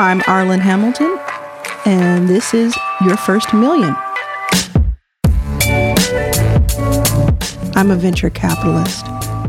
I'm 0.00 0.20
Arlan 0.20 0.60
Hamilton, 0.60 1.18
and 1.84 2.26
this 2.26 2.54
is 2.54 2.74
Your 3.02 3.18
First 3.18 3.52
Million. 3.52 3.94
I'm 7.76 7.90
a 7.90 7.96
venture 7.96 8.30
capitalist. 8.30 9.04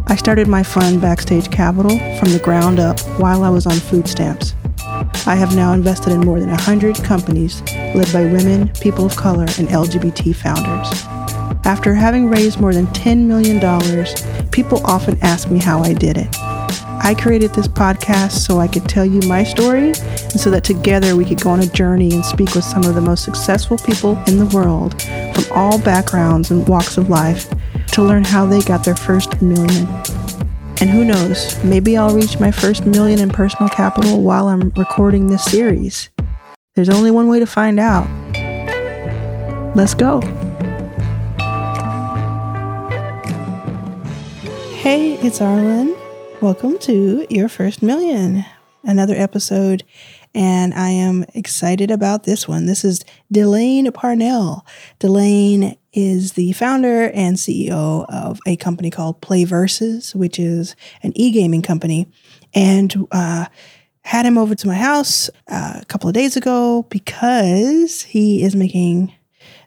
I 0.08 0.18
started 0.18 0.50
my 0.50 0.62
fund 0.62 1.00
Backstage 1.00 1.50
Capital 1.50 1.98
from 2.18 2.34
the 2.34 2.42
ground 2.44 2.82
up 2.82 3.00
while 3.18 3.46
I 3.46 3.50
was 3.50 3.66
on 3.66 3.76
food 3.76 4.10
stamps. 4.10 4.54
I 5.26 5.36
have 5.36 5.56
now 5.56 5.72
invested 5.72 6.12
in 6.12 6.20
more 6.20 6.42
than 6.42 6.50
100 6.50 6.98
companies 6.98 7.62
led 7.96 8.12
by 8.12 8.26
women, 8.26 8.68
people 8.82 9.06
of 9.06 9.16
color, 9.16 9.46
and 9.58 9.70
LGBT 9.70 10.36
founders. 10.36 11.06
After 11.66 11.94
having 11.94 12.30
raised 12.30 12.60
more 12.60 12.74
than 12.74 12.88
$10 12.88 13.20
million, 13.20 13.62
people 14.52 14.86
often 14.86 15.18
ask 15.22 15.50
me 15.50 15.60
how 15.60 15.82
I 15.82 15.94
did 15.94 16.18
it. 16.18 16.51
I 17.04 17.16
created 17.16 17.52
this 17.56 17.68
podcast 17.68 18.34
so 18.34 18.60
I 18.60 18.68
could 18.68 18.88
tell 18.88 19.04
you 19.04 19.28
my 19.28 19.44
story 19.44 19.88
and 19.88 20.40
so 20.40 20.52
that 20.52 20.64
together 20.64 21.16
we 21.16 21.26
could 21.26 21.42
go 21.42 21.50
on 21.50 21.60
a 21.60 21.66
journey 21.66 22.14
and 22.14 22.24
speak 22.24 22.54
with 22.54 22.64
some 22.64 22.84
of 22.84 22.94
the 22.94 23.02
most 23.02 23.24
successful 23.24 23.80
people 23.80 24.22
in 24.28 24.38
the 24.38 24.46
world 24.54 25.02
from 25.34 25.46
all 25.58 25.80
backgrounds 25.82 26.52
and 26.52 26.68
walks 26.68 26.98
of 26.98 27.10
life 27.10 27.50
to 27.94 28.04
learn 28.04 28.24
how 28.24 28.46
they 28.46 28.62
got 28.62 28.86
their 28.86 28.96
first 28.96 29.42
million. 29.42 29.88
And 30.80 30.92
who 30.92 31.04
knows, 31.04 31.62
maybe 31.64 31.98
I'll 31.98 32.16
reach 32.16 32.40
my 32.40 32.52
first 32.52 32.86
million 32.86 33.20
in 33.20 33.30
personal 33.30 33.70
capital 33.70 34.22
while 34.22 34.48
I'm 34.48 34.70
recording 34.78 35.26
this 35.26 35.44
series. 35.44 36.10
There's 36.76 36.90
only 36.90 37.10
one 37.10 37.28
way 37.28 37.40
to 37.40 37.48
find 37.48 37.80
out. 37.80 38.08
Let's 39.76 39.96
go. 39.96 40.22
Hey, 44.78 45.16
it's 45.24 45.40
Arlan. 45.40 46.01
Welcome 46.42 46.80
to 46.80 47.28
Your 47.30 47.48
First 47.48 47.84
Million, 47.84 48.44
another 48.84 49.14
episode, 49.14 49.84
and 50.34 50.74
I 50.74 50.90
am 50.90 51.24
excited 51.36 51.92
about 51.92 52.24
this 52.24 52.48
one. 52.48 52.66
This 52.66 52.84
is 52.84 53.06
Delane 53.32 53.92
Parnell. 53.92 54.66
Delane 54.98 55.78
is 55.94 56.34
the 56.34 56.54
founder 56.54 57.12
and 57.12 57.38
CEO 57.38 58.08
of 58.10 58.40
a 58.48 58.56
company 58.56 58.90
called 58.90 59.22
PlayVS, 59.22 60.16
which 60.16 60.40
is 60.40 60.76
an 61.04 61.12
e 61.16 61.30
gaming 61.30 61.62
company, 61.62 62.08
and 62.56 63.08
uh, 63.12 63.46
had 64.02 64.26
him 64.26 64.40
over 64.40 64.56
to 64.56 64.68
my 64.68 64.74
house 64.74 65.30
uh, 65.48 65.78
a 65.80 65.86
couple 65.86 66.08
of 66.08 66.16
days 66.16 66.36
ago 66.36 66.88
because 66.90 68.02
he 68.02 68.42
is 68.42 68.56
making 68.56 69.14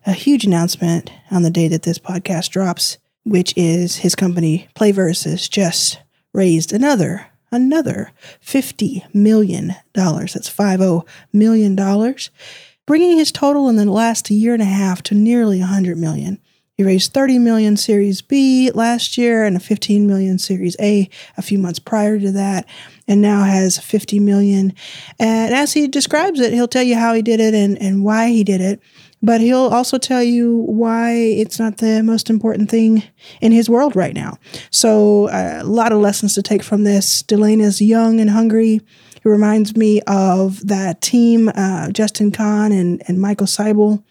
a 0.07 0.13
huge 0.13 0.45
announcement 0.45 1.13
on 1.31 1.43
the 1.43 1.51
day 1.51 1.69
that 1.69 1.85
this 1.85 2.01
podcast 2.01 2.51
drops, 2.51 2.99
which 3.23 3.55
is 3.57 3.99
his 3.99 4.17
company 4.17 4.67
PlayVS 4.75 5.49
just 5.49 6.01
raised 6.35 6.73
another 6.73 7.29
another 7.55 8.11
$50 8.45 9.15
million. 9.15 9.75
That's 9.95 10.51
$50 10.51 11.07
million, 11.33 12.17
bringing 12.85 13.17
his 13.17 13.33
total 13.33 13.69
in 13.69 13.77
the 13.77 13.91
last 13.91 14.31
year 14.31 14.53
and 14.53 14.63
a 14.63 14.67
half 14.67 15.03
to 15.05 15.15
nearly 15.15 15.61
100 15.61 15.97
million. 15.97 16.41
He 16.77 16.83
raised 16.83 17.13
30 17.13 17.39
million 17.39 17.77
Series 17.77 18.21
B 18.21 18.73
last 18.73 19.17
year 19.17 19.45
and 19.45 19.57
a 19.57 19.61
15 19.61 20.09
million 20.09 20.39
Series 20.39 20.77
A 20.81 21.09
a 21.37 21.43
few 21.43 21.57
months 21.57 21.79
prior 21.79 22.19
to 22.19 22.33
that, 22.33 22.67
and 23.07 23.23
now 23.23 23.45
has 23.45 23.79
50 23.79 24.19
million. 24.19 24.75
And 25.21 25.55
as 25.55 25.73
he 25.73 25.87
describes 25.87 26.41
it, 26.41 26.53
he'll 26.53 26.67
tell 26.67 26.83
you 26.83 26.97
how 26.97 27.15
he 27.15 27.23
did 27.23 27.39
it 27.39 27.55
and, 27.55 27.81
and 27.81 28.03
why 28.03 28.31
he 28.31 28.43
did 28.43 28.61
it 28.61 28.81
but 29.25 29.41
he'll 29.41 29.69
also 29.69 29.97
tell 29.97 30.23
you 30.23 30.59
why 30.67 31.13
it's 31.13 31.59
not 31.59 31.79
the 31.79 32.03
most 32.03 32.29
important 32.29 32.71
thing 32.71 33.03
in 33.41 33.53
his 33.53 33.71
world 33.71 33.97
right 33.97 34.15
now. 34.15 34.37
So, 34.71 35.29
uh, 35.29 35.61
a 35.63 35.65
lot 35.65 35.93
of 35.93 35.99
lessons 35.99 36.35
to 36.35 36.43
take 36.43 36.63
from 36.63 36.85
this. 36.85 37.23
Delane 37.23 37.63
is 37.63 37.81
young 37.81 38.21
and 38.21 38.29
hungry. 38.29 38.81
He 39.23 39.29
reminds 39.29 39.77
me 39.77 40.03
of 40.03 40.67
that 40.67 41.01
team, 41.01 41.51
uh, 41.55 41.91
Justin 41.91 42.31
Kan 42.33 42.73
and, 42.73 43.03
and 43.09 43.19
Michael 43.19 43.47
Seibel 43.47 44.05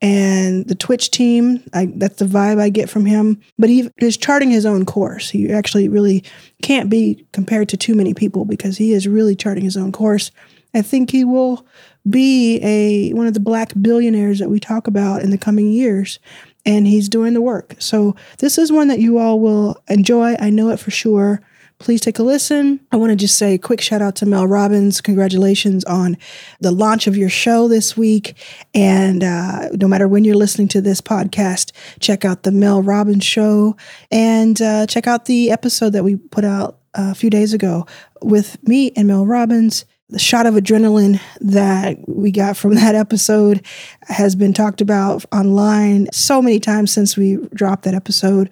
and 0.00 0.66
the 0.66 0.74
Twitch 0.74 1.10
team. 1.10 1.62
I, 1.74 1.92
that's 1.94 2.16
the 2.16 2.24
vibe 2.24 2.58
I 2.58 2.70
get 2.70 2.88
from 2.88 3.04
him. 3.04 3.40
But 3.58 3.68
he 3.68 3.90
is 3.98 4.16
charting 4.16 4.50
his 4.50 4.64
own 4.64 4.86
course. 4.86 5.28
He 5.28 5.52
actually 5.52 5.88
really 5.88 6.24
can't 6.62 6.88
be 6.88 7.26
compared 7.32 7.68
to 7.70 7.76
too 7.76 7.94
many 7.94 8.14
people 8.14 8.46
because 8.46 8.78
he 8.78 8.94
is 8.94 9.06
really 9.06 9.36
charting 9.36 9.64
his 9.64 9.76
own 9.76 9.92
course. 9.92 10.30
I 10.74 10.82
think 10.82 11.10
he 11.10 11.24
will 11.24 11.66
be 12.08 12.58
a 12.62 13.12
one 13.14 13.26
of 13.26 13.34
the 13.34 13.40
black 13.40 13.72
billionaires 13.80 14.38
that 14.38 14.48
we 14.48 14.60
talk 14.60 14.86
about 14.86 15.22
in 15.22 15.30
the 15.30 15.38
coming 15.38 15.70
years 15.72 16.18
and 16.64 16.86
he's 16.86 17.08
doing 17.08 17.34
the 17.34 17.40
work. 17.40 17.76
So 17.78 18.16
this 18.38 18.58
is 18.58 18.72
one 18.72 18.88
that 18.88 18.98
you 18.98 19.18
all 19.18 19.40
will 19.40 19.82
enjoy. 19.88 20.36
I 20.38 20.50
know 20.50 20.70
it 20.70 20.80
for 20.80 20.90
sure. 20.90 21.40
Please 21.78 22.00
take 22.00 22.18
a 22.18 22.22
listen. 22.22 22.80
I 22.90 22.96
want 22.96 23.10
to 23.10 23.16
just 23.16 23.36
say 23.36 23.54
a 23.54 23.58
quick 23.58 23.82
shout 23.82 24.00
out 24.00 24.16
to 24.16 24.26
Mel 24.26 24.46
Robbins. 24.46 25.02
Congratulations 25.02 25.84
on 25.84 26.16
the 26.58 26.70
launch 26.70 27.06
of 27.06 27.18
your 27.18 27.28
show 27.28 27.68
this 27.68 27.96
week. 27.96 28.34
And 28.74 29.22
uh, 29.22 29.68
no 29.72 29.86
matter 29.86 30.08
when 30.08 30.24
you're 30.24 30.36
listening 30.36 30.68
to 30.68 30.80
this 30.80 31.02
podcast, 31.02 31.72
check 32.00 32.24
out 32.24 32.44
the 32.44 32.50
Mel 32.50 32.82
Robbins 32.82 33.24
show 33.24 33.76
and 34.10 34.60
uh, 34.60 34.86
check 34.86 35.06
out 35.06 35.26
the 35.26 35.50
episode 35.50 35.90
that 35.90 36.02
we 36.02 36.16
put 36.16 36.44
out 36.44 36.78
a 36.94 37.14
few 37.14 37.28
days 37.28 37.52
ago 37.52 37.86
with 38.22 38.56
me 38.66 38.90
and 38.96 39.06
Mel 39.06 39.26
Robbins 39.26 39.84
the 40.08 40.18
shot 40.18 40.46
of 40.46 40.54
adrenaline 40.54 41.20
that 41.40 41.98
we 42.06 42.30
got 42.30 42.56
from 42.56 42.74
that 42.74 42.94
episode 42.94 43.64
has 44.02 44.36
been 44.36 44.52
talked 44.52 44.80
about 44.80 45.24
online 45.32 46.06
so 46.12 46.40
many 46.40 46.60
times 46.60 46.92
since 46.92 47.16
we 47.16 47.38
dropped 47.54 47.84
that 47.84 47.94
episode. 47.94 48.50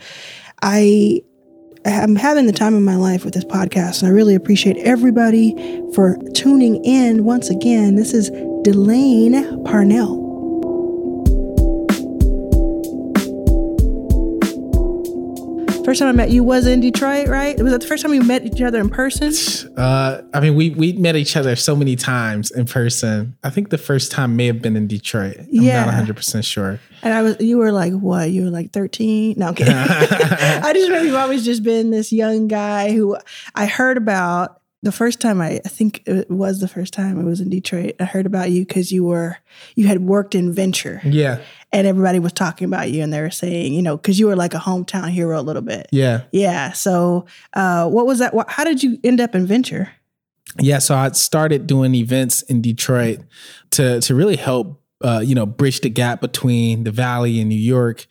I 0.62 1.22
am 1.84 2.16
having 2.16 2.46
the 2.46 2.52
time 2.52 2.74
of 2.74 2.82
my 2.82 2.96
life 2.96 3.24
with 3.24 3.34
this 3.34 3.44
podcast, 3.44 4.02
and 4.02 4.08
I 4.08 4.12
really 4.12 4.34
appreciate 4.34 4.78
everybody 4.78 5.54
for 5.94 6.16
tuning 6.34 6.84
in 6.84 7.24
once 7.24 7.50
again. 7.50 7.94
This 7.94 8.12
is 8.12 8.30
Delane 8.62 9.64
Parnell. 9.64 10.23
First 15.84 15.98
time 15.98 16.08
I 16.08 16.12
met 16.12 16.30
you 16.30 16.42
was 16.42 16.66
in 16.66 16.80
Detroit, 16.80 17.28
right? 17.28 17.60
Was 17.62 17.70
that 17.70 17.82
the 17.82 17.86
first 17.86 18.02
time 18.02 18.10
we 18.10 18.18
met 18.18 18.46
each 18.46 18.62
other 18.62 18.80
in 18.80 18.88
person? 18.88 19.34
Uh, 19.76 20.22
I 20.32 20.40
mean, 20.40 20.54
we 20.54 20.70
we 20.70 20.94
met 20.94 21.14
each 21.14 21.36
other 21.36 21.54
so 21.56 21.76
many 21.76 21.94
times 21.94 22.50
in 22.50 22.64
person. 22.64 23.36
I 23.44 23.50
think 23.50 23.68
the 23.68 23.76
first 23.76 24.10
time 24.10 24.34
may 24.34 24.46
have 24.46 24.62
been 24.62 24.76
in 24.76 24.86
Detroit. 24.86 25.36
I'm 25.40 25.46
yeah. 25.50 25.80
not 25.80 25.88
100 25.88 26.16
percent 26.16 26.46
sure. 26.46 26.80
And 27.02 27.12
I 27.12 27.20
was, 27.20 27.36
you 27.38 27.58
were 27.58 27.70
like, 27.70 27.92
what? 27.92 28.30
You 28.30 28.44
were 28.44 28.50
like 28.50 28.72
13? 28.72 29.34
No, 29.36 29.48
okay. 29.48 29.66
I 29.68 30.72
just 30.72 30.88
remember 30.88 31.04
you've 31.04 31.16
always 31.16 31.44
just 31.44 31.62
been 31.62 31.90
this 31.90 32.12
young 32.12 32.48
guy 32.48 32.92
who 32.92 33.18
I 33.54 33.66
heard 33.66 33.98
about 33.98 34.62
the 34.84 34.92
first 34.92 35.20
time 35.20 35.40
I, 35.40 35.60
I 35.64 35.68
think 35.68 36.02
it 36.06 36.30
was 36.30 36.60
the 36.60 36.68
first 36.68 36.92
time 36.92 37.18
it 37.18 37.24
was 37.24 37.40
in 37.40 37.48
Detroit. 37.48 37.96
I 37.98 38.04
heard 38.04 38.26
about 38.26 38.50
you 38.50 38.64
because 38.64 38.92
you 38.92 39.04
were 39.04 39.38
you 39.74 39.86
had 39.86 40.00
worked 40.00 40.34
in 40.34 40.52
venture. 40.52 41.00
Yeah. 41.04 41.40
And 41.72 41.86
everybody 41.86 42.18
was 42.18 42.32
talking 42.32 42.66
about 42.66 42.90
you 42.90 43.02
and 43.02 43.12
they 43.12 43.20
were 43.20 43.30
saying, 43.30 43.72
you 43.72 43.82
know, 43.82 43.96
because 43.96 44.20
you 44.20 44.26
were 44.26 44.36
like 44.36 44.54
a 44.54 44.58
hometown 44.58 45.10
hero 45.10 45.40
a 45.40 45.42
little 45.42 45.62
bit. 45.62 45.88
Yeah. 45.90 46.22
Yeah. 46.30 46.72
So 46.72 47.26
uh, 47.54 47.88
what 47.88 48.06
was 48.06 48.18
that? 48.18 48.34
What, 48.34 48.50
how 48.50 48.62
did 48.62 48.82
you 48.82 48.98
end 49.02 49.20
up 49.20 49.34
in 49.34 49.46
venture? 49.46 49.90
Yeah. 50.60 50.78
So 50.78 50.94
I 50.94 51.10
started 51.12 51.66
doing 51.66 51.94
events 51.94 52.42
in 52.42 52.60
Detroit 52.60 53.20
to 53.70 54.00
to 54.02 54.14
really 54.14 54.36
help 54.36 54.82
uh, 55.02 55.20
you 55.20 55.34
know, 55.34 55.44
bridge 55.44 55.80
the 55.80 55.90
gap 55.90 56.20
between 56.20 56.84
the 56.84 56.90
Valley 56.90 57.38
and 57.40 57.48
New 57.48 57.56
York 57.56 58.06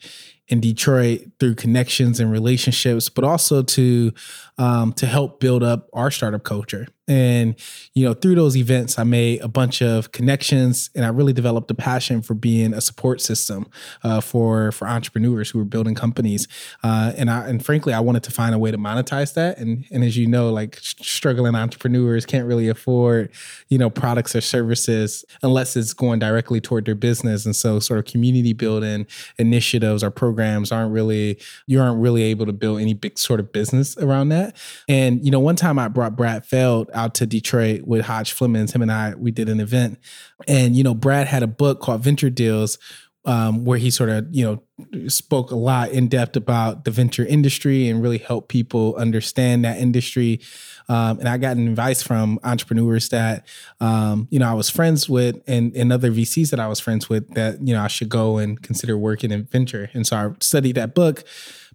in 0.48 0.60
Detroit 0.60 1.22
through 1.40 1.56
connections 1.56 2.20
and 2.20 2.32
relationships, 2.32 3.10
but 3.10 3.24
also 3.24 3.64
to 3.64 4.14
um, 4.58 4.94
to 4.94 5.06
help 5.06 5.40
build 5.40 5.64
up 5.64 5.90
our 5.94 6.12
startup 6.12 6.44
culture. 6.44 6.88
And, 7.06 7.56
you 7.94 8.06
know, 8.06 8.14
through 8.14 8.36
those 8.36 8.56
events, 8.56 8.98
I 8.98 9.04
made 9.04 9.42
a 9.42 9.50
bunch 9.50 9.82
of 9.82 10.14
connections 10.14 10.90
and 10.96 11.04
I 11.04 11.10
really 11.10 11.34
developed 11.34 11.70
a 11.70 11.74
passion 11.74 12.22
for 12.22 12.34
being 12.34 12.74
a 12.74 12.80
support 12.80 13.20
system 13.20 13.68
uh, 14.04 14.22
for, 14.22 14.72
for 14.72 14.88
entrepreneurs 14.88 15.50
who 15.50 15.60
are 15.60 15.66
building 15.66 15.96
companies. 15.96 16.48
Uh, 16.82 17.12
and 17.18 17.30
I, 17.30 17.46
and 17.50 17.64
frankly, 17.64 17.94
I 17.94 18.00
wanted 18.00 18.24
to 18.24 18.32
find 18.32 18.56
a 18.56 18.58
way 18.58 18.72
to 18.72 18.78
monetize 18.78 19.34
that. 19.34 19.58
And, 19.58 19.84
and 19.92 20.02
as 20.02 20.16
you 20.16 20.28
know, 20.28 20.50
like 20.50 20.78
struggling 20.80 21.56
entrepreneurs 21.56 22.26
can't 22.26 22.48
really 22.48 22.70
afford, 22.70 23.32
you 23.68 23.78
know, 23.78 23.90
products 23.90 24.34
or 24.34 24.40
services 24.40 25.26
unless 25.42 25.76
it's 25.76 25.94
going 25.94 26.20
directly 26.20 26.62
toward 26.62 26.86
their 26.86 26.96
business. 26.96 27.46
And 27.46 27.56
so 27.56 27.80
sort 27.80 28.00
of 28.00 28.06
community 28.06 28.54
building 28.54 29.08
initiatives 29.38 30.06
or 30.06 30.10
programs 30.10 30.72
aren't 30.72 30.94
really, 30.94 31.38
you 31.68 31.82
aren't 31.82 32.00
really 32.00 32.24
able 32.24 32.46
to 32.46 32.54
build 32.54 32.80
any 32.80 32.94
big 32.94 33.20
sort 33.20 33.42
of 33.42 33.52
business 33.52 33.98
around 33.98 34.30
that 34.30 34.43
that. 34.44 34.58
And, 34.88 35.24
you 35.24 35.32
know, 35.32 35.40
one 35.40 35.56
time 35.56 35.80
I 35.80 35.88
brought 35.88 36.16
Brad 36.16 36.46
Feld 36.46 36.90
out 36.94 37.16
to 37.16 37.26
Detroit 37.26 37.84
with 37.84 38.06
Hajj 38.06 38.34
Flemings. 38.34 38.74
Him 38.74 38.82
and 38.82 38.92
I, 38.92 39.16
we 39.16 39.32
did 39.32 39.50
an 39.50 39.60
event. 39.60 40.00
And, 40.48 40.76
you 40.76 40.84
know, 40.84 40.94
Brad 40.94 41.28
had 41.28 41.44
a 41.44 41.48
book 41.48 41.80
called 41.82 42.02
Venture 42.02 42.30
Deals 42.30 42.78
um, 43.26 43.64
where 43.64 43.78
he 43.78 43.90
sort 43.90 44.10
of, 44.10 44.28
you 44.32 44.44
know, 44.44 45.08
spoke 45.08 45.52
a 45.52 45.56
lot 45.56 45.92
in 45.92 46.08
depth 46.08 46.36
about 46.36 46.84
the 46.84 46.92
venture 46.92 47.26
industry 47.26 47.88
and 47.88 48.02
really 48.02 48.18
helped 48.18 48.50
people 48.50 48.96
understand 48.96 49.64
that 49.64 49.78
industry. 49.78 50.42
Um, 50.90 51.20
and 51.20 51.30
I 51.30 51.38
got 51.38 51.56
advice 51.56 52.04
from 52.04 52.40
entrepreneurs 52.44 53.08
that, 53.10 53.48
um, 53.80 54.28
you 54.30 54.40
know, 54.40 54.50
I 54.50 54.54
was 54.54 54.70
friends 54.70 55.08
with 55.08 55.42
and, 55.48 55.74
and 55.76 55.94
other 55.94 56.12
VCs 56.12 56.50
that 56.50 56.60
I 56.60 56.68
was 56.68 56.82
friends 56.82 57.08
with 57.08 57.34
that, 57.36 57.66
you 57.66 57.74
know, 57.74 57.82
I 57.82 57.88
should 57.88 58.10
go 58.10 58.38
and 58.38 58.62
consider 58.62 58.98
working 58.98 59.32
in 59.32 59.46
venture. 59.46 59.90
And 59.94 60.06
so 60.06 60.18
I 60.18 60.30
studied 60.42 60.76
that 60.76 60.94
book 60.94 61.24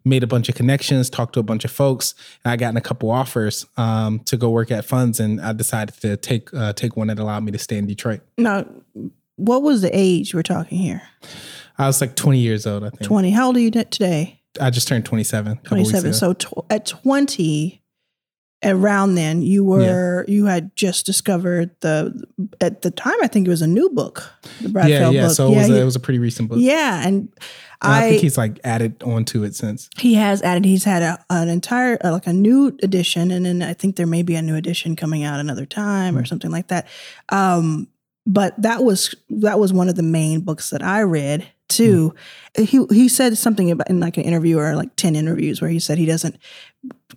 made 0.09 0.23
a 0.23 0.27
bunch 0.27 0.49
of 0.49 0.55
connections, 0.55 1.11
talked 1.11 1.35
to 1.35 1.41
a 1.41 1.43
bunch 1.43 1.65
of 1.65 1.71
folks. 1.71 2.15
And 2.45 2.53
I 2.53 2.57
gotten 2.57 2.77
a 2.77 2.81
couple 2.81 3.11
offers 3.11 3.67
um, 3.77 4.21
to 4.21 4.37
go 4.37 4.51
work 4.51 4.71
at 4.71 4.85
funds, 4.85 5.21
and 5.21 5.41
I 5.41 5.53
decided 5.53 5.95
to 6.01 6.17
take 6.17 6.53
uh, 6.55 6.73
take 6.73 6.97
one 6.97 7.09
that 7.09 7.19
allowed 7.19 7.45
me 7.45 7.53
to 7.53 7.59
stay 7.59 7.77
in 7.77 7.87
Detroit. 7.87 8.21
Now, 8.37 8.67
what 9.37 9.63
was 9.63 9.83
the 9.83 9.91
age 9.93 10.35
we're 10.35 10.43
talking 10.43 10.79
here? 10.79 11.03
I 11.79 11.87
was 11.87 12.01
like 12.01 12.17
20 12.17 12.39
years 12.39 12.67
old, 12.67 12.83
I 12.83 12.91
think. 12.91 13.03
20. 13.03 13.31
How 13.31 13.47
old 13.47 13.57
are 13.57 13.61
you 13.61 13.71
today? 13.71 14.41
I 14.61 14.71
just 14.71 14.89
turned 14.89 15.05
27. 15.05 15.53
a 15.53 15.57
couple 15.57 15.79
weeks 15.79 15.91
27. 15.91 16.15
So 16.15 16.33
tw- 16.33 16.67
at 16.71 16.87
20, 16.87 17.78
around 18.65 19.15
then, 19.15 19.43
you 19.43 19.65
were 19.65 20.25
you 20.29 20.47
had 20.47 20.75
just 20.77 21.07
discovered 21.07 21.71
the 21.81 22.25
at 22.61 22.83
the 22.83 22.91
time 22.91 23.17
I 23.23 23.29
think 23.29 23.47
it 23.47 23.51
was 23.51 23.63
a 23.63 23.67
new 23.67 23.91
book, 23.91 24.31
the 24.61 24.69
Brad 24.69 24.89
yeah, 24.89 24.99
Feld 25.01 25.15
yeah. 25.15 25.27
book. 25.27 25.37
So 25.37 25.47
it 25.47 25.57
was, 25.57 25.69
yeah, 25.69 25.77
a, 25.77 25.81
it 25.81 25.85
was 25.85 25.97
a 25.97 26.01
pretty 26.01 26.19
recent 26.19 26.49
book. 26.49 26.59
yeah, 26.61 27.07
and 27.07 27.29
I, 27.81 28.07
I, 28.07 28.11
think 28.11 28.23
he's 28.23 28.39
like 28.39 28.59
added 28.65 29.03
onto 29.03 29.45
it 29.45 29.55
since. 29.55 29.89
he 29.99 30.15
has 30.15 30.43
added 30.43 30.65
he's 30.65 30.85
had 30.85 31.03
a, 31.03 31.25
an 31.31 31.49
entire 31.49 31.99
uh, 32.05 32.11
like 32.11 32.27
a 32.27 32.33
new 32.33 32.77
edition, 32.83 33.31
and 33.31 33.47
then 33.47 33.63
I 33.63 33.75
think 33.75 33.97
there 33.97 34.07
may 34.07 34.23
be 34.23 34.35
a 34.35 34.43
new 34.43 34.57
edition 34.57 34.97
coming 34.97 35.23
out 35.23 35.41
another 35.41 35.67
time 35.67 36.17
or 36.17 36.25
something 36.25 36.51
like 36.51 36.69
that. 36.69 36.89
Um, 37.29 37.89
but 38.27 38.61
that 38.61 38.85
was 38.85 39.15
that 39.31 39.59
was 39.59 39.73
one 39.73 39.89
of 39.89 39.95
the 39.95 40.03
main 40.03 40.41
books 40.41 40.71
that 40.71 40.83
I 40.83 41.01
read 41.03 41.49
too. 41.69 42.15
He 42.57 42.85
he 42.91 43.09
said 43.09 43.39
something 43.39 43.71
about 43.71 43.89
in 43.89 44.01
like 44.01 44.17
an 44.17 44.25
interview 44.25 44.59
or 44.59 44.75
like 44.75 44.97
ten 44.97 45.15
interviews 45.17 45.61
where 45.61 45.71
he 45.71 45.79
said 45.79 45.99
he 45.99 46.07
doesn't 46.07 46.37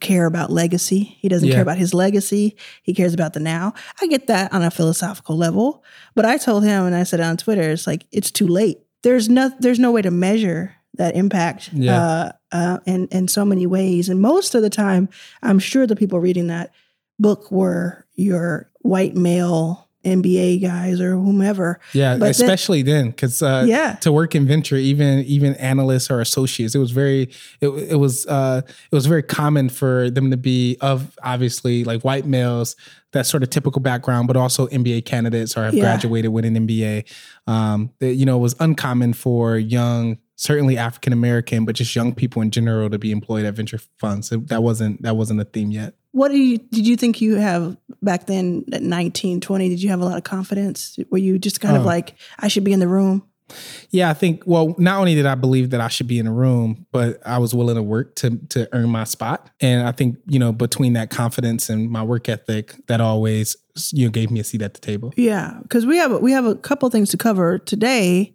care 0.01 0.25
about 0.25 0.51
legacy. 0.51 1.15
He 1.19 1.29
doesn't 1.29 1.47
Yeah. 1.47 1.53
care 1.55 1.61
about 1.61 1.77
his 1.77 1.93
legacy. 1.93 2.55
He 2.83 2.93
cares 2.93 3.13
about 3.13 3.33
the 3.33 3.39
now. 3.39 3.73
I 4.01 4.07
get 4.07 4.27
that 4.27 4.51
on 4.53 4.61
a 4.63 4.71
philosophical 4.71 5.37
level, 5.37 5.83
but 6.15 6.25
I 6.25 6.37
told 6.37 6.63
him 6.63 6.85
and 6.85 6.95
I 6.95 7.03
said 7.03 7.21
on 7.21 7.37
Twitter, 7.37 7.69
it's 7.71 7.87
like 7.87 8.05
it's 8.11 8.31
too 8.31 8.47
late. 8.47 8.79
There's 9.03 9.29
no 9.29 9.51
there's 9.59 9.79
no 9.79 9.91
way 9.91 10.01
to 10.01 10.11
measure 10.11 10.75
that 10.97 11.15
impact 11.15 11.69
Yeah. 11.73 11.97
uh, 12.01 12.31
uh, 12.51 12.77
in 12.85 13.07
in 13.07 13.27
so 13.29 13.45
many 13.45 13.65
ways. 13.65 14.09
And 14.09 14.19
most 14.19 14.53
of 14.55 14.61
the 14.61 14.69
time, 14.69 15.07
I'm 15.41 15.59
sure 15.59 15.87
the 15.87 15.95
people 15.95 16.19
reading 16.19 16.47
that 16.47 16.71
book 17.17 17.51
were 17.51 18.05
your 18.15 18.69
white 18.81 19.15
male 19.15 19.87
MBA 20.03 20.61
guys 20.61 20.99
or 20.99 21.11
whomever. 21.11 21.79
Yeah, 21.93 22.17
But 22.17 22.29
especially 22.31 22.81
then, 22.81 23.09
because 23.11 23.41
uh, 23.41 23.65
Yeah. 23.67 23.93
to 24.01 24.11
work 24.11 24.33
in 24.35 24.47
venture, 24.47 24.75
even 24.75 25.19
even 25.25 25.53
analysts 25.55 26.09
or 26.09 26.21
associates, 26.21 26.73
it 26.75 26.79
was 26.79 26.91
very 26.91 27.29
it, 27.61 27.67
it 27.69 27.99
was 27.99 28.25
uh, 28.27 28.61
it 28.65 28.95
was 28.95 29.05
very 29.05 29.23
common 29.23 29.69
for 29.69 30.09
them 30.09 30.31
to 30.31 30.37
be 30.37 30.77
of 30.81 31.17
obviously 31.23 31.83
like 31.83 32.01
white 32.03 32.25
males, 32.25 32.75
that 33.13 33.25
sort 33.27 33.43
of 33.43 33.49
typical 33.49 33.81
background, 33.81 34.27
but 34.27 34.37
also 34.37 34.67
MBA 34.67 35.05
candidates 35.05 35.55
or 35.57 35.63
have 35.65 35.73
Yeah. 35.75 35.81
graduated 35.83 36.31
with 36.31 36.45
an 36.45 36.55
MBA. 36.55 37.05
Um, 37.47 37.91
that, 37.99 38.13
you 38.15 38.25
know, 38.25 38.37
it 38.37 38.41
was 38.41 38.55
uncommon 38.59 39.13
for 39.13 39.57
young, 39.57 40.17
certainly 40.41 40.75
African 40.75 41.13
American, 41.13 41.65
but 41.65 41.75
just 41.75 41.95
young 41.95 42.15
people 42.15 42.41
in 42.41 42.49
general 42.49 42.89
to 42.89 42.97
be 42.97 43.11
employed 43.11 43.45
at 43.45 43.53
venture 43.53 43.79
funds. 43.99 44.31
It- 44.31 44.47
that 44.47 44.63
wasn't 44.63 45.01
that 45.03 45.15
wasn't 45.15 45.39
a 45.39 45.45
theme 45.45 45.69
yet. 45.71 45.93
What 46.13 46.31
do 46.31 46.37
you 46.37 46.57
did 46.57 46.87
you 46.87 46.95
think 46.97 47.21
you 47.21 47.35
have 47.35 47.77
back 48.01 48.25
then 48.25 48.65
at 48.73 48.81
19, 48.81 49.39
20? 49.39 49.69
Did 49.69 49.81
you 49.83 49.89
have 49.89 50.01
a 50.01 50.05
lot 50.05 50.17
of 50.17 50.23
confidence? 50.23 50.97
Were 51.11 51.19
you 51.19 51.37
just 51.37 51.61
kind 51.61 51.77
of 51.77 51.83
Oh. 51.83 51.85
like, 51.85 52.15
I 52.39 52.47
should 52.47 52.63
be 52.63 52.73
in 52.73 52.79
the 52.79 52.87
room? 52.87 53.23
Yeah, 53.91 54.09
I 54.09 54.13
think. 54.13 54.43
Well, 54.45 54.73
not 54.77 54.97
only 54.99 55.13
did 55.13 55.25
I 55.25 55.35
believe 55.35 55.69
that 55.71 55.81
I 55.81 55.89
should 55.89 56.07
be 56.07 56.17
in 56.19 56.25
a 56.25 56.31
room, 56.33 56.85
but 56.93 57.19
I 57.25 57.37
was 57.37 57.53
willing 57.53 57.75
to 57.75 57.83
work 57.83 58.15
to 58.15 58.37
to 58.49 58.67
earn 58.73 58.89
my 58.89 59.03
spot. 59.03 59.49
And 59.59 59.85
I 59.87 59.91
think 59.91 60.17
you 60.27 60.39
know 60.39 60.51
between 60.53 60.93
that 60.93 61.09
confidence 61.11 61.69
and 61.69 61.89
my 61.89 62.01
work 62.01 62.29
ethic, 62.29 62.75
that 62.87 62.99
always 63.01 63.55
you 63.91 64.05
know 64.07 64.11
gave 64.11 64.31
me 64.31 64.39
a 64.39 64.43
seat 64.43 64.61
at 64.63 64.73
the 64.73 64.79
table. 64.81 65.13
Yeah, 65.17 65.59
because 65.63 65.85
we 65.85 65.97
have 65.97 66.19
we 66.21 66.31
have 66.31 66.45
a 66.45 66.55
couple 66.55 66.89
things 66.89 67.09
to 67.11 67.17
cover 67.17 67.59
today. 67.59 68.33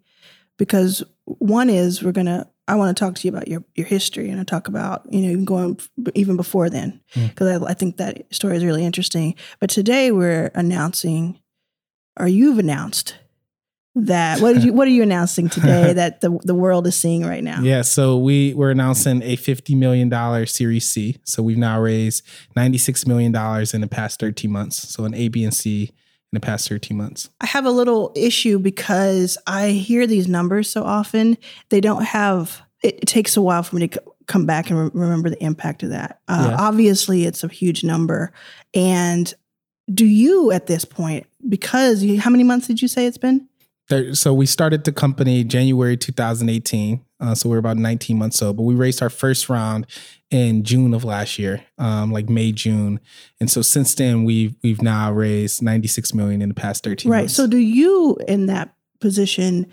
Because 0.58 1.02
one 1.26 1.68
is 1.70 2.02
we're 2.02 2.12
gonna 2.12 2.48
I 2.68 2.74
want 2.76 2.96
to 2.96 3.04
talk 3.04 3.14
to 3.16 3.28
you 3.28 3.32
about 3.32 3.48
your 3.48 3.62
your 3.74 3.86
history 3.86 4.30
and 4.30 4.40
I 4.40 4.44
talk 4.44 4.68
about 4.68 5.06
you 5.12 5.20
know 5.22 5.30
even 5.30 5.44
going 5.44 5.78
even 6.14 6.36
before 6.36 6.70
then 6.70 7.00
Mm. 7.14 7.28
because 7.28 7.62
I, 7.62 7.66
I 7.66 7.74
think 7.74 7.96
that 7.98 8.32
story 8.34 8.56
is 8.56 8.64
really 8.64 8.84
interesting. 8.84 9.34
But 9.60 9.70
today 9.70 10.10
we're 10.12 10.50
announcing, 10.54 11.38
or 12.18 12.26
you've 12.28 12.58
announced 12.58 13.16
that 13.98 14.40
what 14.40 14.52
did 14.54 14.62
you 14.64 14.72
what 14.72 14.86
are 14.86 14.90
you 14.90 15.02
announcing 15.02 15.48
today 15.48 15.92
that 16.00 16.20
the 16.20 16.38
the 16.44 16.54
world 16.54 16.86
is 16.86 16.98
seeing 16.98 17.24
right 17.24 17.42
now? 17.42 17.60
Yeah, 17.62 17.82
so 17.82 18.18
we 18.18 18.52
we're 18.54 18.70
announcing 18.70 19.22
a 19.22 19.36
fifty 19.36 19.74
million 19.74 20.08
dollar 20.08 20.44
Series 20.46 20.88
C. 20.90 21.16
So 21.24 21.42
we've 21.42 21.56
now 21.58 21.80
raised 21.80 22.22
ninety 22.54 22.78
six 22.78 23.06
million 23.06 23.32
dollars 23.32 23.72
in 23.74 23.80
the 23.80 23.88
past 23.88 24.20
thirteen 24.20 24.50
months. 24.52 24.88
So 24.90 25.04
an 25.04 25.14
A, 25.14 25.28
B, 25.28 25.44
and 25.44 25.54
C 25.54 25.92
in 26.32 26.36
the 26.36 26.40
past 26.40 26.68
thirteen 26.68 26.96
months. 26.96 27.30
I 27.40 27.46
have 27.46 27.64
a 27.64 27.70
little 27.70 28.12
issue 28.14 28.58
because 28.58 29.38
I 29.46 29.70
hear 29.70 30.06
these 30.06 30.28
numbers 30.28 30.68
so 30.70 30.82
often. 30.82 31.38
They 31.68 31.80
don't 31.80 32.02
have, 32.04 32.62
it, 32.82 33.00
it 33.02 33.06
takes 33.06 33.36
a 33.36 33.42
while 33.42 33.62
for 33.62 33.76
me 33.76 33.88
to 33.88 34.02
come 34.26 34.44
back 34.44 34.70
and 34.70 34.78
re- 34.78 34.90
remember 34.92 35.30
the 35.30 35.42
impact 35.42 35.82
of 35.82 35.90
that. 35.90 36.20
Uh, 36.26 36.48
Yeah. 36.50 36.56
Obviously, 36.58 37.24
it's 37.24 37.44
a 37.44 37.48
huge 37.48 37.84
number. 37.84 38.32
And 38.74 39.32
do 39.94 40.04
you 40.04 40.50
at 40.50 40.66
this 40.66 40.84
point, 40.84 41.26
because 41.48 42.02
you, 42.02 42.20
how 42.20 42.30
many 42.30 42.42
months 42.42 42.66
did 42.66 42.82
you 42.82 42.88
say 42.88 43.06
it's 43.06 43.18
been? 43.18 43.48
There, 43.88 44.14
so 44.14 44.34
we 44.34 44.46
started 44.46 44.84
the 44.84 44.92
company 44.92 45.44
January 45.44 45.96
2018. 45.96 47.04
Uh, 47.18 47.34
so 47.34 47.48
we're 47.48 47.58
about 47.58 47.76
19 47.76 48.18
months 48.18 48.42
old, 48.42 48.56
but 48.56 48.64
we 48.64 48.74
raised 48.74 49.00
our 49.00 49.08
first 49.08 49.48
round 49.48 49.86
in 50.30 50.64
June 50.64 50.92
of 50.92 51.04
last 51.04 51.38
year, 51.38 51.64
um, 51.78 52.12
like 52.12 52.28
May, 52.28 52.52
June. 52.52 53.00
And 53.40 53.50
so 53.50 53.62
since 53.62 53.94
then, 53.94 54.24
we've 54.24 54.54
we've 54.62 54.82
now 54.82 55.12
raised 55.12 55.62
96 55.62 56.12
million 56.14 56.42
in 56.42 56.48
the 56.48 56.54
past 56.54 56.82
13 56.84 57.10
Right. 57.10 57.20
months. 57.20 57.34
So, 57.34 57.46
do 57.46 57.58
you 57.58 58.18
in 58.26 58.46
that 58.46 58.74
position 59.00 59.66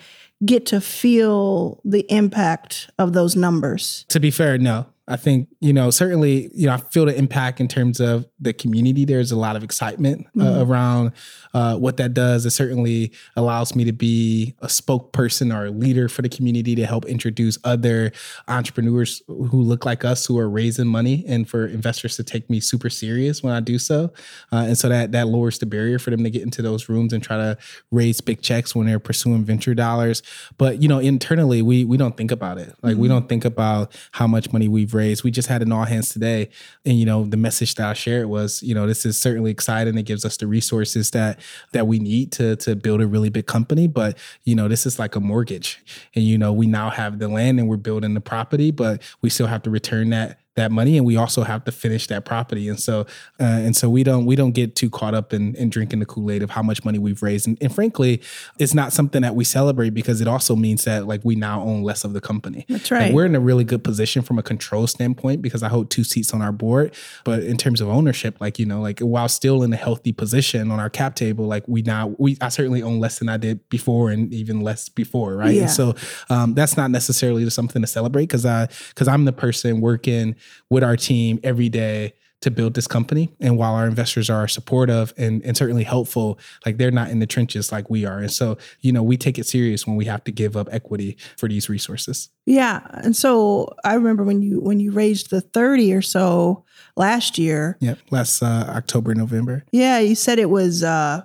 get 0.46 0.66
to 0.68 0.80
feel 0.80 1.82
the 1.84 2.06
impact 2.10 2.90
of 3.00 3.14
those 3.14 3.36
numbers? 3.36 4.06
to 4.10 4.20
be 4.20 4.30
fair, 4.32 4.58
no. 4.58 4.86
I 5.06 5.18
think, 5.18 5.50
you 5.60 5.74
know, 5.74 5.90
certainly, 5.90 6.50
you 6.54 6.68
know, 6.68 6.76
I 6.76 6.78
feel 6.78 7.06
the 7.06 7.18
impact 7.18 7.60
in 7.60 7.68
terms 7.68 8.00
of 8.00 8.26
the 8.44 8.54
community. 8.54 9.06
There's 9.06 9.32
a 9.32 9.36
lot 9.38 9.56
of 9.56 9.64
excitement 9.64 10.28
uh, 10.40 10.44
Mhm. 10.44 10.68
around 10.68 11.12
uh, 11.54 11.78
what 11.78 11.98
that 11.98 12.14
does. 12.14 12.46
It 12.46 12.52
certainly 12.52 13.12
allows 13.36 13.76
me 13.76 13.84
to 13.86 13.94
be 13.94 14.56
a 14.62 14.68
spokesperson 14.68 15.54
or 15.56 15.66
a 15.68 15.72
leader 15.72 16.10
for 16.10 16.22
the 16.22 16.30
community 16.30 16.76
to 16.76 16.86
help 16.86 17.06
introduce 17.06 17.58
other 17.64 18.12
entrepreneurs 18.48 19.22
who 19.28 19.62
look 19.62 19.86
like 19.86 20.04
us 20.06 20.26
who 20.26 20.38
are 20.40 20.50
raising 20.50 20.88
money 20.88 21.24
and 21.28 21.48
for 21.50 21.66
investors 21.66 22.16
to 22.18 22.24
take 22.24 22.50
me 22.50 22.60
super 22.60 22.90
serious 22.90 23.42
when 23.44 23.54
I 23.54 23.60
do 23.60 23.78
so. 23.80 24.12
Uh, 24.52 24.66
and 24.68 24.78
so 24.78 24.90
that 24.90 25.12
that 25.12 25.28
lowers 25.28 25.60
the 25.60 25.66
barrier 25.66 26.00
for 26.00 26.10
them 26.12 26.24
to 26.24 26.30
get 26.30 26.42
into 26.42 26.62
those 26.62 26.90
rooms 26.90 27.14
and 27.14 27.22
try 27.24 27.38
to 27.38 27.58
raise 27.92 28.22
big 28.22 28.42
checks 28.42 28.76
when 28.76 28.88
they're 28.88 29.00
pursuing 29.00 29.44
venture 29.44 29.74
dollars. 29.74 30.22
But 30.58 30.82
you 30.82 30.88
know, 30.88 31.00
internally 31.00 31.62
we 31.62 31.86
we 31.86 31.98
don't 31.98 32.18
think 32.18 32.32
about 32.32 32.58
it. 32.58 32.74
Like 32.82 32.98
we 32.98 33.08
don't 33.08 33.30
think 33.30 33.46
about 33.46 33.92
how 34.12 34.28
much 34.28 34.52
money 34.52 34.68
we've 34.68 34.94
raised. 34.94 35.24
We 35.24 35.32
just 35.32 35.48
had 35.48 35.62
an 35.62 35.72
all 35.72 35.86
hands 35.86 36.10
today, 36.10 36.50
and 36.86 37.00
you 37.00 37.06
know, 37.06 37.26
the 37.26 37.38
message 37.38 37.76
that 37.76 37.88
I 37.90 37.94
shared 37.94 38.28
was, 38.34 38.62
you 38.62 38.76
know, 38.76 38.86
this 38.86 39.06
is 39.06 39.20
certainly 39.20 39.52
exciting. 39.52 39.98
It 39.98 40.04
gives 40.04 40.26
us 40.26 40.36
the 40.38 40.48
resources 40.48 41.12
that 41.12 41.40
that 41.72 41.88
we 41.88 42.00
need 42.00 42.32
to 42.34 42.58
to 42.58 42.76
build 42.76 43.02
a 43.02 43.08
really 43.08 43.30
big 43.30 43.46
company. 43.46 43.88
But 43.88 44.18
you 44.44 44.56
know, 44.56 44.68
this 44.68 44.86
is 44.86 45.00
like 45.00 45.16
a 45.16 45.22
mortgage, 45.22 45.82
and 46.16 46.26
you 46.26 46.38
know, 46.38 46.52
we 46.52 46.68
now 46.68 46.90
have 46.90 47.20
the 47.20 47.30
land 47.30 47.60
and 47.60 47.70
we're 47.70 47.78
building 47.78 48.14
the 48.14 48.22
property, 48.22 48.72
but 48.72 49.02
we 49.22 49.30
still 49.30 49.48
have 49.48 49.64
to 49.64 49.70
return 49.70 50.10
that 50.10 50.40
that 50.56 50.72
money 50.72 50.98
and 50.98 51.06
we 51.06 51.16
also 51.18 51.44
have 51.44 51.64
to 51.64 51.72
finish 51.72 52.08
that 52.08 52.26
property 52.26 52.70
and 52.70 52.80
so 52.80 53.02
uh, 53.40 53.44
and 53.44 53.76
so 53.76 53.90
we 53.90 54.04
don't 54.04 54.26
we 54.26 54.36
don't 54.36 54.52
get 54.52 54.76
too 54.76 54.90
caught 54.90 55.14
up 55.14 55.34
in, 55.34 55.56
in 55.56 55.70
drinking 55.70 56.00
the 56.00 56.06
kool-aid 56.06 56.44
of 56.44 56.52
how 56.52 56.62
much 56.62 56.86
money 56.86 57.00
we've 57.00 57.24
raised 57.24 57.48
and, 57.48 57.58
and 57.62 57.74
frankly 57.74 58.22
it's 58.60 58.74
not 58.74 58.94
something 58.94 59.22
that 59.22 59.36
we 59.36 59.44
celebrate 59.44 59.92
because 59.92 60.22
it 60.22 60.28
also 60.28 60.56
means 60.56 60.84
that 60.84 61.08
like 61.08 61.22
we 61.24 61.36
now 61.36 61.62
own 61.62 61.82
less 61.84 62.04
of 62.04 62.14
the 62.14 62.22
company 62.22 62.66
That's 62.70 62.92
Like, 62.92 63.00
right. 63.00 63.14
we're 63.14 63.26
in 63.26 63.36
a 63.36 63.40
really 63.40 63.64
good 63.64 63.84
position 63.84 64.22
from 64.22 64.38
a 64.38 64.44
control 64.44 64.88
standpoint 64.88 65.42
because 65.42 65.64
I 65.64 65.70
hold 65.70 65.90
two 65.90 66.04
seats 66.04 66.34
on 66.34 66.42
our 66.42 66.52
board. 66.52 66.94
But 67.24 67.44
in 67.44 67.58
terms 67.58 67.82
of 67.82 67.90
ownership, 67.90 68.40
like, 68.40 68.60
you 68.60 68.66
know, 68.66 68.82
like 68.82 69.00
while 69.00 69.28
still 69.30 69.64
in 69.64 69.74
a 69.74 69.76
healthy 69.76 70.12
position 70.12 70.72
on 70.72 70.80
our 70.80 70.90
cap 70.90 71.16
table, 71.16 71.46
like 71.46 71.68
we 71.68 71.82
now, 71.82 72.16
we, 72.18 72.38
I 72.42 72.50
certainly 72.50 72.82
own 72.82 73.00
less 73.00 73.20
than 73.20 73.30
I 73.30 73.38
did 73.38 73.68
before 73.70 74.10
and 74.10 74.34
even 74.34 74.62
less 74.62 74.90
before. 74.90 75.36
Right. 75.36 75.56
Yeah. 75.56 75.62
And 75.64 75.72
so 75.72 75.96
um, 76.30 76.54
that's 76.54 76.78
not 76.78 76.92
necessarily 76.92 77.50
something 77.50 77.82
to 77.82 77.88
celebrate 77.88 78.24
because 78.24 78.46
I, 78.46 78.68
because 78.90 79.08
I'm 79.08 79.26
the 79.26 79.34
person 79.34 79.82
working 79.82 80.36
with 80.70 80.84
our 80.84 80.98
team 80.98 81.40
every 81.44 81.70
day 81.70 82.14
to 82.44 82.52
build 82.52 82.74
this 82.74 82.88
company. 82.88 83.34
And 83.40 83.58
while 83.58 83.74
our 83.74 83.88
investors 83.88 84.30
are 84.30 84.48
supportive 84.50 85.14
and, 85.18 85.42
and 85.46 85.56
certainly 85.56 85.84
helpful, 85.84 86.38
like 86.66 86.78
they're 86.78 86.92
not 86.92 87.10
in 87.10 87.20
the 87.20 87.26
trenches 87.26 87.72
like 87.72 87.90
we 87.90 88.06
are. 88.06 88.20
And 88.20 88.32
so, 88.32 88.58
you 88.82 88.92
know, 88.92 89.02
we 89.02 89.16
take 89.16 89.40
it 89.40 89.46
serious 89.46 89.88
when 89.88 89.96
we 89.96 90.06
have 90.06 90.26
to 90.26 90.32
give 90.32 90.58
up 90.58 90.68
equity 90.72 91.18
for 91.38 91.48
these 91.48 91.70
resources. 91.70 92.30
Yeah, 92.46 92.82
and 92.92 93.16
so 93.16 93.74
I 93.86 93.94
remember 93.94 94.24
when 94.24 94.42
you 94.42 94.60
when 94.60 94.82
you 94.82 94.92
raised 94.92 95.30
the 95.30 95.40
thirty 95.40 95.94
or 95.94 96.02
so 96.02 96.66
last 96.98 97.38
year. 97.38 97.78
Yep. 97.80 98.00
Last 98.12 98.44
uh, 98.44 98.66
October, 98.68 99.16
November. 99.16 99.64
Yeah, 99.72 100.00
you 100.00 100.16
said 100.16 100.40
it 100.40 100.50
was 100.50 100.84
uh, 100.84 101.22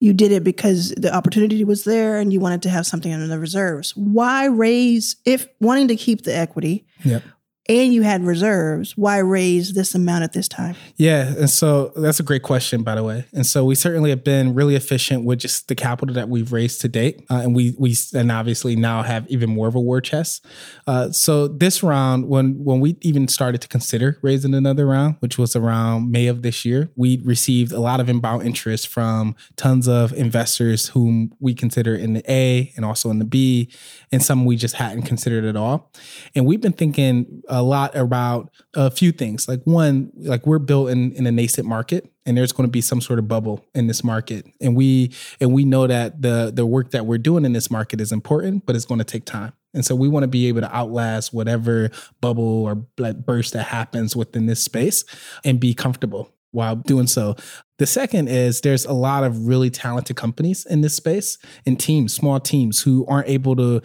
you 0.00 0.12
did 0.12 0.32
it 0.32 0.42
because 0.42 0.90
the 0.96 1.14
opportunity 1.14 1.62
was 1.62 1.84
there 1.84 2.18
and 2.18 2.32
you 2.32 2.40
wanted 2.40 2.62
to 2.62 2.70
have 2.70 2.86
something 2.86 3.12
in 3.12 3.28
the 3.28 3.38
reserves. 3.38 3.96
Why 3.96 4.46
raise 4.46 5.16
if 5.24 5.46
wanting 5.60 5.86
to 5.88 5.96
keep 5.96 6.22
the 6.22 6.36
equity 6.36 6.84
Yep. 7.04 7.22
And 7.68 7.92
you 7.92 8.02
had 8.02 8.24
reserves, 8.24 8.96
why 8.96 9.18
raise 9.18 9.74
this 9.74 9.94
amount 9.94 10.24
at 10.24 10.32
this 10.32 10.48
time? 10.48 10.74
Yeah, 10.96 11.34
and 11.36 11.50
so 11.50 11.92
that's 11.96 12.18
a 12.18 12.22
great 12.22 12.42
question, 12.42 12.82
by 12.82 12.94
the 12.94 13.04
way. 13.04 13.26
And 13.34 13.44
so 13.46 13.64
we 13.64 13.74
certainly 13.74 14.10
have 14.10 14.24
been 14.24 14.54
really 14.54 14.74
efficient 14.74 15.24
with 15.24 15.38
just 15.40 15.68
the 15.68 15.74
capital 15.74 16.14
that 16.14 16.28
we've 16.28 16.52
raised 16.52 16.80
to 16.80 16.88
date, 16.88 17.24
uh, 17.30 17.40
and 17.42 17.54
we 17.54 17.74
we 17.78 17.94
and 18.14 18.32
obviously 18.32 18.74
now 18.74 19.02
have 19.02 19.28
even 19.28 19.50
more 19.50 19.68
of 19.68 19.74
a 19.74 19.80
war 19.80 20.00
chest. 20.00 20.44
Uh, 20.86 21.10
so 21.10 21.46
this 21.46 21.82
round, 21.82 22.28
when 22.28 22.64
when 22.64 22.80
we 22.80 22.96
even 23.02 23.28
started 23.28 23.60
to 23.60 23.68
consider 23.68 24.18
raising 24.22 24.54
another 24.54 24.86
round, 24.86 25.16
which 25.20 25.36
was 25.36 25.54
around 25.54 26.10
May 26.10 26.26
of 26.26 26.42
this 26.42 26.64
year, 26.64 26.88
we 26.96 27.20
received 27.24 27.72
a 27.72 27.80
lot 27.80 28.00
of 28.00 28.08
inbound 28.08 28.44
interest 28.44 28.88
from 28.88 29.36
tons 29.56 29.86
of 29.88 30.12
investors 30.14 30.88
whom 30.88 31.34
we 31.38 31.54
consider 31.54 31.94
in 31.94 32.14
the 32.14 32.32
A 32.32 32.72
and 32.76 32.84
also 32.84 33.10
in 33.10 33.18
the 33.18 33.24
B, 33.26 33.70
and 34.10 34.22
some 34.22 34.46
we 34.46 34.56
just 34.56 34.76
hadn't 34.76 35.02
considered 35.02 35.44
at 35.44 35.56
all. 35.56 35.92
And 36.34 36.46
we've 36.46 36.60
been 36.62 36.72
thinking 36.72 37.42
a 37.58 37.62
lot 37.62 37.96
about 37.96 38.50
a 38.74 38.88
few 38.88 39.10
things. 39.10 39.48
Like 39.48 39.60
one, 39.64 40.12
like 40.14 40.46
we're 40.46 40.60
built 40.60 40.90
in, 40.90 41.12
in 41.12 41.26
a 41.26 41.32
nascent 41.32 41.66
market 41.66 42.08
and 42.24 42.36
there's 42.36 42.52
going 42.52 42.68
to 42.68 42.70
be 42.70 42.80
some 42.80 43.00
sort 43.00 43.18
of 43.18 43.26
bubble 43.26 43.64
in 43.74 43.88
this 43.88 44.04
market. 44.04 44.46
And 44.60 44.76
we 44.76 45.12
and 45.40 45.52
we 45.52 45.64
know 45.64 45.88
that 45.88 46.22
the 46.22 46.52
the 46.54 46.64
work 46.64 46.92
that 46.92 47.04
we're 47.04 47.18
doing 47.18 47.44
in 47.44 47.54
this 47.54 47.68
market 47.68 48.00
is 48.00 48.12
important, 48.12 48.64
but 48.64 48.76
it's 48.76 48.84
going 48.84 48.98
to 48.98 49.04
take 49.04 49.24
time. 49.24 49.54
And 49.74 49.84
so 49.84 49.96
we 49.96 50.08
want 50.08 50.22
to 50.22 50.28
be 50.28 50.46
able 50.46 50.60
to 50.60 50.72
outlast 50.74 51.34
whatever 51.34 51.90
bubble 52.20 52.64
or 52.64 52.76
burst 52.76 53.54
that 53.54 53.64
happens 53.64 54.14
within 54.14 54.46
this 54.46 54.62
space 54.62 55.04
and 55.44 55.58
be 55.58 55.74
comfortable 55.74 56.32
while 56.52 56.76
doing 56.76 57.08
so. 57.08 57.34
The 57.78 57.86
second 57.86 58.28
is 58.28 58.60
there's 58.60 58.84
a 58.84 58.92
lot 58.92 59.24
of 59.24 59.46
really 59.46 59.70
talented 59.70 60.16
companies 60.16 60.64
in 60.64 60.80
this 60.80 60.94
space 60.94 61.38
and 61.66 61.78
teams, 61.78 62.14
small 62.14 62.40
teams 62.40 62.82
who 62.82 63.04
aren't 63.06 63.28
able 63.28 63.56
to 63.56 63.82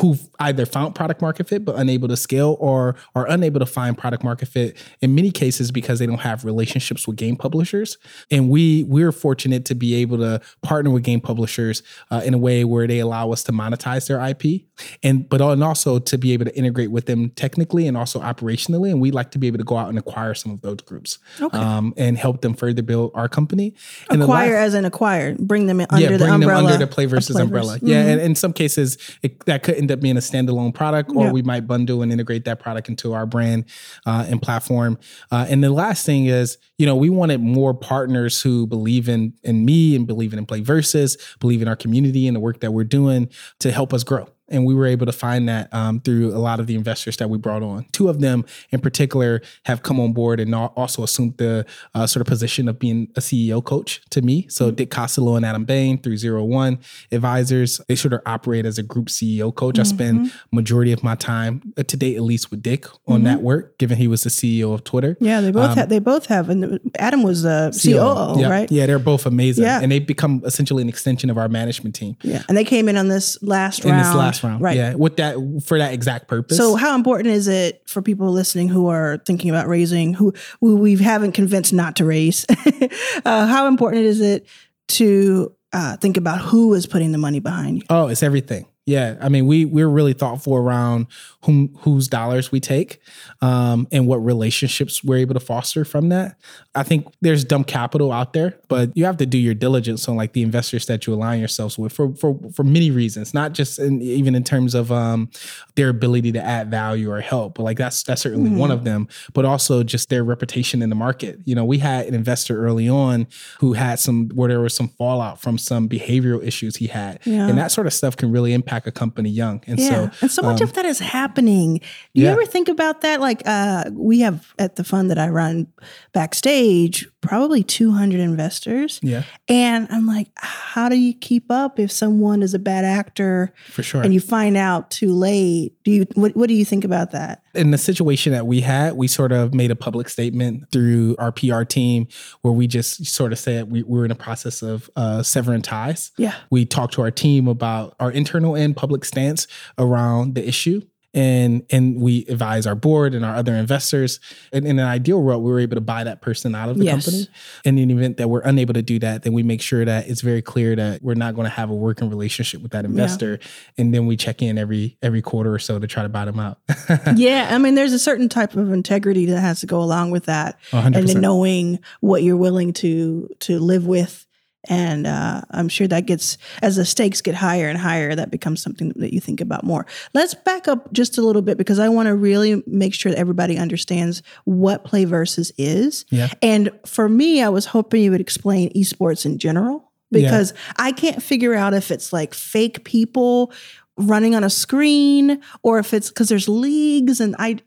who've 0.00 0.28
either 0.40 0.64
found 0.64 0.94
product 0.94 1.20
market 1.20 1.48
fit 1.48 1.64
but 1.64 1.76
unable 1.76 2.08
to 2.08 2.16
scale 2.16 2.56
or 2.60 2.96
are 3.14 3.28
unable 3.28 3.60
to 3.60 3.66
find 3.66 3.98
product 3.98 4.24
market 4.24 4.46
fit 4.46 4.76
in 5.00 5.14
many 5.14 5.30
cases 5.30 5.70
because 5.70 5.98
they 5.98 6.06
don't 6.06 6.20
have 6.20 6.44
relationships 6.44 7.06
with 7.06 7.16
game 7.16 7.36
publishers 7.36 7.98
and 8.30 8.48
we 8.48 8.84
we're 8.84 9.12
fortunate 9.12 9.64
to 9.64 9.74
be 9.74 9.94
able 9.94 10.16
to 10.16 10.40
partner 10.62 10.90
with 10.90 11.02
game 11.02 11.20
publishers 11.20 11.82
uh, 12.10 12.22
in 12.24 12.32
a 12.32 12.38
way 12.38 12.64
where 12.64 12.86
they 12.86 13.00
allow 13.00 13.30
us 13.32 13.42
to 13.42 13.52
monetize 13.52 14.08
their 14.08 14.20
ip 14.28 14.62
and 15.02 15.28
but 15.28 15.40
and 15.40 15.62
also 15.62 15.98
to 15.98 16.16
be 16.16 16.32
able 16.32 16.44
to 16.44 16.56
integrate 16.56 16.90
with 16.90 17.06
them 17.06 17.30
technically 17.30 17.86
and 17.86 17.96
also 17.96 18.20
operationally 18.20 18.90
and 18.90 19.00
we 19.00 19.10
like 19.10 19.30
to 19.30 19.38
be 19.38 19.46
able 19.46 19.58
to 19.58 19.64
go 19.64 19.76
out 19.76 19.88
and 19.88 19.98
acquire 19.98 20.34
some 20.34 20.52
of 20.52 20.60
those 20.62 20.80
groups 20.82 21.18
okay. 21.40 21.58
um, 21.58 21.92
and 21.96 22.16
help 22.16 22.40
them 22.40 22.54
further 22.54 22.82
build 22.82 23.10
our 23.14 23.28
company 23.28 23.74
and 24.10 24.22
acquire 24.22 24.54
last, 24.54 24.68
as 24.68 24.74
an 24.74 24.84
acquire 24.84 25.34
bring 25.38 25.66
them 25.66 25.80
under 25.90 26.12
yeah, 26.12 26.16
the 26.16 26.32
umbrella 26.32 26.72
under 26.72 26.86
the 26.86 26.90
PlayVS 26.90 27.38
umbrella 27.38 27.76
mm-hmm. 27.76 27.86
yeah 27.86 28.06
and 28.06 28.20
in 28.20 28.34
some 28.34 28.52
cases 28.52 28.96
it, 29.22 29.44
that 29.44 29.62
could 29.62 29.81
end 29.82 29.92
up 29.92 30.00
being 30.00 30.16
a 30.16 30.20
standalone 30.20 30.72
product, 30.72 31.10
or 31.14 31.26
yeah. 31.26 31.32
we 31.32 31.42
might 31.42 31.66
bundle 31.66 32.02
and 32.02 32.10
integrate 32.10 32.44
that 32.46 32.58
product 32.60 32.88
into 32.88 33.12
our 33.12 33.26
brand 33.26 33.64
uh, 34.06 34.24
and 34.28 34.40
platform. 34.40 34.98
Uh, 35.30 35.46
and 35.48 35.62
the 35.62 35.70
last 35.70 36.06
thing 36.06 36.26
is, 36.26 36.56
you 36.82 36.86
know, 36.86 36.96
we 36.96 37.10
wanted 37.10 37.40
more 37.40 37.74
partners 37.74 38.42
who 38.42 38.66
believe 38.66 39.08
in 39.08 39.34
in 39.44 39.64
me 39.64 39.94
and 39.94 40.04
believe 40.04 40.34
in 40.34 40.44
PlayVS, 40.44 41.38
believe 41.38 41.62
in 41.62 41.68
our 41.68 41.76
community 41.76 42.26
and 42.26 42.34
the 42.34 42.40
work 42.40 42.58
that 42.58 42.72
we're 42.72 42.82
doing 42.82 43.28
to 43.60 43.70
help 43.70 43.94
us 43.94 44.02
grow 44.02 44.26
and 44.52 44.66
we 44.66 44.74
were 44.74 44.86
able 44.86 45.06
to 45.06 45.12
find 45.12 45.48
that 45.48 45.72
um, 45.72 45.98
through 46.00 46.28
a 46.28 46.38
lot 46.38 46.60
of 46.60 46.66
the 46.66 46.74
investors 46.74 47.16
that 47.16 47.28
we 47.28 47.38
brought 47.38 47.62
on. 47.62 47.86
Two 47.90 48.08
of 48.08 48.20
them, 48.20 48.44
in 48.70 48.80
particular, 48.80 49.40
have 49.64 49.82
come 49.82 49.98
on 49.98 50.12
board 50.12 50.38
and 50.38 50.54
also 50.54 51.02
assumed 51.02 51.36
the 51.38 51.66
uh, 51.94 52.06
sort 52.06 52.20
of 52.20 52.26
position 52.26 52.68
of 52.68 52.78
being 52.78 53.08
a 53.16 53.20
CEO 53.20 53.64
coach 53.64 54.02
to 54.10 54.20
me. 54.20 54.46
So 54.48 54.66
mm-hmm. 54.66 54.76
Dick 54.76 54.90
Costolo 54.90 55.36
and 55.36 55.46
Adam 55.46 55.64
Bain 55.64 55.98
through 55.98 56.18
Zero 56.18 56.44
One 56.44 56.78
Advisors, 57.10 57.80
they 57.88 57.96
sort 57.96 58.12
of 58.12 58.20
operate 58.26 58.66
as 58.66 58.78
a 58.78 58.82
group 58.82 59.06
CEO 59.06 59.54
coach. 59.54 59.74
Mm-hmm. 59.74 59.80
I 59.80 59.84
spend 59.84 60.18
mm-hmm. 60.26 60.56
majority 60.56 60.92
of 60.92 61.02
my 61.02 61.14
time 61.14 61.72
uh, 61.78 61.82
to 61.84 61.96
date, 61.96 62.16
at 62.16 62.22
least 62.22 62.50
with 62.50 62.62
Dick, 62.62 62.86
on 63.06 63.18
mm-hmm. 63.18 63.24
that 63.24 63.42
work, 63.42 63.78
given 63.78 63.96
he 63.96 64.06
was 64.06 64.22
the 64.22 64.30
CEO 64.30 64.74
of 64.74 64.84
Twitter. 64.84 65.16
Yeah, 65.18 65.40
they 65.40 65.50
both 65.50 65.70
um, 65.70 65.76
have. 65.76 65.88
They 65.88 65.98
both 65.98 66.26
have, 66.26 66.50
and 66.50 66.71
Adam 66.98 67.22
was 67.22 67.42
the 67.42 67.70
COO, 67.82 68.40
yeah, 68.40 68.48
right? 68.48 68.70
Yeah, 68.70 68.86
they're 68.86 68.98
both 68.98 69.26
amazing, 69.26 69.64
yeah. 69.64 69.80
and 69.82 69.90
they've 69.90 70.06
become 70.06 70.42
essentially 70.44 70.82
an 70.82 70.88
extension 70.88 71.30
of 71.30 71.38
our 71.38 71.48
management 71.48 71.94
team. 71.94 72.16
Yeah, 72.22 72.42
and 72.48 72.56
they 72.56 72.64
came 72.64 72.88
in 72.88 72.96
on 72.96 73.08
this 73.08 73.40
last 73.42 73.84
round. 73.84 73.98
In 73.98 74.04
this 74.04 74.14
last 74.14 74.42
round, 74.42 74.62
right? 74.62 74.76
Yeah, 74.76 74.94
with 74.94 75.16
that 75.16 75.36
for 75.64 75.78
that 75.78 75.92
exact 75.92 76.28
purpose. 76.28 76.56
So, 76.56 76.74
how 76.74 76.94
important 76.94 77.28
is 77.28 77.48
it 77.48 77.82
for 77.86 78.02
people 78.02 78.30
listening 78.30 78.68
who 78.68 78.88
are 78.88 79.18
thinking 79.26 79.50
about 79.50 79.68
raising, 79.68 80.14
who 80.14 80.32
who 80.60 80.76
we 80.76 80.96
haven't 80.96 81.32
convinced 81.32 81.72
not 81.72 81.96
to 81.96 82.04
raise? 82.04 82.46
uh, 83.24 83.46
how 83.46 83.66
important 83.66 84.04
is 84.04 84.20
it 84.20 84.46
to 84.88 85.54
uh, 85.72 85.96
think 85.96 86.16
about 86.16 86.40
who 86.40 86.74
is 86.74 86.86
putting 86.86 87.12
the 87.12 87.18
money 87.18 87.40
behind 87.40 87.78
you? 87.78 87.82
Oh, 87.88 88.08
it's 88.08 88.22
everything. 88.22 88.66
Yeah, 88.84 89.16
I 89.20 89.28
mean, 89.28 89.46
we 89.46 89.64
we're 89.64 89.88
really 89.88 90.12
thoughtful 90.12 90.56
around 90.56 91.06
whom 91.44 91.72
whose 91.82 92.08
dollars 92.08 92.50
we 92.50 92.58
take, 92.58 93.00
um, 93.40 93.86
and 93.92 94.08
what 94.08 94.16
relationships 94.16 95.04
we're 95.04 95.18
able 95.18 95.34
to 95.34 95.40
foster 95.40 95.84
from 95.84 96.08
that. 96.08 96.36
I 96.74 96.82
think 96.82 97.06
there's 97.20 97.44
dumb 97.44 97.62
capital 97.62 98.10
out 98.10 98.32
there, 98.32 98.58
but 98.66 98.90
you 98.96 99.04
have 99.04 99.18
to 99.18 99.26
do 99.26 99.38
your 99.38 99.54
diligence 99.54 100.08
on 100.08 100.16
like 100.16 100.32
the 100.32 100.42
investors 100.42 100.86
that 100.86 101.06
you 101.06 101.14
align 101.14 101.38
yourselves 101.38 101.78
with 101.78 101.92
for 101.92 102.12
for 102.16 102.36
for 102.52 102.64
many 102.64 102.90
reasons, 102.90 103.32
not 103.32 103.52
just 103.52 103.78
in, 103.78 104.02
even 104.02 104.34
in 104.34 104.42
terms 104.42 104.74
of 104.74 104.90
um, 104.90 105.30
their 105.76 105.88
ability 105.88 106.32
to 106.32 106.42
add 106.42 106.68
value 106.68 107.08
or 107.08 107.20
help, 107.20 107.54
but 107.54 107.62
like 107.62 107.78
that's 107.78 108.02
that's 108.02 108.22
certainly 108.22 108.50
mm-hmm. 108.50 108.58
one 108.58 108.72
of 108.72 108.82
them, 108.82 109.06
but 109.32 109.44
also 109.44 109.84
just 109.84 110.08
their 110.08 110.24
reputation 110.24 110.82
in 110.82 110.88
the 110.88 110.96
market. 110.96 111.38
You 111.44 111.54
know, 111.54 111.64
we 111.64 111.78
had 111.78 112.06
an 112.06 112.14
investor 112.14 112.60
early 112.66 112.88
on 112.88 113.28
who 113.60 113.74
had 113.74 114.00
some 114.00 114.28
where 114.30 114.48
there 114.48 114.60
was 114.60 114.74
some 114.74 114.88
fallout 114.88 115.40
from 115.40 115.56
some 115.56 115.88
behavioral 115.88 116.44
issues 116.44 116.74
he 116.74 116.88
had, 116.88 117.20
yeah. 117.24 117.46
and 117.46 117.56
that 117.58 117.70
sort 117.70 117.86
of 117.86 117.92
stuff 117.92 118.16
can 118.16 118.32
really 118.32 118.52
impact 118.52 118.71
impact 118.72 118.86
a 118.86 118.92
company 118.92 119.30
young. 119.30 119.62
And 119.66 119.78
yeah. 119.78 119.90
so, 119.90 120.10
and 120.22 120.30
so 120.30 120.42
much 120.42 120.60
um, 120.60 120.68
of 120.68 120.74
that 120.74 120.84
is 120.84 120.98
happening. 120.98 121.80
Do 122.14 122.22
you 122.22 122.28
ever 122.28 122.46
think 122.46 122.68
about 122.68 123.02
that? 123.02 123.20
Like, 123.20 123.42
uh, 123.46 123.90
we 123.92 124.20
have 124.20 124.54
at 124.58 124.76
the 124.76 124.84
fund 124.84 125.10
that 125.10 125.18
I 125.18 125.28
run 125.28 125.66
backstage, 126.12 127.08
probably 127.22 127.62
200 127.62 128.20
investors. 128.20 129.00
Yeah. 129.02 129.22
And 129.48 129.88
I'm 129.90 130.06
like, 130.06 130.28
how 130.36 130.88
do 130.88 130.96
you 130.96 131.14
keep 131.14 131.50
up 131.50 131.78
if 131.78 131.90
someone 131.90 132.42
is 132.42 132.52
a 132.52 132.58
bad 132.58 132.84
actor? 132.84 133.54
For 133.70 133.82
sure. 133.82 134.02
And 134.02 134.12
you 134.12 134.20
find 134.20 134.56
out 134.56 134.90
too 134.90 135.14
late? 135.14 135.74
Do 135.84 135.90
you, 135.90 136.06
what, 136.14 136.36
what 136.36 136.48
do 136.48 136.54
you 136.54 136.64
think 136.64 136.84
about 136.84 137.12
that? 137.12 137.42
In 137.54 137.70
the 137.70 137.78
situation 137.78 138.32
that 138.32 138.46
we 138.46 138.60
had, 138.60 138.94
we 138.94 139.06
sort 139.06 139.32
of 139.32 139.54
made 139.54 139.70
a 139.70 139.76
public 139.76 140.08
statement 140.08 140.70
through 140.72 141.16
our 141.18 141.32
PR 141.32 141.62
team 141.62 142.08
where 142.42 142.52
we 142.52 142.66
just 142.66 143.06
sort 143.06 143.32
of 143.32 143.38
said 143.38 143.70
we, 143.70 143.82
we 143.84 143.98
were 143.98 144.04
in 144.04 144.10
a 144.10 144.16
process 144.16 144.60
of 144.60 144.90
uh, 144.96 145.22
severing 145.22 145.62
ties. 145.62 146.10
Yeah. 146.18 146.34
We 146.50 146.66
talked 146.66 146.94
to 146.94 147.02
our 147.02 147.10
team 147.10 147.46
about 147.46 147.94
our 148.00 148.10
internal 148.10 148.56
and 148.56 148.76
public 148.76 149.04
stance 149.04 149.46
around 149.78 150.34
the 150.34 150.46
issue 150.46 150.82
and 151.14 151.64
and 151.70 152.00
we 152.00 152.24
advise 152.26 152.66
our 152.66 152.74
board 152.74 153.14
and 153.14 153.24
our 153.24 153.34
other 153.34 153.54
investors. 153.54 154.20
And 154.52 154.66
in 154.66 154.78
an 154.78 154.86
ideal 154.86 155.22
world, 155.22 155.42
we 155.42 155.50
were 155.50 155.60
able 155.60 155.76
to 155.76 155.80
buy 155.80 156.04
that 156.04 156.20
person 156.20 156.54
out 156.54 156.68
of 156.68 156.78
the 156.78 156.84
yes. 156.84 157.04
company. 157.04 157.28
In 157.64 157.76
the 157.76 157.94
event 157.94 158.16
that 158.16 158.28
we're 158.28 158.40
unable 158.40 158.74
to 158.74 158.82
do 158.82 158.98
that, 159.00 159.22
then 159.22 159.32
we 159.32 159.42
make 159.42 159.60
sure 159.60 159.84
that 159.84 160.08
it's 160.08 160.20
very 160.20 160.42
clear 160.42 160.74
that 160.76 161.02
we're 161.02 161.14
not 161.14 161.34
going 161.34 161.44
to 161.44 161.50
have 161.50 161.70
a 161.70 161.74
working 161.74 162.08
relationship 162.08 162.62
with 162.62 162.72
that 162.72 162.84
investor. 162.84 163.38
Yeah. 163.40 163.48
And 163.78 163.94
then 163.94 164.06
we 164.06 164.16
check 164.16 164.42
in 164.42 164.58
every 164.58 164.96
every 165.02 165.22
quarter 165.22 165.52
or 165.52 165.58
so 165.58 165.78
to 165.78 165.86
try 165.86 166.02
to 166.02 166.08
buy 166.08 166.24
them 166.24 166.40
out. 166.40 166.58
yeah, 167.16 167.48
I 167.50 167.58
mean, 167.58 167.74
there's 167.74 167.92
a 167.92 167.98
certain 167.98 168.28
type 168.28 168.56
of 168.56 168.72
integrity 168.72 169.26
that 169.26 169.40
has 169.40 169.60
to 169.60 169.66
go 169.66 169.82
along 169.82 170.10
with 170.10 170.26
that, 170.26 170.58
100%. 170.70 170.96
and 170.96 171.08
then 171.08 171.20
knowing 171.20 171.78
what 172.00 172.22
you're 172.22 172.36
willing 172.36 172.72
to 172.74 173.28
to 173.40 173.58
live 173.58 173.86
with 173.86 174.26
and 174.68 175.06
uh, 175.06 175.42
I'm 175.50 175.68
sure 175.68 175.88
that 175.88 176.06
gets, 176.06 176.38
as 176.62 176.76
the 176.76 176.84
stakes 176.84 177.20
get 177.20 177.34
higher 177.34 177.68
and 177.68 177.78
higher, 177.78 178.14
that 178.14 178.30
becomes 178.30 178.62
something 178.62 178.92
that 178.96 179.12
you 179.12 179.20
think 179.20 179.40
about 179.40 179.64
more. 179.64 179.86
Let's 180.14 180.34
back 180.34 180.68
up 180.68 180.92
just 180.92 181.18
a 181.18 181.22
little 181.22 181.42
bit 181.42 181.58
because 181.58 181.78
I 181.78 181.88
want 181.88 182.06
to 182.06 182.14
really 182.14 182.62
make 182.66 182.94
sure 182.94 183.10
that 183.10 183.18
everybody 183.18 183.58
understands 183.58 184.22
what 184.44 184.84
PlayVS 184.84 185.52
is. 185.58 186.04
Yeah. 186.10 186.28
And 186.42 186.70
for 186.86 187.08
me, 187.08 187.42
I 187.42 187.48
was 187.48 187.66
hoping 187.66 188.02
you 188.02 188.12
would 188.12 188.20
explain 188.20 188.72
esports 188.72 189.26
in 189.26 189.38
general 189.38 189.90
because 190.12 190.52
yeah. 190.52 190.72
I 190.76 190.92
can't 190.92 191.22
figure 191.22 191.54
out 191.54 191.74
if 191.74 191.90
it's 191.90 192.12
like 192.12 192.34
fake 192.34 192.84
people 192.84 193.52
running 193.96 194.34
on 194.34 194.44
a 194.44 194.50
screen 194.50 195.40
or 195.62 195.78
if 195.78 195.92
it's 195.92 196.08
because 196.08 196.28
there's 196.28 196.48
leagues 196.48 197.20
and 197.20 197.34
I 197.38 197.58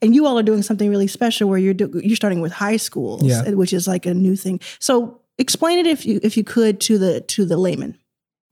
and 0.00 0.14
you 0.14 0.26
all 0.26 0.38
are 0.38 0.42
doing 0.42 0.62
something 0.62 0.90
really 0.90 1.06
special 1.06 1.48
where 1.48 1.58
you're 1.58 1.74
do, 1.74 2.00
you're 2.02 2.16
starting 2.16 2.40
with 2.40 2.52
high 2.52 2.76
schools, 2.76 3.22
yeah. 3.24 3.48
which 3.50 3.72
is 3.72 3.86
like 3.86 4.04
a 4.04 4.12
new 4.12 4.34
thing. 4.34 4.60
So 4.80 5.21
explain 5.38 5.78
it 5.78 5.86
if 5.86 6.06
you 6.06 6.20
if 6.22 6.36
you 6.36 6.44
could 6.44 6.80
to 6.82 6.98
the 6.98 7.20
to 7.20 7.44
the 7.44 7.56
layman. 7.56 7.98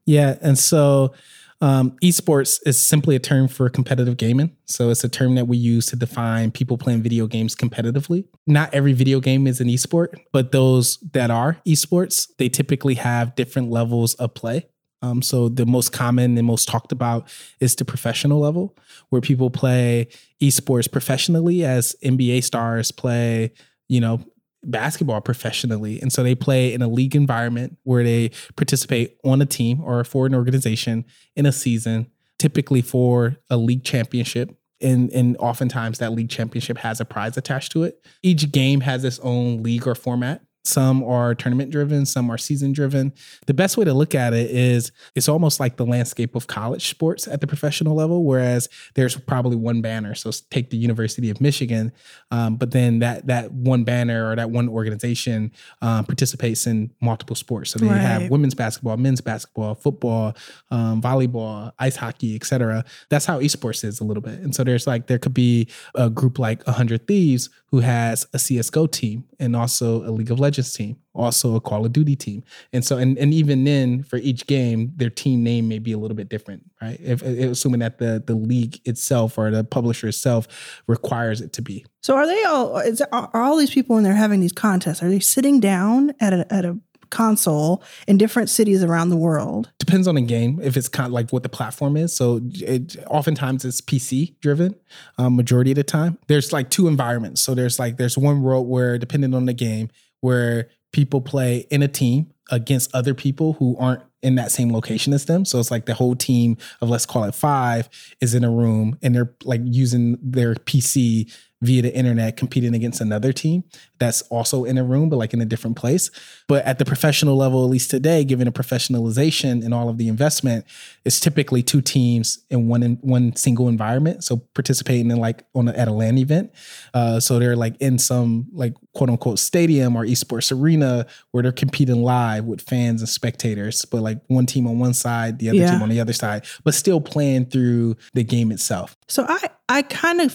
Yeah, 0.07 0.37
and 0.41 0.59
so 0.59 1.13
um, 1.61 1.93
esports 2.03 2.59
is 2.65 2.85
simply 2.87 3.17
a 3.17 3.19
term 3.19 3.47
for 3.47 3.69
competitive 3.69 4.17
gaming. 4.17 4.57
So 4.65 4.91
it's 4.91 5.05
a 5.05 5.09
term 5.09 5.35
that 5.35 5.47
we 5.47 5.59
use 5.59 5.87
to 5.87 5.97
define 5.97 6.51
people 6.51 6.79
playing 6.79 7.03
video 7.03 7.27
games 7.27 7.55
competitively. 7.55 8.25
Not 8.47 8.73
every 8.73 8.95
video 8.95 9.21
game 9.21 9.47
is 9.47 9.61
an 9.61 9.69
esport, 9.69 10.15
but 10.33 10.53
those 10.53 10.99
that 11.13 11.31
are 11.31 11.59
esports, 11.67 12.29
they 12.39 12.49
typically 12.49 12.95
have 12.95 13.35
different 13.35 13.71
levels 13.71 14.15
of 14.15 14.33
play. 14.35 14.69
Um, 15.03 15.23
so 15.23 15.49
the 15.49 15.67
most 15.67 15.93
common 15.93 16.37
and 16.37 16.47
most 16.47 16.69
talked 16.69 16.93
about 16.93 17.29
is 17.59 17.75
the 17.75 17.85
professional 17.85 18.41
level, 18.41 18.77
where 19.09 19.21
people 19.21 19.51
play 19.51 20.09
esports 20.43 20.91
professionally 20.91 21.65
as 21.65 21.97
NBA 22.05 22.45
stars 22.45 22.91
play, 22.91 23.53
you 23.89 24.01
know, 24.01 24.23
basketball 24.65 25.21
professionally. 25.21 26.01
And 26.01 26.13
so 26.13 26.23
they 26.23 26.35
play 26.35 26.73
in 26.73 26.83
a 26.83 26.89
league 26.89 27.17
environment 27.17 27.79
where 27.85 28.05
they 28.05 28.31
participate 28.57 29.17
on 29.25 29.41
a 29.41 29.47
team 29.47 29.81
or 29.83 30.05
for 30.05 30.27
an 30.27 30.35
organization 30.35 31.05
in 31.37 31.47
a 31.47 31.53
season, 31.53 32.11
typically 32.39 32.83
for 32.83 33.37
a 33.49 33.57
league 33.57 33.85
championship 33.85 34.57
and 34.81 35.11
and 35.11 35.37
oftentimes 35.39 35.99
that 35.99 36.13
league 36.13 36.31
championship 36.31 36.79
has 36.79 37.01
a 37.01 37.05
prize 37.05 37.37
attached 37.37 37.73
to 37.73 37.85
it. 37.85 38.05
Each 38.23 38.51
game 38.51 38.81
has 38.81 39.05
its 39.05 39.19
own 39.21 39.63
league 39.63 39.87
or 39.87 39.95
format. 39.95 40.43
Some 40.65 41.03
are 41.05 41.35
tournament 41.35 41.71
driven, 41.71 42.05
some 42.07 42.31
are 42.31 42.37
season 42.39 42.73
driven. 42.73 43.13
The 43.47 43.55
best 43.55 43.77
way 43.77 43.85
to 43.85 43.95
look 43.95 44.15
at 44.15 44.35
it 44.35 44.51
is 44.51 44.93
it's 45.15 45.29
almost 45.29 45.59
like 45.59 45.77
the 45.77 45.87
landscape 45.87 46.35
of 46.35 46.47
college 46.47 46.89
sports 46.89 47.27
at 47.27 47.41
the 47.41 47.47
professional 47.47 47.95
level, 47.97 48.25
whereas 48.25 48.69
there's 48.95 49.17
probably 49.17 49.57
one 49.57 49.81
banner. 49.81 50.15
So 50.15 50.31
take 50.51 50.71
the 50.71 50.77
University 50.77 51.31
of 51.31 51.41
Michigan, 51.41 51.93
um, 52.31 52.57
but 52.57 52.73
then 52.73 52.99
that 52.99 53.27
that 53.27 53.53
one 53.53 53.85
banner 53.85 54.31
or 54.31 54.37
that 54.37 54.51
one 54.51 54.69
organization 54.69 55.51
um, 55.81 56.05
participates 56.05 56.67
in 56.67 56.91
multiple 57.01 57.37
sports. 57.37 57.71
So 57.71 57.79
they 57.79 57.87
Right. 57.87 58.01
have 58.01 58.31
women's 58.31 58.55
basketball, 58.55 58.97
men's 58.99 59.21
basketball, 59.21 59.75
football, 59.75 60.37
um, 60.71 61.01
volleyball, 61.01 61.73
ice 61.79 61.97
hockey, 61.97 62.37
etc. 62.37 62.85
That's 63.09 63.25
how 63.25 63.41
esports 63.41 63.83
is 63.83 64.01
a 64.01 64.05
little 64.05 64.23
bit. 64.23 64.39
And 64.41 64.55
so 64.55 64.63
there's 64.65 64.87
like 64.87 65.07
there 65.07 65.19
could 65.19 65.35
be 65.35 65.69
a 65.95 66.11
group 66.11 66.39
like 66.39 66.67
100 66.67 67.07
Thieves 67.07 67.49
who 67.71 67.81
has 67.81 68.27
a 68.35 68.39
CS:GO 68.39 68.87
team 68.87 69.25
and 69.41 69.57
also 69.57 70.05
a 70.09 70.13
League 70.13 70.31
of 70.31 70.39
Legends 70.39 70.73
team, 70.73 70.97
also 71.15 71.57
a 71.57 71.61
Call 71.61 71.85
of 71.85 71.93
Duty 71.93 72.15
team. 72.15 72.45
And 72.73 72.85
so 72.85 72.99
and 72.99 73.19
and 73.19 73.35
even 73.35 73.65
then 73.65 74.03
for 74.05 74.19
each 74.19 74.47
game, 74.47 74.93
their 74.97 75.11
team 75.11 75.43
name 75.43 75.67
may 75.67 75.79
be 75.79 75.93
a 75.93 75.99
little 75.99 76.17
bit 76.17 76.29
different, 76.29 76.71
right? 76.81 77.01
If, 77.01 77.23
if 77.23 77.51
assuming 77.51 77.81
that 77.81 77.99
the 77.99 78.23
the 78.25 78.35
league 78.35 78.81
itself 78.85 79.39
or 79.39 79.51
the 79.51 79.65
publisher 79.65 80.09
itself 80.09 80.83
requires 80.87 81.41
it 81.41 81.53
to 81.55 81.63
be. 81.63 81.85
So 82.03 82.15
are 82.15 82.27
they 82.27 82.45
all? 82.45 82.79
Is, 82.79 83.03
are 83.13 83.43
all 83.43 83.57
these 83.57 83.73
people 83.73 83.95
when 83.95 84.05
they're 84.05 84.15
having 84.15 84.41
these 84.41 84.53
contests? 84.53 85.03
Are 85.03 85.09
they 85.09 85.21
sitting 85.21 85.59
down 85.59 86.13
at 86.21 86.33
a 86.33 86.53
at 86.53 86.65
a 86.65 86.79
console 87.11 87.83
in 88.07 88.19
different 88.19 88.49
cities 88.49 88.83
around 88.83 89.11
the 89.11 89.17
world? 89.17 89.71
depends 89.91 90.07
on 90.07 90.15
the 90.15 90.21
game 90.21 90.61
if 90.63 90.77
it's 90.77 90.89
kind 90.89 91.07
of 91.07 91.13
like 91.13 91.31
what 91.31 91.43
the 91.43 91.49
platform 91.49 91.97
is. 91.97 92.15
So 92.15 92.41
it 92.55 92.97
oftentimes 93.09 93.65
it's 93.65 93.81
pc 93.81 94.39
driven 94.41 94.77
um, 95.19 95.35
majority 95.35 95.73
of 95.73 95.77
the 95.77 95.83
time. 95.83 96.17
There's 96.29 96.53
like 96.53 96.71
two 96.71 96.87
environments. 96.87 97.41
So 97.41 97.55
there's 97.55 97.79
like 97.79 97.97
there's 97.97 98.17
one 98.17 98.43
world 98.43 98.69
where 98.69 98.99
depending 98.99 99.35
on 99.35 99.47
the 99.47 99.53
game 99.53 99.91
where 100.21 100.69
people 100.93 101.21
play 101.21 101.67
in 101.71 101.83
a 101.83 101.89
team 101.89 102.31
against 102.53 102.95
other 102.95 103.15
people 103.15 103.55
who 103.55 103.77
aren't 103.79 104.03
in 104.23 104.35
that 104.35 104.53
same 104.53 104.73
location 104.73 105.13
as 105.13 105.25
them. 105.25 105.45
So 105.45 105.59
it's 105.59 105.71
like 105.71 105.87
the 105.87 105.95
whole 105.95 106.15
team 106.15 106.57
of 106.81 106.91
let's 106.91 107.07
call 107.07 107.25
it 107.25 107.35
five 107.35 107.89
is 108.21 108.35
in 108.35 108.45
a 108.45 108.51
room 108.51 108.99
and 109.03 109.15
they're 109.15 109.35
like 109.45 109.63
using 109.65 110.19
their 110.23 110.55
pc 110.55 111.33
via 111.63 111.83
the 111.83 111.95
internet 111.95 112.37
competing 112.39 112.75
against 112.75 113.01
another 113.03 113.33
team 113.33 113.63
that's 113.99 114.23
also 114.23 114.65
in 114.65 114.79
a 114.79 114.85
room 114.85 115.11
but 115.11 115.17
like 115.17 115.35
in 115.35 115.41
a 115.43 115.45
different 115.45 115.77
place. 115.77 116.11
But 116.49 116.65
at 116.65 116.79
the 116.79 116.85
professional 116.87 117.37
level 117.37 117.63
at 117.65 117.71
least 117.71 117.91
today 117.91 118.25
given 118.25 118.47
the 118.47 118.53
professionalization 118.53 119.65
and 119.65 119.75
all 119.75 119.89
of 119.89 119.99
the 119.99 120.09
investment 120.09 120.65
it's 121.05 121.21
typically 121.21 121.63
two 121.63 121.81
teams 121.81 122.39
in 122.51 122.69
one 122.69 122.83
in 122.83 122.97
one 123.03 123.37
single 123.37 123.69
environment. 123.69 124.25
So 124.25 124.39
participating 124.55 125.11
in 125.11 125.19
like 125.19 125.45
on 125.55 125.69
a, 125.69 125.73
at 125.73 125.89
a 125.89 125.93
LAN 125.93 126.19
event 126.19 126.51
uh, 126.95 127.21
so 127.21 127.39
they're 127.39 127.57
like 127.57 127.77
in 127.81 127.99
some 127.99 128.47
like 128.53 128.75
quote 128.95 129.11
unquote 129.11 129.39
stadium 129.39 129.97
or 129.97 130.05
esports 130.07 130.51
arena 130.59 131.07
where 131.33 131.43
they're 131.43 131.53
competing 131.53 132.03
live 132.03 132.45
with 132.45 132.61
fans 132.63 133.03
and 133.03 133.09
spectators 133.09 133.85
but 133.85 134.01
like 134.03 134.19
one 134.29 134.47
team 134.47 134.67
on 134.67 134.79
one 134.79 134.95
side 134.95 135.39
the 135.39 135.49
other 135.49 135.59
Yeah. 135.59 135.71
team 135.73 135.83
on 135.83 135.89
the 135.91 136.01
other 136.01 136.13
side 136.15 136.45
but 136.65 136.75
still 136.75 137.01
playing 137.01 137.47
through 137.47 137.97
the 138.15 138.25
game 138.25 138.51
itself. 138.51 138.97
So 139.09 139.27
I 139.29 139.49
I 139.69 139.83
kind 139.83 140.21
of 140.21 140.33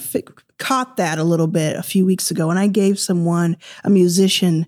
caught 0.60 0.98
that 0.98 1.18
a 1.18 1.24
little 1.24 1.48
bit 1.48 1.76
a 1.76 1.84
few 1.84 2.06
weeks 2.06 2.32
ago, 2.32 2.50
and 2.50 2.60
I 2.60 2.68
gave 2.68 3.00
someone 3.00 3.58
a 3.84 3.90
musician 3.90 4.66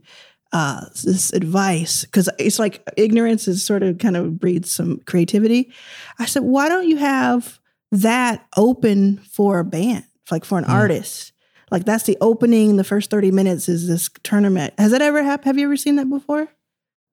uh, 0.53 0.85
this 1.03 1.33
advice 1.33 2.05
because 2.05 2.29
it's 2.39 2.57
like 2.59 2.81
ignorance 2.95 3.47
is 3.47 3.65
sort 3.65 3.83
of 3.83 3.97
kind 3.97 4.15
of 4.15 4.39
breeds 4.39 4.71
some 4.71 4.99
creativity. 5.05 5.71
I 6.19 6.25
said, 6.25 6.43
why 6.43 6.69
don't 6.69 6.87
you 6.87 6.97
have 6.97 7.59
that 7.91 8.45
open 8.55 9.17
for 9.29 9.59
a 9.59 9.65
band, 9.65 10.05
like 10.31 10.45
for 10.45 10.57
an 10.57 10.63
Mm. 10.65 10.69
artist? 10.69 11.33
Like 11.69 11.83
that's 11.83 12.05
the 12.05 12.17
opening. 12.21 12.77
The 12.77 12.85
first 12.85 13.09
thirty 13.09 13.29
minutes 13.31 13.67
is 13.67 13.87
this 13.89 14.09
tournament. 14.23 14.73
Has 14.77 14.91
that 14.91 15.01
ever 15.01 15.21
happened? 15.21 15.47
Have 15.47 15.57
you 15.57 15.65
ever 15.65 15.75
seen 15.75 15.97
that 15.97 16.09
before? 16.09 16.47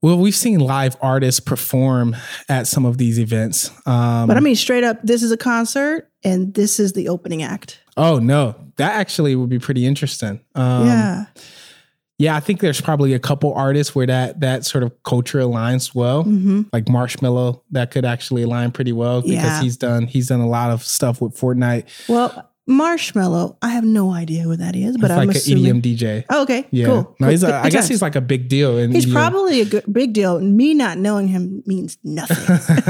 Well, 0.04 0.18
we've 0.18 0.34
seen 0.36 0.60
live 0.60 0.98
artists 1.00 1.40
perform 1.40 2.14
at 2.50 2.66
some 2.66 2.84
of 2.84 2.98
these 2.98 3.18
events. 3.18 3.70
Um, 3.86 4.28
But 4.28 4.36
I 4.36 4.40
mean, 4.40 4.54
straight 4.54 4.84
up, 4.84 4.98
this 5.02 5.22
is 5.22 5.32
a 5.32 5.36
concert, 5.38 6.10
and 6.22 6.52
this 6.52 6.78
is 6.78 6.92
the 6.92 7.08
opening 7.08 7.42
act. 7.42 7.80
oh 7.96 8.18
no, 8.18 8.54
that 8.76 8.92
actually 8.92 9.34
would 9.34 9.48
be 9.48 9.58
pretty 9.58 9.86
interesting. 9.86 10.40
Um, 10.54 10.86
yeah. 10.86 11.24
yeah, 12.18 12.36
I 12.36 12.40
think 12.40 12.60
there's 12.60 12.82
probably 12.82 13.14
a 13.14 13.18
couple 13.18 13.54
artists 13.54 13.94
where 13.94 14.06
that 14.06 14.40
that 14.40 14.66
sort 14.66 14.84
of 14.84 14.92
culture 15.04 15.38
aligns 15.38 15.94
well. 15.94 16.24
hmm 16.24 16.62
Like 16.70 16.84
Marshmello, 16.84 17.62
that 17.70 17.90
could 17.90 18.04
actually 18.04 18.42
align 18.42 18.72
pretty 18.72 18.92
well 18.92 19.22
because 19.22 19.34
Yeah. 19.34 19.62
he's 19.62 19.78
done 19.78 20.06
he's 20.06 20.28
done 20.28 20.40
a 20.40 20.48
lot 20.48 20.70
of 20.70 20.82
stuff 20.84 21.22
with 21.22 21.34
Fortnite. 21.34 21.84
Well, 22.10 22.50
Marshmello, 22.68 23.56
I 23.60 23.68
have 23.70 23.84
no 23.84 24.10
idea 24.12 24.42
who 24.42 24.56
that 24.56 24.74
is, 24.74 24.96
but 24.96 25.10
He's 25.10 25.18
I'm 25.18 25.28
like 25.28 25.36
assuming. 25.36 25.66
an 25.70 25.82
EDM 25.82 25.96
DJ. 25.98 26.24
Oh, 26.30 26.42
okay, 26.44 26.66
Yeah, 26.70 26.86
cool. 26.86 27.14
no, 27.20 27.28
he's 27.28 27.42
a, 27.42 27.46
Good- 27.46 27.54
I 27.54 27.68
guess 27.68 27.88
he's 27.88 28.00
like 28.00 28.16
a 28.16 28.22
big 28.22 28.48
deal. 28.48 28.78
In 28.78 28.90
He's 28.92 29.04
EDM. 29.04 29.12
probably 29.12 29.60
a 29.60 29.64
good, 29.66 29.84
big 29.92 30.14
deal. 30.14 30.40
Me 30.40 30.72
not 30.72 30.96
knowing 30.96 31.28
him 31.28 31.62
means 31.66 31.98
nothing. 32.02 32.36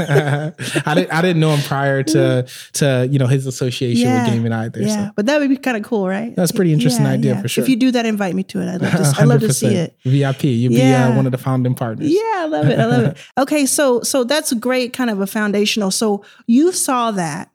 I 0.85 0.93
didn't 0.95 1.11
I 1.13 1.21
didn't 1.21 1.39
know 1.41 1.53
him 1.53 1.61
prior 1.63 2.03
to 2.03 2.47
to 2.73 3.07
you 3.11 3.19
know 3.19 3.27
his 3.27 3.45
association 3.45 4.07
Yeah, 4.07 4.23
with 4.23 4.33
gaming 4.33 4.53
either. 4.53 4.81
yeah, 4.81 5.07
So. 5.07 5.11
but 5.15 5.25
that 5.25 5.39
would 5.39 5.49
be 5.49 5.57
kind 5.57 5.75
of 5.75 5.83
cool, 5.83 6.07
right? 6.07 6.33
That's 6.35 6.51
a 6.51 6.53
pretty 6.53 6.71
interesting 6.73 7.05
idea 7.05 7.41
for 7.41 7.47
sure. 7.49 7.63
If 7.63 7.69
you 7.69 7.75
do 7.75 7.91
that, 7.91 8.05
invite 8.05 8.33
me 8.35 8.43
to 8.43 8.61
it. 8.61 8.69
I'd 8.69 8.81
love 8.81 8.91
to. 8.93 9.21
I'd 9.21 9.27
love 9.27 9.41
to 9.41 9.53
see 9.53 9.75
it. 9.75 9.97
VIP. 10.05 10.43
You'll 10.45 10.71
be 10.73 10.81
uh, 10.81 11.15
one 11.15 11.25
of 11.25 11.31
the 11.33 11.37
founding 11.37 11.75
partners. 11.75 12.09
Yeah, 12.09 12.21
I 12.35 12.45
love 12.45 12.67
it. 12.67 12.79
I 12.79 12.85
love 12.85 13.03
it. 13.03 13.17
Okay, 13.37 13.65
so 13.65 14.01
so 14.01 14.23
that's 14.23 14.53
great, 14.53 14.93
kind 14.93 15.09
of 15.09 15.19
a 15.19 15.27
foundational. 15.27 15.91
So 15.91 16.23
you 16.47 16.71
saw 16.71 17.11
that, 17.11 17.49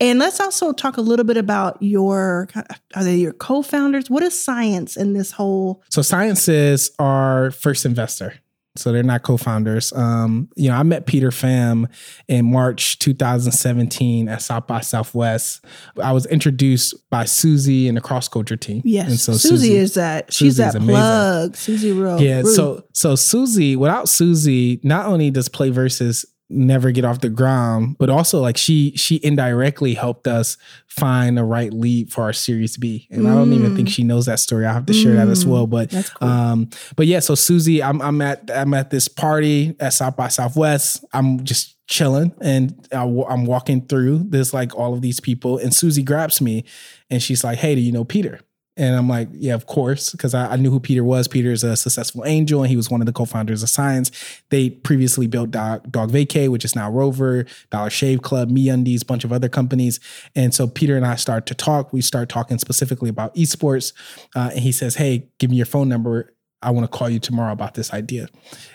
and 0.00 0.18
let's 0.18 0.40
also 0.40 0.72
talk 0.72 0.96
a 0.96 1.00
little 1.00 1.24
bit 1.24 1.36
about 1.36 1.78
your. 1.82 2.48
Are 2.94 3.04
they 3.04 3.16
your 3.16 3.32
co-founders? 3.32 4.08
What 4.10 4.22
is 4.22 4.38
science 4.38 4.96
in 4.96 5.12
this 5.12 5.30
whole? 5.32 5.82
So 5.90 6.02
Science 6.02 6.48
is 6.48 6.90
our 6.98 7.50
first 7.50 7.84
investor. 7.84 8.34
So 8.76 8.92
they're 8.92 9.02
not 9.02 9.22
co-founders. 9.22 9.90
Um, 9.94 10.50
you 10.54 10.68
know, 10.68 10.76
I 10.76 10.82
met 10.82 11.06
Peter 11.06 11.30
Pham 11.30 11.86
in 12.28 12.50
March 12.50 12.98
2017 12.98 14.28
at 14.28 14.42
South 14.42 14.66
by 14.66 14.80
Southwest. 14.80 15.64
I 16.02 16.12
was 16.12 16.26
introduced 16.26 16.94
by 17.08 17.24
Susie 17.24 17.88
and 17.88 17.96
the 17.96 18.02
cross 18.02 18.28
culture 18.28 18.56
team. 18.56 18.82
Yes, 18.84 19.08
And 19.08 19.18
so 19.18 19.32
Susie, 19.32 19.74
is 19.76 19.94
that. 19.94 20.30
She's 20.32 20.56
Susie 20.56 20.62
is 20.62 20.72
that 20.72 20.74
amazing. 20.74 20.94
plug. 20.94 21.56
Susie 21.56 21.92
Ryoo. 21.92 22.20
Yeah. 22.20 22.42
So 22.42 22.84
so 22.92 23.14
Susie, 23.14 23.76
without 23.76 24.08
Susie, 24.08 24.78
not 24.82 25.06
only 25.06 25.30
does 25.30 25.48
Play 25.48 25.70
Versus 25.70 26.26
never 26.48 26.90
get 26.92 27.04
off 27.04 27.20
the 27.20 27.28
ground, 27.28 27.96
but 27.98 28.08
also 28.08 28.40
like 28.40 28.56
she 28.56 28.92
she 28.96 29.18
indirectly 29.22 29.94
helped 29.94 30.26
us 30.28 30.56
find 30.86 31.36
the 31.36 31.44
right 31.44 31.72
lead 31.72 32.12
for 32.12 32.22
our 32.22 32.32
Series 32.32 32.76
B. 32.76 33.08
And 33.10 33.26
I 33.26 33.34
don't 33.34 33.52
even 33.52 33.74
think 33.74 33.88
she 33.88 34.04
knows 34.04 34.26
that 34.26 34.38
story. 34.38 34.64
I 34.64 34.72
have 34.72 34.86
to 34.86 34.92
share 34.92 35.14
that 35.16 35.28
as 35.28 35.44
well. 35.44 35.66
But 35.66 35.90
Mm. 35.90 36.14
Cool. 36.14 36.28
um, 36.28 36.70
but 36.96 37.06
yeah, 37.06 37.20
so 37.20 37.34
Susie, 37.34 37.82
I'm 37.82 38.00
I'm 38.00 38.20
at 38.22 38.50
I'm 38.52 38.74
at 38.74 38.90
this 38.90 39.08
party 39.08 39.74
at 39.80 39.92
South 39.92 40.16
by 40.16 40.28
Southwest. 40.28 41.04
I'm 41.12 41.44
just 41.44 41.72
chilling 41.88 42.34
and 42.40 42.74
I, 42.92 43.02
i'm 43.28 43.44
walking 43.46 43.86
through. 43.86 44.24
this 44.28 44.52
like 44.52 44.74
all 44.74 44.92
of 44.94 45.02
these 45.02 45.20
people, 45.20 45.58
and 45.58 45.72
Susie 45.74 46.02
grabs 46.02 46.40
me, 46.40 46.64
and 47.10 47.22
she's 47.22 47.44
like, 47.44 47.58
"Hey, 47.58 47.74
do 47.74 47.80
you 47.80 47.92
know 47.92 48.04
Peter?" 48.04 48.40
And 48.78 48.94
I'm 48.94 49.08
like, 49.08 49.28
yeah, 49.32 49.54
of 49.54 49.66
course, 49.66 50.10
because 50.12 50.34
I, 50.34 50.52
I 50.52 50.56
knew 50.56 50.70
who 50.70 50.80
Peter 50.80 51.02
was. 51.02 51.28
Peter 51.28 51.50
is 51.50 51.64
a 51.64 51.76
successful 51.76 52.24
angel, 52.26 52.62
and 52.62 52.68
he 52.68 52.76
was 52.76 52.90
one 52.90 53.00
of 53.00 53.06
the 53.06 53.12
co-founders 53.12 53.62
of 53.62 53.70
Science. 53.70 54.10
They 54.50 54.68
previously 54.68 55.26
built 55.26 55.50
Dog, 55.50 55.90
DogVacay, 55.90 56.50
which 56.50 56.64
is 56.64 56.76
now 56.76 56.90
Rover, 56.90 57.46
Dollar 57.70 57.88
Shave 57.88 58.20
Club, 58.20 58.50
MeUndies, 58.50 59.06
bunch 59.06 59.24
of 59.24 59.32
other 59.32 59.48
companies. 59.48 59.98
And 60.34 60.54
so 60.54 60.68
Peter 60.68 60.94
and 60.94 61.06
I 61.06 61.16
start 61.16 61.46
to 61.46 61.54
talk. 61.54 61.92
We 61.92 62.02
start 62.02 62.28
talking 62.28 62.58
specifically 62.58 63.08
about 63.08 63.34
esports, 63.34 63.94
uh, 64.34 64.50
and 64.52 64.60
he 64.60 64.72
says, 64.72 64.96
"Hey, 64.96 65.28
give 65.38 65.50
me 65.50 65.56
your 65.56 65.66
phone 65.66 65.88
number. 65.88 66.34
I 66.60 66.70
want 66.70 66.90
to 66.90 66.98
call 66.98 67.08
you 67.08 67.18
tomorrow 67.18 67.52
about 67.52 67.74
this 67.74 67.94
idea." 67.94 68.28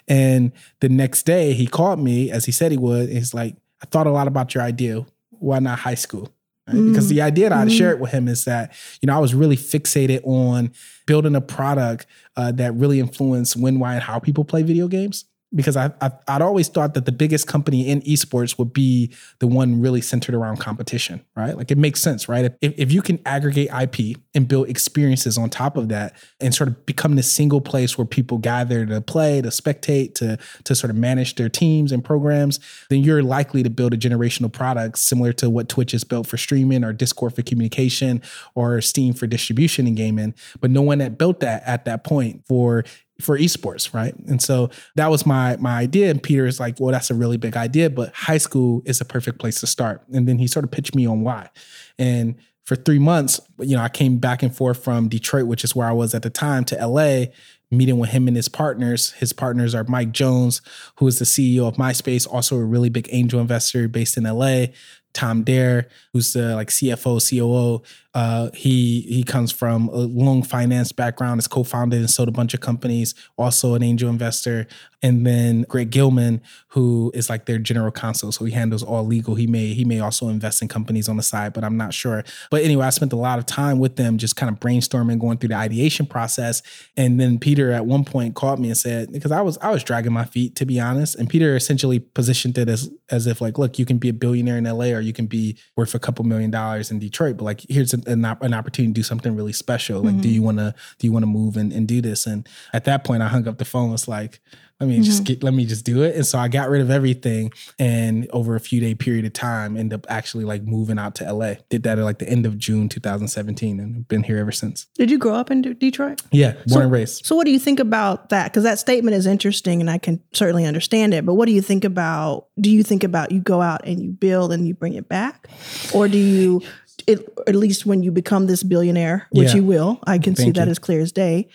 And 0.07 0.51
the 0.79 0.89
next 0.89 1.27
day, 1.27 1.53
he 1.53 1.67
called 1.67 1.99
me 1.99 2.31
as 2.31 2.45
he 2.45 2.51
said 2.51 2.71
he 2.71 2.77
would. 2.77 3.09
And 3.09 3.17
he's 3.19 3.35
like, 3.35 3.55
"I 3.83 3.85
thought 3.85 4.07
a 4.07 4.11
lot 4.11 4.27
about 4.27 4.55
your 4.55 4.63
idea. 4.63 5.05
Why 5.29 5.59
not 5.59 5.79
high 5.79 5.93
school?" 5.95 6.33
Right? 6.73 6.85
Because 6.85 7.09
the 7.09 7.21
idea 7.21 7.49
that 7.49 7.57
I 7.57 7.65
Mm. 7.65 7.77
shared 7.77 7.99
with 7.99 8.11
him 8.11 8.27
is 8.27 8.45
that, 8.45 8.73
you 9.01 9.07
know, 9.07 9.15
I 9.15 9.19
was 9.19 9.33
really 9.33 9.57
fixated 9.57 10.21
on 10.25 10.71
building 11.07 11.35
a 11.35 11.41
product 11.41 12.05
uh, 12.37 12.51
that 12.53 12.73
really 12.75 12.99
influenced 12.99 13.55
when, 13.57 13.79
why, 13.79 13.93
and 13.95 14.03
how 14.03 14.19
people 14.19 14.43
play 14.45 14.63
video 14.63 14.87
games. 14.87 15.25
Because 15.53 15.75
I, 15.75 15.91
I, 15.99 16.11
I'd 16.27 16.41
always 16.41 16.69
thought 16.69 16.93
that 16.93 17.05
the 17.05 17.11
biggest 17.11 17.45
company 17.45 17.87
in 17.87 18.01
esports 18.01 18.57
would 18.57 18.71
be 18.71 19.13
the 19.39 19.47
one 19.47 19.81
really 19.81 19.99
centered 19.99 20.33
around 20.33 20.57
competition, 20.57 21.25
right? 21.35 21.57
Like 21.57 21.71
it 21.71 21.77
makes 21.77 21.99
sense, 21.99 22.29
right? 22.29 22.53
If, 22.61 22.73
if 22.77 22.91
you 22.91 23.01
can 23.01 23.19
aggregate 23.25 23.69
IP 23.69 24.17
and 24.33 24.47
build 24.47 24.69
experiences 24.69 25.37
on 25.37 25.49
top 25.49 25.75
of 25.75 25.89
that 25.89 26.15
and 26.39 26.55
sort 26.55 26.69
of 26.69 26.85
become 26.85 27.15
the 27.15 27.23
single 27.23 27.59
place 27.59 27.97
where 27.97 28.05
people 28.05 28.37
gather 28.37 28.85
to 28.85 29.01
play, 29.01 29.41
to 29.41 29.49
spectate, 29.49 30.15
to, 30.15 30.37
to 30.63 30.73
sort 30.73 30.89
of 30.89 30.95
manage 30.95 31.35
their 31.35 31.49
teams 31.49 31.91
and 31.91 32.03
programs, 32.03 32.59
then 32.89 32.99
you're 32.99 33.23
likely 33.23 33.61
to 33.61 33.69
build 33.69 33.93
a 33.93 33.97
generational 33.97 34.51
product 34.51 34.99
similar 34.99 35.33
to 35.33 35.49
what 35.49 35.67
Twitch 35.67 35.91
has 35.91 36.03
built 36.05 36.27
for 36.27 36.37
streaming 36.37 36.83
or 36.83 36.93
Discord 36.93 37.35
for 37.35 37.41
communication 37.41 38.21
or 38.55 38.79
Steam 38.79 39.13
for 39.13 39.27
distribution 39.27 39.85
and 39.85 39.97
gaming. 39.97 40.33
But 40.61 40.71
no 40.71 40.81
one 40.81 41.01
had 41.01 41.17
built 41.17 41.41
that 41.41 41.63
at 41.65 41.85
that 41.85 42.03
point 42.03 42.45
for 42.47 42.83
for 43.21 43.37
esports, 43.37 43.93
right? 43.93 44.15
And 44.27 44.41
so 44.41 44.69
that 44.95 45.09
was 45.09 45.25
my 45.25 45.57
my 45.57 45.77
idea. 45.77 46.09
And 46.09 46.21
Peter 46.21 46.45
is 46.45 46.59
like, 46.59 46.79
well, 46.79 46.91
that's 46.91 47.09
a 47.09 47.15
really 47.15 47.37
big 47.37 47.55
idea, 47.55 47.89
but 47.89 48.13
high 48.13 48.37
school 48.37 48.81
is 48.85 49.01
a 49.01 49.05
perfect 49.05 49.39
place 49.39 49.59
to 49.61 49.67
start. 49.67 50.03
And 50.11 50.27
then 50.27 50.37
he 50.37 50.47
sort 50.47 50.65
of 50.65 50.71
pitched 50.71 50.95
me 50.95 51.05
on 51.05 51.21
why. 51.21 51.49
And 51.97 52.35
for 52.65 52.75
three 52.75 52.99
months, 52.99 53.39
you 53.59 53.75
know, 53.75 53.81
I 53.81 53.89
came 53.89 54.17
back 54.17 54.43
and 54.43 54.55
forth 54.55 54.83
from 54.83 55.09
Detroit, 55.09 55.47
which 55.47 55.63
is 55.63 55.75
where 55.75 55.87
I 55.87 55.91
was 55.91 56.13
at 56.13 56.21
the 56.21 56.29
time, 56.29 56.63
to 56.65 56.87
LA, 56.87 57.25
meeting 57.71 57.97
with 57.97 58.11
him 58.11 58.27
and 58.27 58.35
his 58.35 58.47
partners. 58.47 59.11
His 59.13 59.33
partners 59.33 59.73
are 59.73 59.83
Mike 59.85 60.11
Jones, 60.11 60.61
who 60.97 61.07
is 61.07 61.19
the 61.19 61.25
CEO 61.25 61.67
of 61.67 61.75
MySpace, 61.75 62.27
also 62.31 62.57
a 62.57 62.63
really 62.63 62.89
big 62.89 63.09
angel 63.11 63.39
investor 63.39 63.87
based 63.87 64.17
in 64.17 64.23
LA. 64.23 64.67
Tom 65.13 65.43
Dare, 65.43 65.87
who's 66.13 66.33
the 66.33 66.55
like 66.55 66.69
CFO, 66.69 67.19
COO. 67.19 67.83
Uh, 68.13 68.49
he 68.53 69.01
he 69.01 69.23
comes 69.23 69.51
from 69.51 69.87
a 69.89 69.97
long 69.97 70.43
finance 70.43 70.91
background. 70.91 71.37
Has 71.37 71.47
co-founded 71.47 71.99
and 71.99 72.09
sold 72.09 72.27
a 72.27 72.31
bunch 72.31 72.53
of 72.53 72.59
companies. 72.59 73.15
Also 73.37 73.73
an 73.73 73.83
angel 73.83 74.09
investor. 74.09 74.67
And 75.03 75.25
then 75.25 75.63
Greg 75.63 75.89
Gilman, 75.89 76.41
who 76.69 77.11
is 77.15 77.27
like 77.27 77.45
their 77.45 77.57
general 77.57 77.91
counsel, 77.91 78.31
so 78.31 78.45
he 78.45 78.51
handles 78.51 78.83
all 78.83 79.03
legal. 79.03 79.35
He 79.35 79.47
may 79.47 79.73
he 79.73 79.83
may 79.83 79.99
also 79.99 80.29
invest 80.29 80.61
in 80.61 80.67
companies 80.67 81.09
on 81.09 81.17
the 81.17 81.23
side, 81.23 81.53
but 81.53 81.63
I'm 81.63 81.77
not 81.77 81.93
sure. 81.93 82.23
But 82.51 82.63
anyway, 82.63 82.85
I 82.85 82.91
spent 82.91 83.13
a 83.13 83.17
lot 83.17 83.39
of 83.39 83.45
time 83.45 83.79
with 83.79 83.95
them, 83.95 84.17
just 84.17 84.35
kind 84.35 84.51
of 84.51 84.59
brainstorming, 84.59 85.19
going 85.19 85.37
through 85.39 85.49
the 85.49 85.55
ideation 85.55 86.05
process. 86.05 86.61
And 86.95 87.19
then 87.19 87.39
Peter 87.39 87.71
at 87.71 87.85
one 87.85 88.05
point 88.05 88.35
called 88.35 88.59
me 88.59 88.67
and 88.67 88.77
said, 88.77 89.11
because 89.11 89.31
I 89.31 89.41
was 89.41 89.57
I 89.59 89.71
was 89.71 89.83
dragging 89.83 90.13
my 90.13 90.25
feet 90.25 90.55
to 90.57 90.65
be 90.65 90.79
honest. 90.79 91.15
And 91.15 91.29
Peter 91.29 91.55
essentially 91.55 91.99
positioned 91.99 92.57
it 92.57 92.69
as 92.69 92.91
as 93.09 93.27
if 93.27 93.41
like, 93.41 93.57
look, 93.57 93.79
you 93.79 93.85
can 93.85 93.97
be 93.97 94.09
a 94.09 94.13
billionaire 94.13 94.57
in 94.57 94.65
LA, 94.65 94.85
or 94.85 94.99
you 94.99 95.13
can 95.13 95.25
be 95.25 95.57
worth 95.75 95.95
a 95.95 95.99
couple 95.99 96.25
million 96.25 96.51
dollars 96.51 96.91
in 96.91 96.99
Detroit. 96.99 97.37
But 97.37 97.45
like, 97.45 97.61
here's 97.67 97.93
an, 97.93 98.00
an, 98.07 98.25
an 98.25 98.53
opportunity 98.53 98.93
to 98.93 98.99
do 98.99 99.03
something 99.03 99.35
really 99.35 99.53
special. 99.53 100.01
Like, 100.01 100.13
mm-hmm. 100.13 100.21
do 100.21 100.29
you 100.29 100.41
want 100.41 100.57
to 100.57 100.73
do 100.99 101.07
you 101.07 101.11
want 101.11 101.23
to 101.23 101.27
move 101.27 101.57
and, 101.57 101.71
and 101.71 101.87
do 101.87 102.01
this? 102.01 102.25
And 102.25 102.47
at 102.73 102.85
that 102.85 103.03
point, 103.03 103.23
I 103.23 103.27
hung 103.27 103.47
up 103.47 103.57
the 103.57 103.65
phone. 103.65 103.91
Was 103.91 104.07
like, 104.07 104.41
let 104.81 104.87
me 104.87 104.95
mm-hmm. 104.95 105.03
just 105.03 105.23
get, 105.25 105.43
let 105.43 105.53
me 105.53 105.63
just 105.63 105.85
do 105.85 106.01
it. 106.01 106.15
And 106.15 106.25
so 106.25 106.39
I 106.39 106.47
got 106.47 106.67
rid 106.67 106.81
of 106.81 106.89
everything 106.89 107.53
and 107.77 108.27
over 108.33 108.55
a 108.55 108.59
few 108.59 108.81
day 108.81 108.95
period 108.95 109.25
of 109.25 109.33
time 109.33 109.77
ended 109.77 109.93
up 109.93 110.07
actually 110.09 110.43
like 110.43 110.63
moving 110.63 110.97
out 110.97 111.13
to 111.15 111.31
LA. 111.31 111.53
Did 111.69 111.83
that 111.83 111.99
at 111.99 112.03
like 112.03 112.17
the 112.17 112.27
end 112.27 112.47
of 112.47 112.57
June 112.57 112.89
2017 112.89 113.79
and 113.79 114.07
been 114.07 114.23
here 114.23 114.39
ever 114.39 114.51
since. 114.51 114.87
Did 114.95 115.11
you 115.11 115.19
grow 115.19 115.35
up 115.35 115.51
in 115.51 115.61
Detroit? 115.61 116.23
Yeah, 116.31 116.53
born 116.53 116.67
so, 116.67 116.79
and 116.79 116.91
raised. 116.91 117.27
So 117.27 117.35
what 117.35 117.45
do 117.45 117.51
you 117.51 117.59
think 117.59 117.79
about 117.79 118.29
that? 118.29 118.51
Cuz 118.51 118.63
that 118.63 118.79
statement 118.79 119.15
is 119.15 119.27
interesting 119.27 119.81
and 119.81 119.89
I 119.89 119.99
can 119.99 120.19
certainly 120.33 120.65
understand 120.65 121.13
it, 121.13 121.27
but 121.27 121.35
what 121.35 121.45
do 121.45 121.51
you 121.51 121.61
think 121.61 121.83
about 121.83 122.47
do 122.59 122.71
you 122.71 122.81
think 122.81 123.03
about 123.03 123.31
you 123.31 123.39
go 123.39 123.61
out 123.61 123.81
and 123.85 124.01
you 124.01 124.09
build 124.09 124.51
and 124.51 124.67
you 124.67 124.73
bring 124.73 124.95
it 124.95 125.07
back 125.07 125.47
or 125.93 126.07
do 126.07 126.17
you 126.17 126.63
it, 127.07 127.27
at 127.47 127.55
least 127.55 127.85
when 127.85 128.03
you 128.03 128.11
become 128.11 128.47
this 128.47 128.63
billionaire, 128.63 129.27
which 129.31 129.49
yeah. 129.49 129.55
you 129.55 129.63
will, 129.63 129.99
I 130.05 130.17
can 130.17 130.35
Thank 130.35 130.47
see 130.47 130.51
that 130.51 130.67
you. 130.67 130.71
as 130.71 130.79
clear 130.79 131.01
as 131.01 131.11
day. 131.11 131.49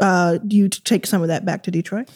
Uh, 0.00 0.38
do 0.38 0.56
you 0.56 0.68
take 0.68 1.06
some 1.06 1.22
of 1.22 1.28
that 1.28 1.44
back 1.44 1.62
to 1.64 1.70
Detroit? 1.70 2.08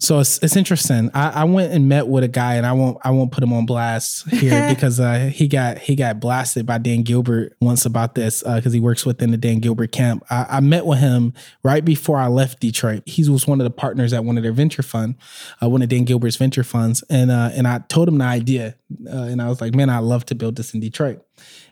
So 0.00 0.18
it's, 0.18 0.42
it's 0.42 0.56
interesting. 0.56 1.10
I, 1.12 1.42
I, 1.42 1.44
went 1.44 1.74
and 1.74 1.86
met 1.86 2.08
with 2.08 2.24
a 2.24 2.28
guy, 2.28 2.54
and 2.54 2.64
I 2.64 2.72
won't 2.72 2.96
I 3.04 3.10
won't 3.10 3.32
put 3.32 3.44
him 3.44 3.52
on 3.52 3.66
blast 3.66 4.26
here 4.30 4.66
because 4.74 4.98
uh, 4.98 5.30
he 5.32 5.46
got 5.46 5.76
he 5.76 5.94
got 5.94 6.20
blasted 6.20 6.64
by 6.64 6.78
Dan 6.78 7.02
Gilbert 7.02 7.54
once 7.60 7.84
about 7.84 8.14
this 8.14 8.42
because 8.42 8.66
uh, 8.66 8.70
he 8.70 8.80
works 8.80 9.04
within 9.04 9.30
the 9.30 9.36
Dan 9.36 9.58
Gilbert 9.58 9.92
camp. 9.92 10.24
I, 10.30 10.46
I, 10.48 10.60
met 10.60 10.86
with 10.86 11.00
him 11.00 11.34
right 11.62 11.84
before 11.84 12.16
I 12.16 12.28
left 12.28 12.60
Detroit. 12.60 13.02
He 13.04 13.28
was 13.28 13.46
one 13.46 13.60
of 13.60 13.64
the 13.64 13.70
partners 13.70 14.14
at 14.14 14.24
one 14.24 14.38
of 14.38 14.42
their 14.42 14.52
venture 14.52 14.82
fund, 14.82 15.16
uh, 15.62 15.68
one 15.68 15.82
of 15.82 15.90
Dan 15.90 16.04
Gilbert's 16.04 16.36
venture 16.36 16.64
funds, 16.64 17.04
and 17.10 17.30
uh, 17.30 17.50
and 17.52 17.68
I 17.68 17.80
told 17.80 18.08
him 18.08 18.16
the 18.16 18.24
idea, 18.24 18.76
uh, 19.06 19.24
and 19.24 19.42
I 19.42 19.50
was 19.50 19.60
like, 19.60 19.74
man, 19.74 19.90
I'd 19.90 19.98
love 19.98 20.24
to 20.26 20.34
build 20.34 20.56
this 20.56 20.72
in 20.72 20.80
Detroit. 20.80 21.22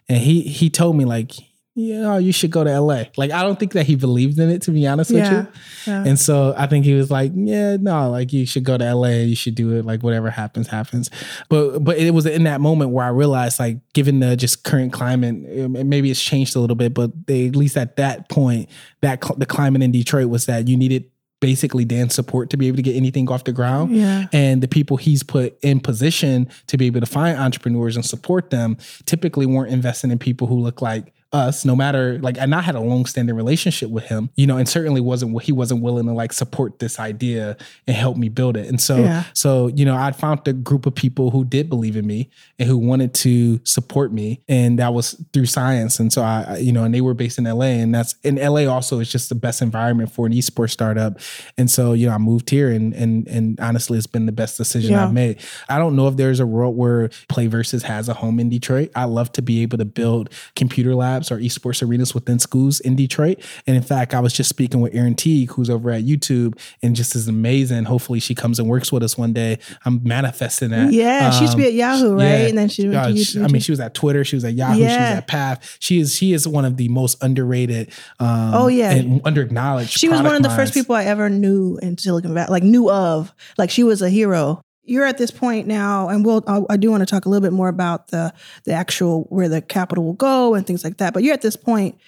And 0.09 0.19
he 0.19 0.43
he 0.43 0.71
told 0.71 0.97
me 0.97 1.05
like 1.05 1.33
yeah, 1.81 2.15
oh, 2.15 2.19
you 2.19 2.33
should 2.33 2.51
go 2.51 2.65
to 2.65 2.81
LA. 2.81 3.05
Like, 3.17 3.31
I 3.31 3.45
don't 3.45 3.57
think 3.57 3.75
that 3.75 3.87
he 3.87 3.95
believed 3.95 4.37
in 4.41 4.51
it, 4.51 4.63
to 4.63 4.73
be 4.73 4.85
honest 4.85 5.13
yeah, 5.13 5.23
with 5.23 5.47
you. 5.87 5.93
Yeah. 5.93 6.05
And 6.07 6.19
so 6.19 6.53
I 6.57 6.67
think 6.67 6.85
he 6.85 6.95
was 6.95 7.09
like, 7.09 7.31
yeah, 7.37 7.77
no, 7.77 8.11
like 8.11 8.33
you 8.33 8.47
should 8.47 8.65
go 8.65 8.77
to 8.77 8.95
LA. 8.95 9.11
You 9.11 9.37
should 9.37 9.55
do 9.55 9.77
it. 9.77 9.85
Like 9.85 10.03
whatever 10.03 10.29
happens, 10.29 10.67
happens. 10.67 11.09
But 11.49 11.79
but 11.85 11.97
it 11.97 12.13
was 12.13 12.27
in 12.27 12.43
that 12.45 12.61
moment 12.61 12.91
where 12.91 13.07
I 13.07 13.11
realized, 13.11 13.61
like, 13.61 13.79
given 13.93 14.19
the 14.19 14.35
just 14.35 14.65
current 14.65 14.93
climate, 14.93 15.37
um, 15.61 15.89
maybe 15.89 16.11
it's 16.11 16.21
changed 16.21 16.57
a 16.57 16.59
little 16.59 16.75
bit, 16.75 16.95
but 16.95 17.13
they, 17.29 17.47
at 17.47 17.55
least 17.55 17.77
at 17.77 17.95
that 17.95 18.29
point, 18.29 18.69
that 19.03 19.23
the 19.37 19.47
climate 19.47 19.81
in 19.81 19.93
Detroit 19.93 20.31
was 20.31 20.47
that 20.47 20.67
you 20.67 20.77
needed 20.77 21.09
basically 21.41 21.85
Dan's 21.85 22.15
support 22.15 22.51
to 22.51 22.57
be 22.57 22.69
able 22.69 22.77
to 22.77 22.83
get 22.83 22.97
anything 22.97 23.29
off 23.31 23.45
the 23.45 23.53
ground. 23.53 23.95
Yeah. 23.95 24.27
And 24.33 24.63
the 24.63 24.69
people 24.69 24.97
he's 24.97 25.23
put 25.23 25.59
in 25.63 25.81
position 25.81 26.49
to 26.67 26.77
be 26.77 26.87
able 26.87 27.01
to 27.01 27.07
find 27.07 27.39
entrepreneurs 27.39 27.97
and 27.97 28.05
support 28.05 28.51
them 28.51 28.77
typically 29.07 29.47
weren't 29.47 29.73
investing 29.73 30.11
in 30.11 30.19
people 30.19 30.47
who 30.47 30.59
look 30.59 30.83
like 30.83 31.13
us 31.33 31.65
no 31.65 31.77
matter 31.77 32.19
like 32.21 32.39
and 32.39 32.55
I 32.55 32.63
had 32.63 32.75
a 32.75 32.81
long 32.81 33.05
standing 33.05 33.37
relationship 33.37 33.91
with 33.91 34.05
him, 34.05 34.31
you 34.35 34.47
know, 34.47 34.57
and 34.57 34.67
certainly 34.67 35.01
wasn't 35.01 35.43
he 35.43 35.53
wasn't 35.53 35.83
willing 35.83 36.07
to 36.07 36.13
like 36.13 36.33
support 36.33 36.79
this 36.79 36.99
idea 36.99 37.57
and 37.87 37.95
help 37.95 38.17
me 38.17 38.31
build 38.31 38.57
it. 38.57 38.67
And 38.67 38.81
so 38.81 38.97
yeah. 38.97 39.25
so, 39.35 39.67
you 39.69 39.85
know, 39.85 39.95
I 39.95 40.13
found 40.13 40.49
a 40.49 40.55
group 40.55 40.87
of 40.87 40.95
people 40.95 41.31
who 41.31 41.45
did 41.45 41.69
believe 41.69 41.97
in 41.97 42.07
me 42.07 42.31
and 42.59 42.67
who 42.67 42.79
wanted 42.79 43.13
to 43.15 43.61
support 43.65 44.11
me. 44.11 44.43
And 44.49 44.79
that 44.79 44.95
was 44.95 45.23
through 45.35 45.47
science. 45.47 46.01
And 46.01 46.11
so 46.11 46.23
I, 46.23 46.59
you 46.59 46.73
know, 46.73 46.85
and 46.85 46.95
they 46.95 47.03
were 47.03 47.15
based 47.15 47.39
in 47.39 47.45
LA. 47.45 47.67
And 47.67 47.95
that's 47.95 48.15
in 48.23 48.37
LA 48.37 48.65
also 48.65 48.99
is 48.99 49.13
just 49.13 49.29
the 49.29 49.35
best 49.35 49.61
environment 49.61 50.11
for 50.11 50.27
an 50.27 50.33
esports 50.33 50.71
startup. 50.71 51.21
And 51.59 51.71
so, 51.71 51.93
you 51.93 52.07
know, 52.07 52.15
I 52.15 52.19
moved 52.19 52.49
here 52.49 52.71
and 52.71 52.95
and 52.95 53.29
and 53.29 53.61
honestly 53.61 53.99
it's 53.99 54.07
been 54.07 54.25
the 54.25 54.33
best 54.33 54.57
decision 54.57 54.93
yeah. 54.93 55.05
I've 55.05 55.13
made. 55.13 55.41
I 55.69 55.77
don't 55.77 55.95
know 55.95 56.09
if 56.09 56.17
there's 56.17 56.41
a 56.41 56.47
world 56.47 56.75
where 56.75 57.09
PlayVS 57.29 57.83
has 57.83 58.09
a 58.09 58.15
home 58.15 58.41
in 58.41 58.49
Detroit. 58.49 58.91
I 58.95 59.05
love 59.05 59.31
to 59.33 59.43
be 59.43 59.61
able 59.61 59.77
to 59.77 59.85
build 59.85 60.31
computer 60.57 60.95
labs 60.95 61.18
labs 61.19 61.31
or 61.31 61.39
esports 61.39 61.87
arenas 61.87 62.15
within 62.15 62.39
schools 62.39 62.81
in 62.81 62.97
Detroit. 62.97 63.39
And 63.67 63.77
in 63.77 63.83
fact, 63.83 64.15
I 64.15 64.21
was 64.21 64.33
just 64.33 64.49
speaking 64.49 64.81
with 64.81 64.95
Erin 64.95 65.15
Teague, 65.15 65.51
who's 65.51 65.69
over 65.69 65.91
at 65.91 66.05
YouTube, 66.05 66.59
and 66.83 66.95
just 66.95 67.15
is 67.15 67.29
amazing. 67.29 67.85
Hopefully, 67.85 68.21
she 68.21 68.35
comes 68.35 68.59
and 68.59 68.69
works 68.69 68.93
with 68.93 69.03
us 69.03 69.19
one 69.19 69.33
day. 69.33 69.59
I'm 69.85 70.03
manifesting 70.05 70.71
that. 70.71 70.93
Yeah, 70.93 71.27
um, 71.27 71.33
she 71.33 71.41
used 71.43 71.53
to 71.53 71.59
be 71.59 71.67
at 71.67 71.75
Yahoo, 71.75 72.15
right? 72.15 72.23
Yeah. 72.23 72.47
And 72.47 72.59
then 72.59 72.69
she, 72.69 72.95
uh, 72.95 73.15
she, 73.15 73.43
I 73.43 73.49
mean, 73.49 73.61
she 73.61 73.73
was 73.73 73.81
at 73.81 73.95
Twitter, 73.95 74.25
she 74.25 74.37
was 74.37 74.45
at 74.45 74.55
Yahoo, 74.55 74.79
yeah. 74.79 74.89
she 74.89 75.01
was 75.01 75.19
at 75.19 75.27
Path. 75.27 75.77
She 75.81 75.99
is 75.99 76.15
she 76.15 76.33
is 76.33 76.47
one 76.47 76.65
of 76.65 76.77
the 76.77 76.89
most 76.89 77.23
underrated. 77.23 77.91
Um, 78.21 78.55
oh 78.55 78.69
yeah, 78.69 78.93
and 78.93 79.21
under 79.25 79.43
acknowledged. 79.43 79.91
She 79.91 80.09
was 80.09 80.23
one 80.23 80.35
of 80.35 80.43
the 80.43 80.51
first 80.51 80.75
people 80.75 80.95
I 80.95 81.05
ever 81.05 81.29
knew 81.29 81.79
in 81.83 81.99
Silicon 81.99 82.35
Valley, 82.35 82.51
like 82.51 82.63
knew 82.63 82.91
of. 82.91 83.35
Like 83.57 83.71
she 83.71 83.83
was 83.83 84.03
a 84.03 84.11
hero 84.11 84.63
you're 84.89 85.05
at 85.05 85.19
this 85.19 85.31
point 85.31 85.67
now, 85.67 86.09
and 86.09 86.25
we'll. 86.25 86.43
I, 86.47 86.75
I, 86.75 86.77
do 86.77 86.91
want 86.91 87.03
to 87.03 87.07
talk 87.07 87.27
a 87.27 87.29
little 87.29 87.43
bit 87.43 87.53
more 87.53 87.69
about 87.69 88.09
the 88.09 88.33
the 88.65 88.73
actual 88.73 89.25
where 89.25 89.49
the 89.49 89.61
capital 89.61 90.05
will 90.05 90.15
go 90.15 90.55
and 90.55 90.67
things 90.67 90.85
like 90.85 90.97
that. 90.99 91.15
But 91.15 91.23
you're 91.23 91.35
at 91.35 91.43
this 91.43 91.57
point. 91.57 91.99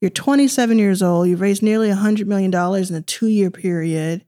You're 0.00 0.10
27 0.10 0.78
years 0.78 1.02
old. 1.02 1.26
You've 1.26 1.40
raised 1.40 1.60
nearly 1.60 1.88
100 1.88 2.28
million 2.28 2.52
dollars 2.52 2.90
in 2.90 2.96
a 2.96 3.02
two 3.02 3.26
year 3.26 3.50
period. 3.50 4.24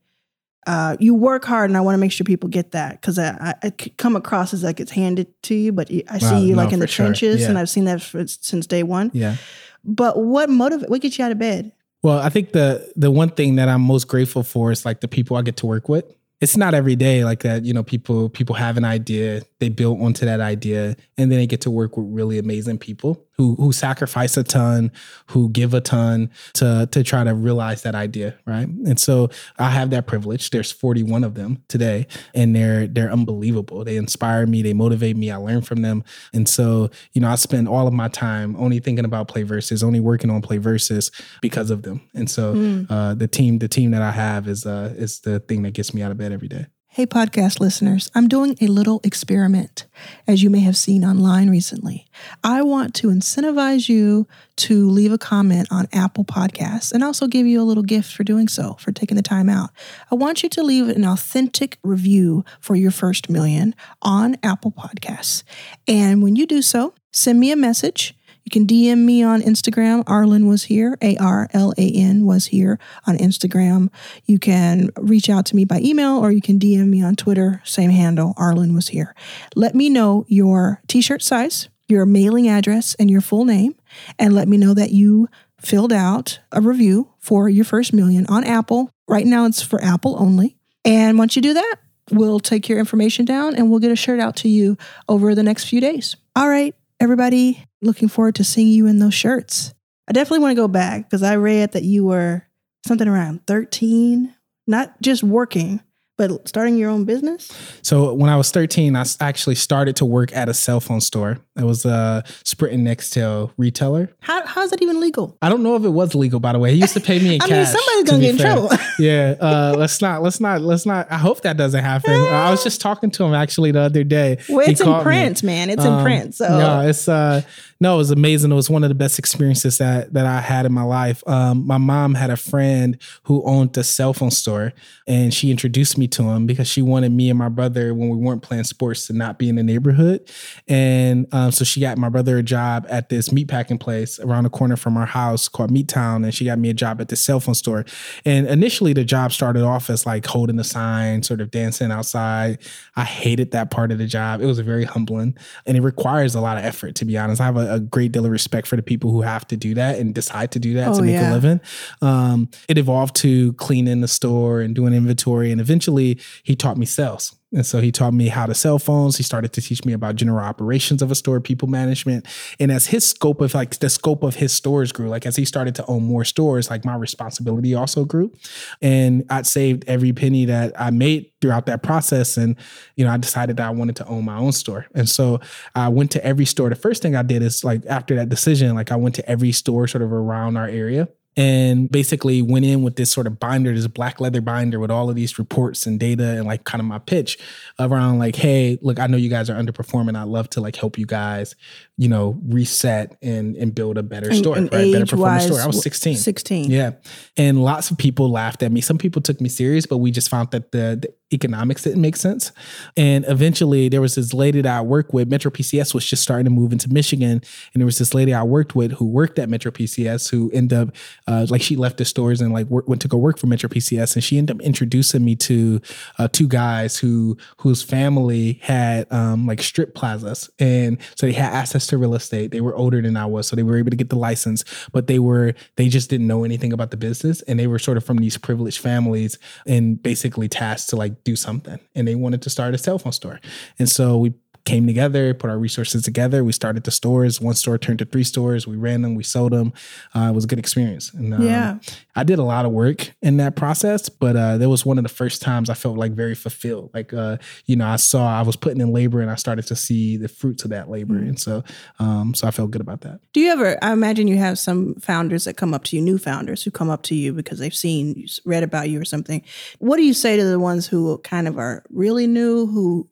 Uh, 0.66 0.96
you 0.98 1.14
work 1.14 1.44
hard, 1.44 1.70
and 1.70 1.76
I 1.76 1.80
want 1.80 1.94
to 1.94 1.98
make 1.98 2.12
sure 2.12 2.24
people 2.24 2.48
get 2.48 2.72
that 2.72 3.00
because 3.00 3.18
I, 3.18 3.54
I, 3.62 3.66
I, 3.66 3.70
come 3.70 4.16
across 4.16 4.52
as 4.52 4.62
like 4.62 4.80
it's 4.80 4.90
handed 4.90 5.28
to 5.44 5.54
you, 5.54 5.72
but 5.72 5.90
I 6.08 6.18
see 6.18 6.46
you 6.46 6.54
no, 6.54 6.62
like 6.62 6.72
in 6.72 6.80
the 6.80 6.86
sure. 6.86 7.06
trenches, 7.06 7.42
yeah. 7.42 7.48
and 7.48 7.58
I've 7.58 7.70
seen 7.70 7.84
that 7.84 8.02
for, 8.02 8.26
since 8.26 8.66
day 8.66 8.82
one. 8.82 9.10
Yeah. 9.14 9.36
But 9.84 10.18
what 10.18 10.50
motivate? 10.50 10.90
What 10.90 11.00
gets 11.00 11.18
you 11.18 11.24
out 11.24 11.32
of 11.32 11.38
bed? 11.38 11.72
Well, 12.02 12.18
I 12.18 12.28
think 12.28 12.52
the 12.52 12.92
the 12.96 13.10
one 13.10 13.30
thing 13.30 13.56
that 13.56 13.68
I'm 13.68 13.82
most 13.82 14.08
grateful 14.08 14.42
for 14.42 14.70
is 14.70 14.84
like 14.84 15.00
the 15.00 15.08
people 15.08 15.36
I 15.36 15.42
get 15.42 15.56
to 15.58 15.66
work 15.66 15.88
with 15.88 16.04
it's 16.40 16.56
not 16.56 16.74
every 16.74 16.96
day 16.96 17.24
like 17.24 17.40
that 17.40 17.64
you 17.64 17.72
know 17.72 17.82
people 17.82 18.28
people 18.28 18.54
have 18.54 18.76
an 18.76 18.84
idea 18.84 19.42
they 19.58 19.68
build 19.68 20.00
onto 20.00 20.24
that 20.24 20.40
idea 20.40 20.96
and 21.18 21.30
then 21.30 21.38
they 21.38 21.46
get 21.46 21.60
to 21.60 21.70
work 21.70 21.96
with 21.96 22.06
really 22.08 22.38
amazing 22.38 22.78
people 22.78 23.24
who 23.40 23.54
who 23.54 23.72
sacrifice 23.72 24.36
a 24.36 24.44
ton 24.44 24.92
who 25.28 25.48
give 25.48 25.72
a 25.72 25.80
ton 25.80 26.28
to 26.52 26.86
to 26.92 27.02
try 27.02 27.24
to 27.24 27.34
realize 27.34 27.80
that 27.82 27.94
idea 27.94 28.36
right? 28.44 28.68
And 28.68 29.00
so 29.00 29.30
i 29.58 29.70
have 29.70 29.88
that 29.90 30.06
privilege. 30.06 30.50
There's 30.50 30.70
41 30.70 31.24
of 31.24 31.34
them 31.34 31.62
today 31.68 32.06
and 32.34 32.54
they're 32.54 32.86
they're 32.86 33.10
unbelievable. 33.10 33.82
They 33.82 33.96
inspire 33.96 34.46
me. 34.46 34.60
They 34.60 34.74
motivate 34.74 35.16
me. 35.16 35.30
I 35.30 35.36
learn 35.36 35.62
from 35.62 35.80
them. 35.80 36.04
And 36.34 36.46
so 36.46 36.90
you 37.14 37.20
know 37.22 37.30
i 37.30 37.34
spend 37.36 37.66
all 37.66 37.86
of 37.86 37.94
my 37.94 38.08
time 38.08 38.54
only 38.56 38.78
thinking 38.78 39.06
about 39.06 39.28
PlayVS 39.28 39.82
only 39.82 40.00
working 40.00 40.28
on 40.28 40.42
PlayVS 40.42 41.10
because 41.40 41.70
of 41.70 41.82
them. 41.82 42.02
And 42.14 42.30
so 42.30 42.54
mm. 42.54 42.86
uh, 42.90 43.14
the 43.14 43.28
team 43.28 43.58
the 43.58 43.68
team 43.68 43.92
that 43.92 44.02
i 44.02 44.10
have 44.10 44.48
is 44.48 44.66
uh 44.66 44.92
is 44.98 45.20
the 45.20 45.40
thing 45.40 45.62
that 45.62 45.72
gets 45.72 45.94
me 45.94 46.02
out 46.02 46.10
of 46.10 46.18
bed 46.18 46.32
every 46.32 46.48
day. 46.48 46.66
Hey, 46.92 47.06
podcast 47.06 47.60
listeners, 47.60 48.10
I'm 48.16 48.26
doing 48.26 48.56
a 48.60 48.66
little 48.66 49.00
experiment, 49.04 49.86
as 50.26 50.42
you 50.42 50.50
may 50.50 50.58
have 50.58 50.76
seen 50.76 51.04
online 51.04 51.48
recently. 51.48 52.08
I 52.42 52.62
want 52.62 52.96
to 52.96 53.10
incentivize 53.10 53.88
you 53.88 54.26
to 54.56 54.90
leave 54.90 55.12
a 55.12 55.16
comment 55.16 55.68
on 55.70 55.86
Apple 55.92 56.24
Podcasts 56.24 56.90
and 56.90 57.04
also 57.04 57.28
give 57.28 57.46
you 57.46 57.62
a 57.62 57.62
little 57.62 57.84
gift 57.84 58.12
for 58.12 58.24
doing 58.24 58.48
so, 58.48 58.74
for 58.80 58.90
taking 58.90 59.14
the 59.14 59.22
time 59.22 59.48
out. 59.48 59.70
I 60.10 60.16
want 60.16 60.42
you 60.42 60.48
to 60.48 60.64
leave 60.64 60.88
an 60.88 61.04
authentic 61.04 61.78
review 61.84 62.44
for 62.58 62.74
your 62.74 62.90
first 62.90 63.30
million 63.30 63.76
on 64.02 64.36
Apple 64.42 64.72
Podcasts. 64.72 65.44
And 65.86 66.24
when 66.24 66.34
you 66.34 66.44
do 66.44 66.60
so, 66.60 66.94
send 67.12 67.38
me 67.38 67.52
a 67.52 67.56
message 67.56 68.16
you 68.50 68.66
can 68.66 68.66
DM 68.66 69.04
me 69.04 69.22
on 69.22 69.42
Instagram. 69.42 70.02
Arlan 70.06 70.48
was 70.48 70.64
here. 70.64 70.98
A 71.00 71.16
R 71.18 71.48
L 71.52 71.72
A 71.78 71.88
N 71.88 72.26
was 72.26 72.46
here 72.46 72.80
on 73.06 73.16
Instagram. 73.16 73.90
You 74.24 74.40
can 74.40 74.90
reach 74.96 75.30
out 75.30 75.46
to 75.46 75.56
me 75.56 75.64
by 75.64 75.78
email 75.78 76.18
or 76.18 76.32
you 76.32 76.40
can 76.40 76.58
DM 76.58 76.88
me 76.88 77.00
on 77.00 77.14
Twitter. 77.14 77.62
Same 77.64 77.90
handle. 77.90 78.34
Arlan 78.36 78.74
was 78.74 78.88
here. 78.88 79.14
Let 79.54 79.76
me 79.76 79.88
know 79.88 80.24
your 80.26 80.82
t 80.88 81.00
shirt 81.00 81.22
size, 81.22 81.68
your 81.86 82.04
mailing 82.06 82.48
address, 82.48 82.96
and 82.96 83.08
your 83.08 83.20
full 83.20 83.44
name. 83.44 83.76
And 84.18 84.34
let 84.34 84.48
me 84.48 84.56
know 84.56 84.74
that 84.74 84.90
you 84.90 85.28
filled 85.60 85.92
out 85.92 86.40
a 86.50 86.60
review 86.60 87.12
for 87.20 87.48
your 87.48 87.64
first 87.64 87.92
million 87.92 88.26
on 88.26 88.42
Apple. 88.42 88.90
Right 89.06 89.26
now, 89.26 89.46
it's 89.46 89.62
for 89.62 89.80
Apple 89.80 90.16
only. 90.18 90.56
And 90.84 91.18
once 91.18 91.36
you 91.36 91.42
do 91.42 91.54
that, 91.54 91.76
we'll 92.10 92.40
take 92.40 92.68
your 92.68 92.80
information 92.80 93.24
down 93.24 93.54
and 93.54 93.70
we'll 93.70 93.78
get 93.78 93.92
a 93.92 93.96
shirt 93.96 94.18
out 94.18 94.34
to 94.36 94.48
you 94.48 94.76
over 95.08 95.36
the 95.36 95.44
next 95.44 95.66
few 95.66 95.80
days. 95.80 96.16
All 96.34 96.48
right, 96.48 96.74
everybody 96.98 97.64
looking 97.82 98.08
forward 98.08 98.34
to 98.36 98.44
seeing 98.44 98.68
you 98.68 98.86
in 98.86 98.98
those 98.98 99.14
shirts. 99.14 99.74
I 100.08 100.12
definitely 100.12 100.40
want 100.40 100.52
to 100.52 100.62
go 100.62 100.68
back 100.68 101.04
because 101.08 101.22
I 101.22 101.36
read 101.36 101.72
that 101.72 101.82
you 101.84 102.04
were 102.06 102.46
something 102.86 103.06
around 103.08 103.46
13, 103.46 104.34
not 104.66 105.00
just 105.02 105.22
working, 105.22 105.80
but 106.18 106.46
starting 106.46 106.76
your 106.76 106.90
own 106.90 107.04
business? 107.04 107.50
So 107.80 108.12
when 108.12 108.28
I 108.28 108.36
was 108.36 108.50
13, 108.50 108.94
I 108.94 109.04
actually 109.20 109.54
started 109.54 109.96
to 109.96 110.04
work 110.04 110.36
at 110.36 110.50
a 110.50 110.54
cell 110.54 110.78
phone 110.78 111.00
store. 111.00 111.38
It 111.56 111.64
was 111.64 111.86
a 111.86 112.24
Sprint 112.44 112.74
and 112.74 112.86
Nextel 112.86 113.52
retailer. 113.56 114.10
How, 114.20 114.44
how's 114.44 114.68
that 114.70 114.82
even 114.82 115.00
legal? 115.00 115.38
I 115.40 115.48
don't 115.48 115.62
know 115.62 115.76
if 115.76 115.84
it 115.84 115.88
was 115.88 116.14
legal, 116.14 116.38
by 116.38 116.52
the 116.52 116.58
way. 116.58 116.72
He 116.74 116.80
used 116.80 116.92
to 116.92 117.00
pay 117.00 117.18
me 117.20 117.36
in 117.36 117.40
I 117.42 117.48
cash. 117.48 117.56
mean, 117.56 117.66
somebody's 117.66 118.10
gonna 118.10 118.22
get 118.22 118.30
in 118.34 118.38
trouble. 118.38 118.70
yeah. 118.98 119.34
Uh, 119.40 119.74
let's 119.78 120.02
not, 120.02 120.20
let's 120.22 120.40
not, 120.40 120.60
let's 120.60 120.84
not. 120.84 121.10
I 121.10 121.16
hope 121.16 121.40
that 121.42 121.56
doesn't 121.56 121.82
happen. 121.82 122.12
I 122.12 122.50
was 122.50 122.62
just 122.62 122.82
talking 122.82 123.10
to 123.12 123.24
him 123.24 123.32
actually 123.32 123.70
the 123.72 123.80
other 123.80 124.04
day. 124.04 124.38
Well, 124.48 124.66
He 124.66 124.72
it's 124.72 124.82
in 124.82 125.00
print, 125.02 125.42
man. 125.42 125.70
It's 125.70 125.82
in 125.84 125.90
Um, 125.92 126.02
print. 126.02 126.34
So 126.34 126.46
no, 126.48 126.80
it's 126.80 127.08
uh 127.08 127.40
no, 127.82 127.94
it 127.94 127.96
was 127.96 128.10
amazing. 128.10 128.52
It 128.52 128.54
was 128.54 128.68
one 128.68 128.84
of 128.84 128.90
the 128.90 128.94
best 128.94 129.18
experiences 129.18 129.78
that 129.78 130.12
that 130.12 130.26
I 130.26 130.40
had 130.42 130.66
in 130.66 130.72
my 130.72 130.82
life. 130.82 131.26
Um, 131.26 131.66
my 131.66 131.78
mom 131.78 132.14
had 132.14 132.28
a 132.28 132.36
friend 132.36 132.98
who 133.22 133.42
owned 133.44 133.74
a 133.78 133.82
cell 133.82 134.12
phone 134.12 134.30
store, 134.30 134.74
and 135.06 135.32
she 135.32 135.50
introduced 135.50 135.96
me 135.96 136.06
to 136.08 136.24
him 136.24 136.46
because 136.46 136.68
she 136.68 136.82
wanted 136.82 137.10
me 137.10 137.30
and 137.30 137.38
my 137.38 137.48
brother 137.48 137.94
when 137.94 138.10
we 138.10 138.18
weren't 138.18 138.42
playing 138.42 138.64
sports 138.64 139.06
to 139.06 139.14
not 139.14 139.38
be 139.38 139.48
in 139.48 139.56
the 139.56 139.62
neighborhood, 139.62 140.30
and 140.68 141.26
um, 141.32 141.52
so 141.52 141.64
she 141.64 141.80
got 141.80 141.96
my 141.96 142.10
brother 142.10 142.36
a 142.36 142.42
job 142.42 142.86
at 142.90 143.08
this 143.08 143.30
meatpacking 143.30 143.80
place 143.80 144.20
around 144.20 144.44
the 144.44 144.50
corner 144.50 144.76
from 144.76 144.98
our 144.98 145.06
house 145.06 145.48
called 145.48 145.70
Meat 145.70 145.88
Town, 145.88 146.22
and 146.22 146.34
she 146.34 146.44
got 146.44 146.58
me 146.58 146.68
a 146.68 146.74
job 146.74 147.00
at 147.00 147.08
the 147.08 147.16
cell 147.16 147.40
phone 147.40 147.54
store. 147.54 147.86
And 148.26 148.46
initially, 148.46 148.92
the 148.92 149.04
job 149.04 149.32
started 149.32 149.62
off 149.62 149.88
as 149.88 150.04
like 150.04 150.26
holding 150.26 150.56
the 150.56 150.64
sign, 150.64 151.22
sort 151.22 151.40
of 151.40 151.50
dancing 151.50 151.90
outside. 151.90 152.58
I 152.94 153.04
hated 153.04 153.52
that 153.52 153.70
part 153.70 153.90
of 153.90 153.96
the 153.96 154.06
job. 154.06 154.42
It 154.42 154.46
was 154.46 154.58
very 154.58 154.84
humbling, 154.84 155.34
and 155.64 155.78
it 155.78 155.80
requires 155.80 156.34
a 156.34 156.42
lot 156.42 156.58
of 156.58 156.64
effort. 156.64 156.94
To 156.96 157.06
be 157.06 157.16
honest, 157.16 157.40
I 157.40 157.46
have 157.46 157.56
a, 157.56 157.69
a 157.70 157.80
great 157.80 158.12
deal 158.12 158.24
of 158.24 158.30
respect 158.30 158.66
for 158.66 158.76
the 158.76 158.82
people 158.82 159.10
who 159.10 159.22
have 159.22 159.46
to 159.48 159.56
do 159.56 159.74
that 159.74 159.98
and 159.98 160.14
decide 160.14 160.50
to 160.52 160.58
do 160.58 160.74
that 160.74 160.88
Oh, 160.88 160.96
to 160.96 161.02
make 161.02 161.12
yeah. 161.12 161.32
a 161.32 161.34
living. 161.34 161.60
Um, 162.02 162.48
it 162.68 162.78
evolved 162.78 163.16
to 163.16 163.52
cleaning 163.54 164.00
the 164.00 164.08
store 164.08 164.60
and 164.60 164.74
doing 164.74 164.92
inventory, 164.94 165.50
and 165.52 165.60
eventually, 165.60 166.18
he 166.42 166.54
taught 166.56 166.76
me 166.76 166.86
sales. 166.86 167.34
And 167.52 167.66
so 167.66 167.80
he 167.80 167.90
taught 167.90 168.14
me 168.14 168.28
how 168.28 168.46
to 168.46 168.54
sell 168.54 168.78
phones. 168.78 169.16
He 169.16 169.22
started 169.22 169.52
to 169.54 169.60
teach 169.60 169.84
me 169.84 169.92
about 169.92 170.16
general 170.16 170.44
operations 170.44 171.02
of 171.02 171.10
a 171.10 171.14
store, 171.14 171.40
people 171.40 171.66
management. 171.66 172.26
And 172.60 172.70
as 172.70 172.86
his 172.86 173.08
scope 173.08 173.40
of 173.40 173.54
like 173.54 173.78
the 173.80 173.90
scope 173.90 174.22
of 174.22 174.36
his 174.36 174.52
stores 174.52 174.92
grew, 174.92 175.08
like 175.08 175.26
as 175.26 175.36
he 175.36 175.44
started 175.44 175.74
to 175.76 175.86
own 175.86 176.04
more 176.04 176.24
stores, 176.24 176.70
like 176.70 176.84
my 176.84 176.94
responsibility 176.94 177.74
also 177.74 178.04
grew. 178.04 178.32
And 178.80 179.24
I'd 179.30 179.46
saved 179.46 179.84
every 179.88 180.12
penny 180.12 180.44
that 180.44 180.80
I 180.80 180.90
made 180.90 181.32
throughout 181.40 181.66
that 181.66 181.82
process. 181.82 182.36
And, 182.36 182.56
you 182.94 183.04
know, 183.04 183.10
I 183.10 183.16
decided 183.16 183.56
that 183.56 183.66
I 183.66 183.70
wanted 183.70 183.96
to 183.96 184.06
own 184.06 184.24
my 184.24 184.36
own 184.36 184.52
store. 184.52 184.86
And 184.94 185.08
so 185.08 185.40
I 185.74 185.88
went 185.88 186.12
to 186.12 186.24
every 186.24 186.44
store. 186.44 186.68
The 186.68 186.76
first 186.76 187.02
thing 187.02 187.16
I 187.16 187.22
did 187.22 187.42
is 187.42 187.64
like 187.64 187.84
after 187.86 188.14
that 188.14 188.28
decision, 188.28 188.74
like 188.76 188.92
I 188.92 188.96
went 188.96 189.16
to 189.16 189.28
every 189.28 189.52
store 189.52 189.88
sort 189.88 190.02
of 190.02 190.12
around 190.12 190.56
our 190.56 190.68
area 190.68 191.08
and 191.36 191.90
basically 191.90 192.42
went 192.42 192.64
in 192.64 192.82
with 192.82 192.96
this 192.96 193.12
sort 193.12 193.26
of 193.26 193.38
binder, 193.38 193.72
this 193.74 193.86
black 193.86 194.20
leather 194.20 194.40
binder 194.40 194.80
with 194.80 194.90
all 194.90 195.08
of 195.08 195.16
these 195.16 195.38
reports 195.38 195.86
and 195.86 196.00
data 196.00 196.36
and 196.36 196.44
like 196.44 196.64
kind 196.64 196.80
of 196.80 196.86
my 196.86 196.98
pitch 196.98 197.38
around 197.78 198.18
like, 198.18 198.36
hey, 198.36 198.78
look, 198.82 198.98
I 198.98 199.06
know 199.06 199.16
you 199.16 199.30
guys 199.30 199.48
are 199.48 199.54
underperforming. 199.54 200.16
I'd 200.16 200.24
love 200.24 200.50
to 200.50 200.60
like 200.60 200.76
help 200.76 200.98
you 200.98 201.06
guys, 201.06 201.54
you 202.00 202.08
know, 202.08 202.40
reset 202.48 203.14
and 203.20 203.54
and 203.56 203.74
build 203.74 203.98
a 203.98 204.02
better 204.02 204.32
story, 204.32 204.60
and 204.60 204.72
right? 204.72 204.90
Better 204.90 205.04
performing 205.04 205.42
age-wise. 205.42 205.60
I 205.60 205.66
was 205.66 205.82
16. 205.82 206.16
16. 206.16 206.70
Yeah. 206.70 206.92
And 207.36 207.62
lots 207.62 207.90
of 207.90 207.98
people 207.98 208.30
laughed 208.30 208.62
at 208.62 208.72
me. 208.72 208.80
Some 208.80 208.96
people 208.96 209.20
took 209.20 209.38
me 209.38 209.50
serious, 209.50 209.84
but 209.84 209.98
we 209.98 210.10
just 210.10 210.30
found 210.30 210.50
that 210.52 210.72
the, 210.72 210.98
the 211.02 211.12
economics 211.32 211.82
didn't 211.82 212.00
make 212.00 212.16
sense. 212.16 212.52
And 212.96 213.24
eventually 213.28 213.88
there 213.88 214.00
was 214.00 214.14
this 214.14 214.32
lady 214.32 214.62
that 214.62 214.78
I 214.78 214.80
worked 214.80 215.12
with. 215.12 215.28
Metro 215.28 215.50
PCS 215.50 215.94
was 215.94 216.04
just 216.06 216.22
starting 216.22 216.44
to 216.44 216.50
move 216.50 216.72
into 216.72 216.90
Michigan. 216.92 217.42
And 217.74 217.80
there 217.80 217.86
was 217.86 217.98
this 217.98 218.14
lady 218.14 218.34
I 218.34 218.42
worked 218.42 218.74
with 218.74 218.92
who 218.92 219.06
worked 219.06 219.38
at 219.38 219.48
Metro 219.48 219.70
PCS 219.70 220.30
who 220.30 220.50
ended 220.52 220.78
up, 220.78 220.94
uh, 221.26 221.46
like 221.50 221.62
she 221.62 221.76
left 221.76 221.98
the 221.98 222.04
stores 222.04 222.40
and 222.40 222.52
like 222.52 222.66
work, 222.66 222.88
went 222.88 223.02
to 223.02 223.08
go 223.08 223.16
work 223.16 223.38
for 223.38 223.46
Metro 223.46 223.68
PCS. 223.68 224.14
And 224.14 224.24
she 224.24 224.38
ended 224.38 224.56
up 224.56 224.62
introducing 224.62 225.24
me 225.24 225.36
to 225.36 225.80
uh, 226.18 226.28
two 226.28 226.48
guys 226.48 226.98
who, 226.98 227.36
whose 227.58 227.82
family 227.82 228.58
had 228.62 229.06
um, 229.12 229.46
like 229.46 229.62
strip 229.62 229.94
plazas. 229.94 230.50
And 230.58 230.98
so 231.14 231.26
they 231.26 231.32
had 231.32 231.52
access 231.52 231.86
to 231.90 231.98
real 231.98 232.14
estate. 232.14 232.50
They 232.50 232.60
were 232.60 232.74
older 232.74 233.00
than 233.00 233.16
I 233.16 233.26
was. 233.26 233.46
So 233.46 233.56
they 233.56 233.62
were 233.62 233.78
able 233.78 233.90
to 233.90 233.96
get 233.96 234.08
the 234.08 234.18
license, 234.18 234.64
but 234.92 235.06
they 235.06 235.18
were, 235.18 235.54
they 235.76 235.88
just 235.88 236.10
didn't 236.10 236.26
know 236.26 236.44
anything 236.44 236.72
about 236.72 236.90
the 236.90 236.96
business. 236.96 237.42
And 237.42 237.58
they 237.58 237.66
were 237.66 237.78
sort 237.78 237.96
of 237.96 238.04
from 238.04 238.18
these 238.18 238.36
privileged 238.36 238.78
families 238.78 239.38
and 239.66 240.02
basically 240.02 240.48
tasked 240.48 240.90
to 240.90 240.96
like 240.96 241.22
do 241.24 241.36
something. 241.36 241.78
And 241.94 242.08
they 242.08 242.14
wanted 242.14 242.42
to 242.42 242.50
start 242.50 242.74
a 242.74 242.78
cell 242.78 242.98
phone 242.98 243.12
store. 243.12 243.40
And 243.78 243.88
so 243.88 244.18
we 244.18 244.34
came 244.64 244.86
together, 244.86 245.34
put 245.34 245.50
our 245.50 245.58
resources 245.58 246.02
together. 246.02 246.44
We 246.44 246.52
started 246.52 246.84
the 246.84 246.90
stores. 246.90 247.40
One 247.40 247.54
store 247.54 247.78
turned 247.78 247.98
to 248.00 248.04
three 248.04 248.24
stores. 248.24 248.66
We 248.66 248.76
ran 248.76 249.02
them, 249.02 249.14
we 249.14 249.22
sold 249.22 249.52
them. 249.52 249.72
Uh, 250.14 250.28
it 250.30 250.34
was 250.34 250.44
a 250.44 250.46
good 250.46 250.58
experience. 250.58 251.12
And 251.12 251.34
um, 251.34 251.42
Yeah. 251.42 251.78
I 252.16 252.24
did 252.24 252.38
a 252.38 252.44
lot 252.44 252.66
of 252.66 252.72
work 252.72 253.12
in 253.22 253.36
that 253.38 253.56
process, 253.56 254.08
but 254.08 254.36
uh, 254.36 254.58
that 254.58 254.68
was 254.68 254.84
one 254.84 254.98
of 254.98 255.04
the 255.04 255.08
first 255.08 255.40
times 255.40 255.70
I 255.70 255.74
felt 255.74 255.96
like 255.96 256.12
very 256.12 256.34
fulfilled. 256.34 256.90
Like, 256.92 257.14
uh, 257.14 257.38
you 257.66 257.76
know, 257.76 257.86
I 257.86 257.96
saw 257.96 258.26
I 258.38 258.42
was 258.42 258.56
putting 258.56 258.80
in 258.80 258.92
labor 258.92 259.20
and 259.20 259.30
I 259.30 259.36
started 259.36 259.66
to 259.68 259.76
see 259.76 260.16
the 260.16 260.28
fruits 260.28 260.64
of 260.64 260.70
that 260.70 260.90
labor. 260.90 261.16
And 261.16 261.38
so, 261.38 261.62
um, 261.98 262.34
so 262.34 262.46
I 262.46 262.50
felt 262.50 262.70
good 262.70 262.80
about 262.80 263.02
that. 263.02 263.20
Do 263.32 263.40
you 263.40 263.50
ever? 263.50 263.78
I 263.82 263.92
imagine 263.92 264.28
you 264.28 264.36
have 264.38 264.58
some 264.58 264.96
founders 264.96 265.44
that 265.44 265.56
come 265.56 265.72
up 265.72 265.84
to 265.84 265.96
you, 265.96 266.02
new 266.02 266.18
founders 266.18 266.62
who 266.62 266.70
come 266.70 266.90
up 266.90 267.02
to 267.04 267.14
you 267.14 267.32
because 267.32 267.58
they've 267.58 267.74
seen, 267.74 268.26
read 268.44 268.62
about 268.62 268.90
you 268.90 269.00
or 269.00 269.04
something. 269.04 269.42
What 269.78 269.96
do 269.96 270.02
you 270.02 270.14
say 270.14 270.36
to 270.36 270.44
the 270.44 270.58
ones 270.58 270.86
who 270.86 271.18
kind 271.18 271.48
of 271.48 271.58
are 271.58 271.84
really 271.90 272.26
new, 272.26 272.66
who 272.66 273.08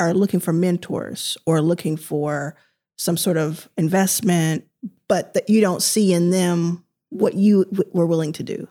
are 0.00 0.14
looking 0.14 0.40
for 0.40 0.52
mentors 0.52 1.36
or 1.46 1.60
looking 1.60 1.96
for 1.96 2.56
some 2.96 3.16
sort 3.16 3.36
of 3.36 3.68
investment, 3.76 4.66
but 5.08 5.34
that 5.34 5.48
you 5.48 5.60
don't 5.60 5.82
see 5.82 6.12
in 6.12 6.30
them 6.30 6.84
what 7.10 7.34
you 7.34 7.64
w- 7.66 7.90
were 7.92 8.06
willing 8.06 8.32
to 8.32 8.42
do? 8.42 8.68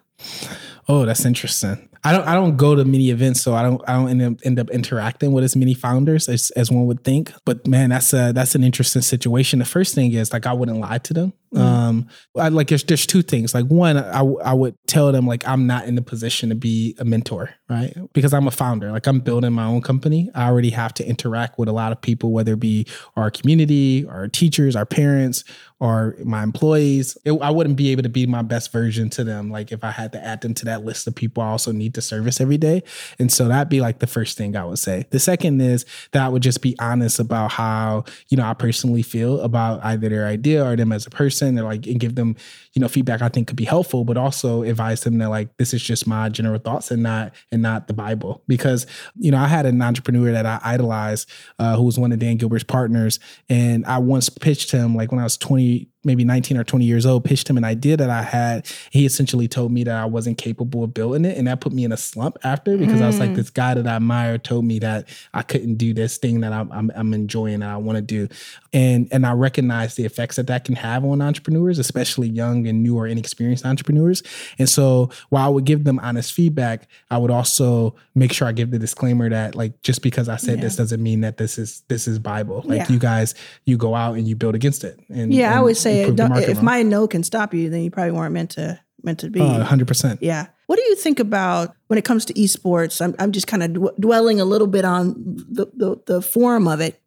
Oh, 0.88 1.06
that's 1.06 1.26
interesting. 1.26 1.90
I 2.04 2.14
don't 2.14 2.28
I 2.28 2.34
don't 2.34 2.56
go 2.56 2.76
to 2.76 2.86
many 2.86 3.10
events, 3.10 3.42
so 3.42 3.54
I 3.54 3.62
don't 3.62 3.82
I 3.88 3.94
don't 3.94 4.10
end 4.10 4.22
up, 4.22 4.46
end 4.46 4.60
up 4.60 4.70
interacting 4.70 5.34
with 5.34 5.44
as 5.44 5.56
many 5.56 5.74
founders 5.74 6.30
as, 6.30 6.50
as 6.52 6.72
one 6.72 6.86
would 6.88 7.04
think. 7.04 7.34
But 7.46 7.68
man, 7.68 7.90
that's 7.90 8.14
a 8.14 8.32
that's 8.34 8.56
an 8.56 8.64
interesting 8.64 9.02
situation. 9.02 9.60
The 9.60 9.66
first 9.66 9.96
thing 9.96 10.14
is 10.14 10.32
like 10.32 10.46
I 10.46 10.54
wouldn't 10.54 10.80
lie 10.80 11.00
to 11.00 11.14
them. 11.14 11.34
Um, 11.56 12.08
I 12.38 12.50
like 12.50 12.68
there's 12.68 12.84
there's 12.84 13.06
two 13.06 13.22
things. 13.22 13.54
Like 13.54 13.66
one, 13.66 13.98
I 13.98 14.20
I 14.20 14.54
would 14.54 14.76
tell 14.88 15.12
them 15.12 15.26
like 15.26 15.48
I'm 15.48 15.66
not 15.66 15.86
in 15.86 15.96
the 15.96 16.02
position 16.02 16.50
to 16.50 16.56
be 16.56 16.96
a 17.00 17.06
mentor, 17.06 17.56
right? 17.68 17.96
Because 18.14 18.34
I'm 18.34 18.48
a 18.48 18.52
founder. 18.52 18.92
Like 18.92 19.08
I'm 19.08 19.20
building 19.20 19.54
my 19.54 19.66
own 19.66 19.82
company. 19.82 20.30
I 20.36 20.48
already 20.48 20.70
have 20.72 20.94
to 20.96 21.08
interact 21.08 21.58
with 21.58 21.68
a 21.68 21.72
lot 21.72 21.92
of 21.92 22.02
people, 22.02 22.32
whether 22.32 22.54
it 22.54 22.60
be 22.60 22.86
our 23.16 23.32
community, 23.32 24.06
our 24.08 24.28
teachers, 24.28 24.76
our 24.76 24.86
parents, 24.86 25.44
or 25.80 26.16
my 26.24 26.44
employees. 26.44 27.18
It, 27.26 27.32
I 27.42 27.50
wouldn't 27.50 27.78
be 27.78 27.92
able 27.92 28.04
to 28.04 28.10
be 28.10 28.28
my 28.28 28.42
best 28.42 28.72
version 28.72 29.10
to 29.12 29.24
them. 29.24 29.50
Like 29.50 29.72
if 29.72 29.84
I 29.84 29.92
had 29.92 30.12
to 30.12 30.24
add 30.24 30.42
them 30.42 30.54
to 30.56 30.66
that 30.66 30.84
list 30.84 31.08
of 31.08 31.16
people 31.16 31.42
I 31.42 31.48
also 31.48 31.72
need 31.72 31.96
to 31.96 32.02
service 32.02 32.40
every 32.42 32.58
day. 32.58 32.84
And 33.18 33.32
so 33.32 33.48
that'd 33.48 33.70
be 33.70 33.82
like 33.82 34.00
the 34.00 34.08
first 34.08 34.38
thing 34.38 34.56
I 34.56 34.66
would 34.66 34.80
say. 34.80 35.06
The 35.10 35.20
second 35.20 35.62
is 35.62 35.86
that 36.12 36.24
I 36.24 36.30
would 36.30 36.44
just 36.44 36.62
be 36.62 36.76
honest 36.80 37.20
about 37.20 37.52
how, 37.52 38.04
you 38.28 38.38
know, 38.38 38.44
I 38.44 38.54
personally 38.54 39.02
feel 39.02 39.40
about 39.42 39.84
either 39.84 40.10
their 40.10 40.28
idea 40.28 40.66
or 40.66 40.76
them 40.76 40.92
as 40.92 41.08
a 41.08 41.10
person 41.10 41.39
or 41.42 41.64
like 41.64 41.86
and 41.88 42.00
give 42.00 42.16
them, 42.16 42.36
you 42.74 42.82
know, 42.82 42.88
feedback 42.88 43.22
I 43.22 43.30
think 43.30 43.48
could 43.48 43.58
be 43.58 43.66
helpful, 43.66 44.04
but 44.04 44.18
also 44.18 44.64
advise 44.64 45.02
them 45.02 45.18
that 45.20 45.30
like 45.30 45.56
this 45.58 45.74
is 45.74 45.82
just 45.82 46.08
my 46.08 46.30
general 46.30 46.60
thoughts 46.60 46.92
and 46.92 47.04
not 47.04 47.34
and 47.52 47.62
not 47.62 47.88
the 47.88 47.94
Bible. 47.94 48.44
Because, 48.48 48.86
you 49.16 49.32
know, 49.32 49.38
I 49.38 49.48
had 49.48 49.66
an 49.66 49.82
entrepreneur 49.82 50.32
that 50.32 50.46
I 50.46 50.60
idolized, 50.64 51.30
uh, 51.58 51.76
who 51.76 51.84
was 51.84 52.00
one 52.00 52.12
of 52.12 52.20
Dan 52.20 52.38
Gilbert's 52.38 52.64
partners. 52.64 53.20
And 53.50 53.86
I 53.86 54.00
once 54.00 54.30
pitched 54.30 54.72
him 54.72 54.96
like 54.96 55.12
when 55.12 55.20
I 55.20 55.24
was 55.24 55.38
20, 55.38 55.90
maybe 56.04 56.24
19 56.24 56.58
or 56.58 56.64
20 56.64 56.86
years 56.86 57.06
old, 57.06 57.26
pitched 57.26 57.50
him 57.50 57.58
an 57.58 57.66
idea 57.66 57.98
that 57.98 58.10
I 58.10 58.24
had. 58.24 58.68
He 58.90 59.06
essentially 59.06 59.48
told 59.48 59.72
me 59.72 59.84
that 59.84 59.96
I 59.96 60.06
wasn't 60.06 60.38
capable 60.38 60.84
of 60.84 60.94
building 60.94 61.26
it. 61.26 61.38
And 61.38 61.48
that 61.48 61.60
put 61.60 61.74
me 61.74 61.84
in 61.84 61.92
a 61.92 61.98
slump 61.98 62.38
after 62.44 62.78
because 62.78 63.02
I 63.02 63.08
was 63.08 63.20
like, 63.20 63.32
mm. 63.32 63.36
this 63.36 63.50
guy 63.50 63.74
that 63.74 63.86
I 63.86 63.96
admire 63.96 64.38
told 64.38 64.64
me 64.66 64.80
that 64.80 65.10
I 65.34 65.42
couldn't 65.42 65.76
do 65.76 65.94
this 65.94 66.18
thing 66.18 66.40
that 66.42 66.54
I'm, 66.54 66.72
I'm, 66.72 66.92
I'm 66.96 67.14
enjoying 67.14 67.60
that 67.60 67.70
I 67.70 67.78
want 67.78 67.98
to 67.98 68.02
do. 68.02 68.28
And, 68.72 69.08
and 69.12 69.26
I 69.26 69.34
recognize 69.34 69.96
the 69.96 70.06
effects 70.06 70.38
that 70.38 70.48
that 70.48 70.64
can 70.64 70.76
have 70.76 71.04
on 71.04 71.22
entrepreneurs, 71.22 71.80
especially 71.80 72.30
young 72.30 72.66
and 72.68 72.82
new 72.82 72.98
or 72.98 73.06
inexperienced 73.06 73.66
entrepreneurs. 73.66 74.24
And 74.58 74.70
so 74.70 75.10
while 75.30 75.46
I 75.46 75.50
would 75.50 75.66
give 75.66 75.84
them 75.84 76.00
honest 76.00 76.34
feedback, 76.34 76.88
I 77.12 77.18
would 77.18 77.32
also 77.32 77.96
make 78.16 78.32
sure 78.32 78.48
I 78.48 78.54
give 78.54 78.72
the 78.72 78.80
disclaimer 78.80 79.30
that 79.30 79.56
like, 79.56 79.82
just 79.82 80.02
because 80.02 80.30
I 80.30 80.38
said 80.38 80.58
Yeah. 80.60 80.64
this 80.64 80.76
doesn't 80.78 81.02
mean 81.04 81.22
that 81.22 81.38
this 81.38 81.58
is, 81.58 81.84
this 81.90 82.08
is 82.08 82.20
Bible. 82.20 82.62
Like 82.64 82.80
Yeah. 82.80 82.94
you 82.94 83.00
guys, 83.00 83.36
you 83.66 83.76
go 83.76 83.96
out 83.96 84.16
and 84.16 84.28
you 84.28 84.36
build 84.36 84.56
against 84.56 84.84
it. 84.84 85.00
And 85.10 85.34
Yeah, 85.34 85.48
I 85.48 85.50
and 85.52 85.60
always 85.60 85.80
say 85.94 86.52
if 86.52 86.62
my 86.62 86.84
no 86.84 87.08
can 87.08 87.24
stop 87.24 87.54
you, 87.54 87.70
then 87.70 87.82
you 87.82 87.92
probably 87.92 88.12
weren't 88.12 88.34
meant 88.34 88.52
to 88.52 88.80
meant 89.04 89.20
to 89.20 89.30
be. 89.30 89.40
Uh, 89.40 89.66
100%. 89.66 90.18
Yeah. 90.22 90.48
What 90.68 90.76
do 90.78 90.84
you 90.84 90.96
think 90.96 91.20
about 91.20 91.74
when 91.88 91.98
it 91.98 92.04
comes 92.06 92.26
to 92.26 92.34
esports? 92.34 93.02
I'm, 93.02 93.16
I'm 93.18 93.32
just 93.32 93.48
kind 93.48 93.64
of 93.64 93.72
dw- 93.72 93.98
dwelling 94.00 94.40
a 94.42 94.46
little 94.46 94.68
bit 94.68 94.84
on 94.86 95.16
the, 95.50 95.68
the, 95.74 95.96
the 96.06 96.22
form 96.22 96.68
of 96.68 96.80
it. 96.82 97.02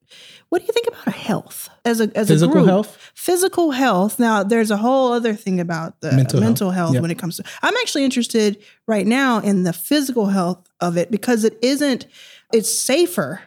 What 0.48 0.60
do 0.60 0.66
you 0.66 0.72
think 0.72 0.86
about 0.88 1.14
health 1.14 1.68
as 1.84 2.00
a 2.00 2.10
as 2.16 2.28
Physical 2.28 2.52
a 2.52 2.56
group? 2.58 2.66
health? 2.66 3.12
Physical 3.14 3.70
health. 3.70 4.18
Now, 4.18 4.42
there's 4.42 4.70
a 4.70 4.76
whole 4.76 5.12
other 5.12 5.32
thing 5.34 5.60
about 5.60 6.00
the 6.00 6.12
Mental 6.12 6.40
mental, 6.40 6.70
health. 6.70 6.76
health, 6.88 6.94
Yep. 6.94 7.02
when 7.02 7.10
it 7.10 7.18
comes 7.18 7.36
to. 7.38 7.44
I'm 7.62 7.74
actually 7.76 8.04
interested 8.04 8.58
right 8.86 9.06
now 9.06 9.38
in 9.38 9.62
the 9.62 9.72
physical 9.72 10.26
health 10.26 10.68
of 10.80 10.96
it 10.98 11.10
because 11.10 11.44
it 11.44 11.56
isn't. 11.62 12.06
It's 12.52 12.70
safer 12.72 13.40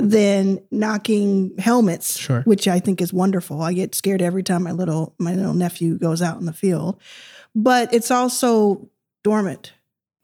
than 0.00 0.60
knocking 0.70 1.52
helmets, 1.58 2.18
Sure. 2.18 2.42
which 2.42 2.66
I 2.68 2.80
think 2.80 3.00
is 3.00 3.12
wonderful. 3.12 3.60
I 3.62 3.72
get 3.72 3.94
scared 3.94 4.22
every 4.22 4.42
time 4.42 4.62
my 4.64 4.72
little 4.72 5.14
my 5.18 5.34
little 5.34 5.54
nephew 5.54 5.98
goes 5.98 6.22
out 6.22 6.38
in 6.40 6.46
the 6.46 6.52
field. 6.52 6.98
But 7.54 7.92
it's 7.92 8.10
also 8.10 8.88
dormant. 9.24 9.72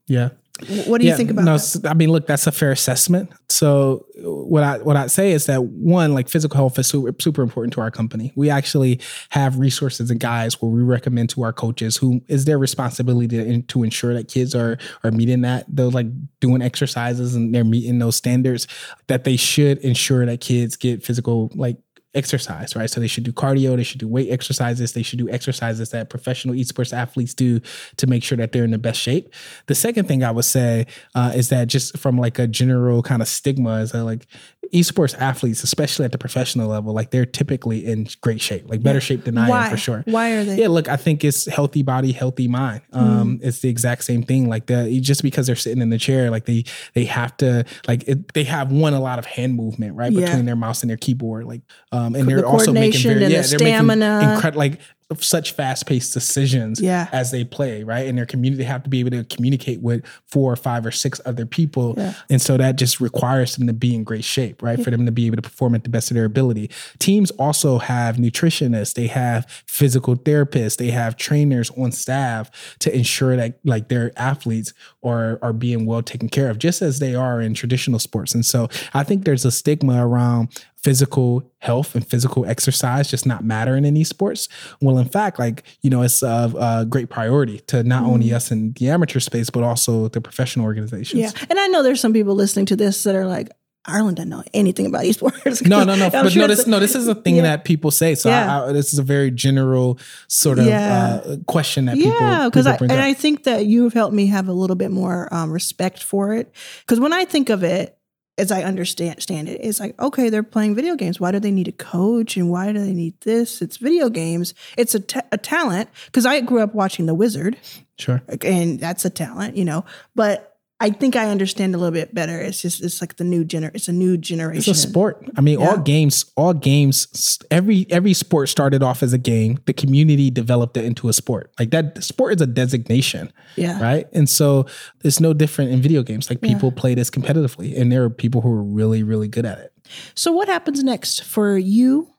Yeah. 0.06 0.30
Wh- 0.60 0.88
What 0.88 1.00
do 1.00 1.06
you 1.06 1.14
think 1.16 1.30
about 1.30 1.44
no, 1.44 1.58
that? 1.58 1.90
I 1.90 1.94
mean, 1.94 2.10
look, 2.10 2.26
that's 2.26 2.46
a 2.46 2.52
fair 2.52 2.72
assessment. 2.72 3.30
So 3.48 4.06
what 4.16 4.62
I 4.62 4.78
what 4.78 4.96
I'd 4.96 5.10
say 5.10 5.32
is 5.32 5.46
that 5.46 5.62
one, 5.64 6.14
like 6.14 6.28
physical 6.28 6.56
health 6.56 6.78
is 6.78 6.86
super, 6.86 7.14
super 7.20 7.42
important 7.42 7.74
to 7.74 7.80
our 7.82 7.90
company. 7.90 8.32
We 8.36 8.48
actually 8.48 9.00
have 9.30 9.58
resources 9.58 10.10
and 10.10 10.18
guides 10.18 10.60
where 10.62 10.70
we 10.70 10.82
recommend 10.82 11.30
to 11.30 11.42
our 11.42 11.52
coaches 11.52 11.96
who 11.96 12.22
is 12.28 12.46
their 12.46 12.58
responsibility 12.58 13.28
to, 13.36 13.62
to 13.62 13.82
ensure 13.82 14.14
that 14.14 14.28
kids 14.28 14.54
are 14.54 14.78
are 15.04 15.10
meeting 15.10 15.42
that 15.42 15.66
those 15.68 15.92
like 15.92 16.06
doing 16.40 16.62
exercises 16.62 17.34
and 17.34 17.54
they're 17.54 17.64
meeting 17.64 17.98
those 17.98 18.16
standards 18.16 18.66
that 19.08 19.24
they 19.24 19.36
should 19.36 19.78
ensure 19.78 20.24
that 20.24 20.40
kids 20.40 20.76
get 20.76 21.04
physical 21.04 21.50
like 21.54 21.76
exercise, 22.16 22.74
right? 22.74 22.90
So 22.90 23.00
they 23.00 23.06
should 23.06 23.24
do 23.24 23.32
cardio, 23.32 23.76
they 23.76 23.82
should 23.82 24.00
do 24.00 24.08
weight 24.08 24.30
exercises, 24.30 24.92
they 24.92 25.02
should 25.02 25.18
do 25.18 25.28
exercises 25.28 25.90
that 25.90 26.10
professional 26.10 26.54
esports 26.54 26.92
athletes 26.92 27.34
do 27.34 27.60
to 27.96 28.06
make 28.06 28.24
sure 28.24 28.36
that 28.38 28.52
they're 28.52 28.64
in 28.64 28.70
the 28.70 28.78
best 28.78 29.00
shape. 29.00 29.32
The 29.66 29.74
second 29.74 30.08
thing 30.08 30.24
I 30.24 30.30
would 30.30 30.44
say 30.44 30.86
uh, 31.14 31.32
is 31.34 31.50
that 31.50 31.68
just 31.68 31.98
from 31.98 32.18
like 32.18 32.38
a 32.38 32.46
general 32.46 33.02
kind 33.02 33.22
of 33.22 33.28
stigma 33.28 33.80
is 33.80 33.92
that 33.92 34.04
like 34.04 34.26
esports 34.72 35.16
athletes, 35.18 35.62
especially 35.62 36.04
at 36.04 36.12
the 36.12 36.18
professional 36.18 36.68
level, 36.68 36.92
like 36.92 37.10
they're 37.10 37.26
typically 37.26 37.84
in 37.86 38.08
great 38.20 38.40
shape, 38.40 38.68
like 38.68 38.82
better 38.82 39.00
shape 39.00 39.24
than 39.24 39.38
I 39.38 39.48
Why? 39.48 39.64
am 39.64 39.70
for 39.70 39.76
sure. 39.76 40.02
Why 40.06 40.30
are 40.32 40.44
they? 40.44 40.56
Yeah, 40.60 40.68
look, 40.68 40.88
I 40.88 40.96
think 40.96 41.24
it's 41.24 41.46
healthy 41.46 41.82
body, 41.82 42.12
healthy 42.12 42.48
mind. 42.48 42.82
Um, 42.92 43.06
Mm-hmm. 43.36 43.48
It's 43.48 43.60
the 43.60 43.68
exact 43.68 44.04
same 44.04 44.22
thing. 44.22 44.48
Like 44.48 44.66
the 44.66 45.00
just 45.00 45.22
because 45.22 45.46
they're 45.46 45.56
sitting 45.56 45.82
in 45.82 45.90
the 45.90 45.98
chair, 45.98 46.30
like 46.30 46.44
they 46.44 46.64
they 46.94 47.04
have 47.06 47.36
to 47.38 47.64
like 47.88 48.06
it, 48.08 48.32
they 48.34 48.44
have 48.44 48.70
one 48.72 48.94
a 48.94 49.00
lot 49.00 49.18
of 49.18 49.24
hand 49.26 49.54
movement 49.54 49.94
right 49.96 50.12
Yeah. 50.12 50.26
between 50.26 50.44
their 50.44 50.56
mouse 50.56 50.82
and 50.82 50.90
their 50.90 50.96
keyboard. 50.96 51.44
Like 51.46 51.62
um, 51.92 52.14
and 52.14 52.28
The 52.28 52.36
they're 52.36 52.46
also 52.46 52.72
making 52.72 53.02
very 53.02 53.20
yeah 53.32 53.42
the 53.42 53.56
they're 53.56 53.82
making 53.82 54.02
incredible 54.02 54.58
like 54.58 54.80
such 55.20 55.52
fast 55.52 55.86
paced 55.86 56.12
decisions 56.14 56.80
Yeah. 56.80 57.08
as 57.12 57.30
they 57.30 57.44
play 57.44 57.84
right? 57.84 58.08
And 58.08 58.18
their 58.18 58.26
community 58.26 58.62
they 58.64 58.68
have 58.68 58.82
to 58.82 58.90
be 58.90 58.98
able 59.00 59.10
to 59.12 59.22
communicate 59.24 59.80
with 59.80 60.04
four 60.26 60.52
or 60.52 60.56
five 60.56 60.84
or 60.84 60.90
six 60.90 61.20
other 61.24 61.46
people. 61.46 61.94
Yeah. 61.96 62.14
and 62.28 62.42
so 62.42 62.56
that 62.56 62.76
just 62.76 63.00
requires 63.00 63.54
them 63.56 63.66
to 63.68 63.72
be 63.72 63.94
in 63.94 64.02
great 64.02 64.24
shape 64.24 64.62
right? 64.62 64.82
For 64.82 64.90
them 64.90 65.06
to 65.06 65.12
be 65.12 65.26
able 65.26 65.36
to 65.36 65.42
perform 65.42 65.74
at 65.76 65.84
the 65.84 65.90
best 65.90 66.10
of 66.10 66.16
their 66.16 66.24
ability. 66.24 66.70
Teams 66.98 67.30
also 67.32 67.78
have 67.78 68.16
nutritionists. 68.16 68.94
They 68.94 69.06
have 69.06 69.46
physical 69.66 70.16
therapists. 70.16 70.76
They 70.76 70.90
have 70.90 71.16
trainers 71.16 71.70
on 71.76 71.92
staff 71.92 72.50
to 72.80 72.94
ensure 72.94 73.36
that 73.36 73.58
like 73.64 73.88
their 73.88 74.10
athletes 74.16 74.72
are 75.04 75.38
are 75.40 75.52
being 75.52 75.86
well 75.86 76.02
taken 76.02 76.28
care 76.28 76.50
of 76.50 76.58
just 76.58 76.82
as 76.82 76.98
they 76.98 77.14
are 77.14 77.40
in 77.40 77.54
traditional 77.54 77.98
sports. 78.00 78.34
And 78.34 78.44
so 78.44 78.68
i 78.92 79.04
think 79.04 79.24
there's 79.24 79.44
a 79.44 79.50
stigma 79.52 80.04
around 80.06 80.48
physical 80.86 81.42
health 81.58 81.96
and 81.96 82.06
physical 82.06 82.46
exercise 82.46 83.10
just 83.10 83.26
not 83.26 83.42
matter 83.42 83.74
in 83.76 83.84
any 83.84 84.04
sports. 84.04 84.48
Well, 84.80 84.98
in 84.98 85.08
fact, 85.08 85.36
like, 85.36 85.64
you 85.82 85.90
know, 85.90 86.02
it's 86.02 86.22
a, 86.22 86.52
a 86.56 86.86
great 86.88 87.08
priority 87.10 87.58
to 87.70 87.82
not 87.82 88.04
only 88.04 88.32
us 88.32 88.52
in 88.52 88.72
the 88.78 88.88
amateur 88.88 89.18
space, 89.18 89.50
but 89.50 89.64
also 89.64 90.06
the 90.06 90.20
professional 90.20 90.64
organizations. 90.64 91.20
Yeah. 91.22 91.30
And 91.50 91.58
I 91.58 91.66
know 91.66 91.82
there's 91.82 92.00
some 92.00 92.12
people 92.12 92.36
listening 92.36 92.66
to 92.66 92.76
this 92.76 93.02
that 93.02 93.16
are 93.16 93.26
like, 93.26 93.48
Arlan 93.88 94.14
doesn't 94.14 94.28
know 94.28 94.44
anything 94.54 94.86
about 94.86 95.02
esports. 95.04 95.66
No, 95.66 95.82
no, 95.82 95.96
no. 95.96 96.04
I'm 96.14 96.24
But 96.24 96.32
sure 96.32 96.42
no, 96.42 96.46
this 96.48 96.66
no, 96.68 96.78
this 96.78 96.94
is 96.94 97.08
a 97.08 97.14
thing 97.16 97.36
Yeah. 97.36 97.42
that 97.42 97.64
people 97.64 97.90
say. 97.90 98.14
So 98.14 98.28
Yeah. 98.28 98.62
I, 98.62 98.68
I, 98.68 98.72
this 98.72 98.92
is 98.92 98.98
a 99.00 99.02
very 99.02 99.30
general 99.32 99.98
sort 100.28 100.58
of 100.60 100.66
Yeah. 100.66 101.20
uh, 101.24 101.36
question 101.46 101.86
that 101.86 101.96
people, 101.96 102.12
yeah, 102.20 102.44
because 102.48 102.64
people 102.66 102.74
I 102.74 102.76
bring 102.78 102.90
and 102.92 103.00
up. 103.00 103.06
I 103.06 103.14
think 103.14 103.42
that 103.44 103.66
you've 103.66 103.92
helped 103.92 104.14
me 104.14 104.26
have 104.26 104.46
a 104.48 104.52
little 104.52 104.76
bit 104.76 104.90
more 104.92 105.32
um, 105.34 105.50
respect 105.52 106.02
for 106.02 106.32
it. 106.34 106.52
Because 106.82 107.00
when 107.00 107.12
I 107.12 107.24
think 107.24 107.48
of 107.48 107.62
it, 107.64 107.95
as 108.38 108.52
I 108.52 108.62
understand 108.62 109.18
it, 109.48 109.60
it's 109.62 109.80
like 109.80 110.00
okay, 110.00 110.28
they're 110.28 110.42
playing 110.42 110.74
video 110.74 110.94
games. 110.96 111.18
Why 111.20 111.32
do 111.32 111.40
they 111.40 111.50
need 111.50 111.68
a 111.68 111.72
coach 111.72 112.36
and 112.36 112.50
why 112.50 112.72
do 112.72 112.78
they 112.78 112.92
need 112.92 113.20
this? 113.20 113.62
It's 113.62 113.78
video 113.78 114.08
games. 114.08 114.54
It's 114.76 114.94
a, 114.94 115.00
ta- 115.00 115.22
a 115.32 115.38
talent. 115.38 115.88
Because 116.06 116.26
I 116.26 116.40
grew 116.40 116.60
up 116.60 116.74
watching 116.74 117.06
The 117.06 117.14
Wizard, 117.14 117.56
sure. 117.98 118.22
and 118.42 118.78
that's 118.78 119.04
a 119.04 119.10
talent, 119.10 119.56
you 119.56 119.64
know. 119.64 119.84
But 120.14 120.55
I 120.78 120.90
think 120.90 121.16
I 121.16 121.30
understand 121.30 121.74
a 121.74 121.78
little 121.78 121.92
bit 121.92 122.14
better. 122.14 122.38
It's 122.38 122.60
just 122.60 122.84
it's 122.84 123.00
like 123.00 123.16
the 123.16 123.24
new 123.24 123.46
gener. 123.46 123.70
It's 123.74 123.88
a 123.88 123.92
new 123.92 124.18
generation. 124.18 124.58
It's 124.58 124.68
a 124.68 124.74
sport. 124.74 125.24
I 125.34 125.40
mean, 125.40 125.56
all 125.62 125.78
games, 125.78 126.26
all 126.36 126.52
games, 126.52 127.38
every 127.50 127.86
every 127.88 128.12
sport 128.12 128.50
started 128.50 128.82
off 128.82 129.02
as 129.02 129.14
a 129.14 129.18
game. 129.18 129.58
The 129.64 129.72
community 129.72 130.30
developed 130.30 130.76
it 130.76 130.84
into 130.84 131.08
a 131.08 131.14
sport. 131.14 131.50
Like 131.58 131.70
that 131.70 132.04
sport 132.04 132.34
is 132.34 132.42
a 132.42 132.46
designation. 132.46 133.32
Yeah. 133.56 133.80
right? 133.82 134.06
And 134.12 134.28
so 134.28 134.66
it's 135.02 135.18
no 135.18 135.32
different 135.32 135.70
in 135.70 135.80
video 135.80 136.02
games. 136.02 136.28
Like 136.28 136.42
people 136.42 136.70
play 136.70 136.94
this 136.94 137.08
competitively, 137.08 137.80
and 137.80 137.90
there 137.90 138.04
are 138.04 138.10
people 138.10 138.42
who 138.42 138.52
are 138.52 138.62
really, 138.62 139.02
really 139.02 139.28
good 139.28 139.46
at 139.46 139.58
it. 139.58 139.72
So 140.14 140.30
what 140.30 140.46
happens 140.48 140.84
next 140.84 141.24
for 141.24 141.56
you, 141.56 142.10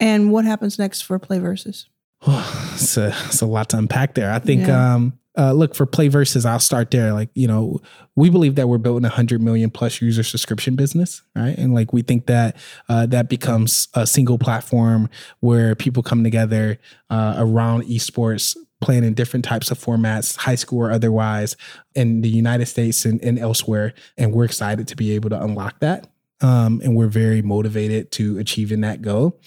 and 0.00 0.32
what 0.32 0.44
happens 0.44 0.80
next 0.80 1.02
for 1.02 1.20
Play 1.20 1.38
Versus? 1.38 1.88
it's, 2.26 2.96
a, 2.96 3.14
it's 3.26 3.40
a 3.40 3.46
lot 3.46 3.68
to 3.70 3.78
unpack 3.78 4.14
there. 4.14 4.32
I 4.32 4.40
think, 4.40 4.66
Yeah. 4.66 4.94
um, 4.94 5.18
uh, 5.38 5.52
look 5.52 5.74
for 5.74 5.86
play 5.86 6.08
versus. 6.08 6.44
I'll 6.44 6.58
start 6.58 6.90
there. 6.90 7.12
Like 7.12 7.30
you 7.34 7.46
know, 7.46 7.80
we 8.16 8.30
believe 8.30 8.56
that 8.56 8.68
we're 8.68 8.78
building 8.78 9.04
a 9.04 9.10
hundred 9.10 9.40
million 9.40 9.70
plus 9.70 10.00
user 10.00 10.22
subscription 10.22 10.76
business, 10.76 11.22
right? 11.36 11.56
And 11.56 11.74
like 11.74 11.92
we 11.92 12.02
think 12.02 12.26
that 12.26 12.56
uh, 12.88 13.06
that 13.06 13.28
becomes 13.28 13.88
a 13.94 14.06
single 14.06 14.38
platform 14.38 15.08
where 15.40 15.74
people 15.74 16.02
come 16.02 16.24
together 16.24 16.78
uh, 17.10 17.34
around 17.38 17.84
esports. 17.84 18.56
Playing 18.82 19.04
in 19.04 19.12
different 19.12 19.44
types 19.44 19.70
of 19.70 19.78
formats, 19.78 20.38
high 20.38 20.54
school 20.54 20.78
or 20.78 20.90
otherwise, 20.90 21.54
in 21.94 22.22
the 22.22 22.30
United 22.30 22.64
States 22.64 23.04
and, 23.04 23.22
and 23.22 23.38
elsewhere. 23.38 23.92
And 24.16 24.32
we're 24.32 24.46
excited 24.46 24.88
to 24.88 24.96
be 24.96 25.12
able 25.12 25.28
to 25.28 25.38
unlock 25.38 25.80
that. 25.80 26.08
Um, 26.40 26.80
and 26.82 26.96
we're 26.96 27.08
very 27.08 27.42
motivated 27.42 28.10
to 28.12 28.38
achieving 28.38 28.80
that 28.80 29.02
goal. 29.02 29.38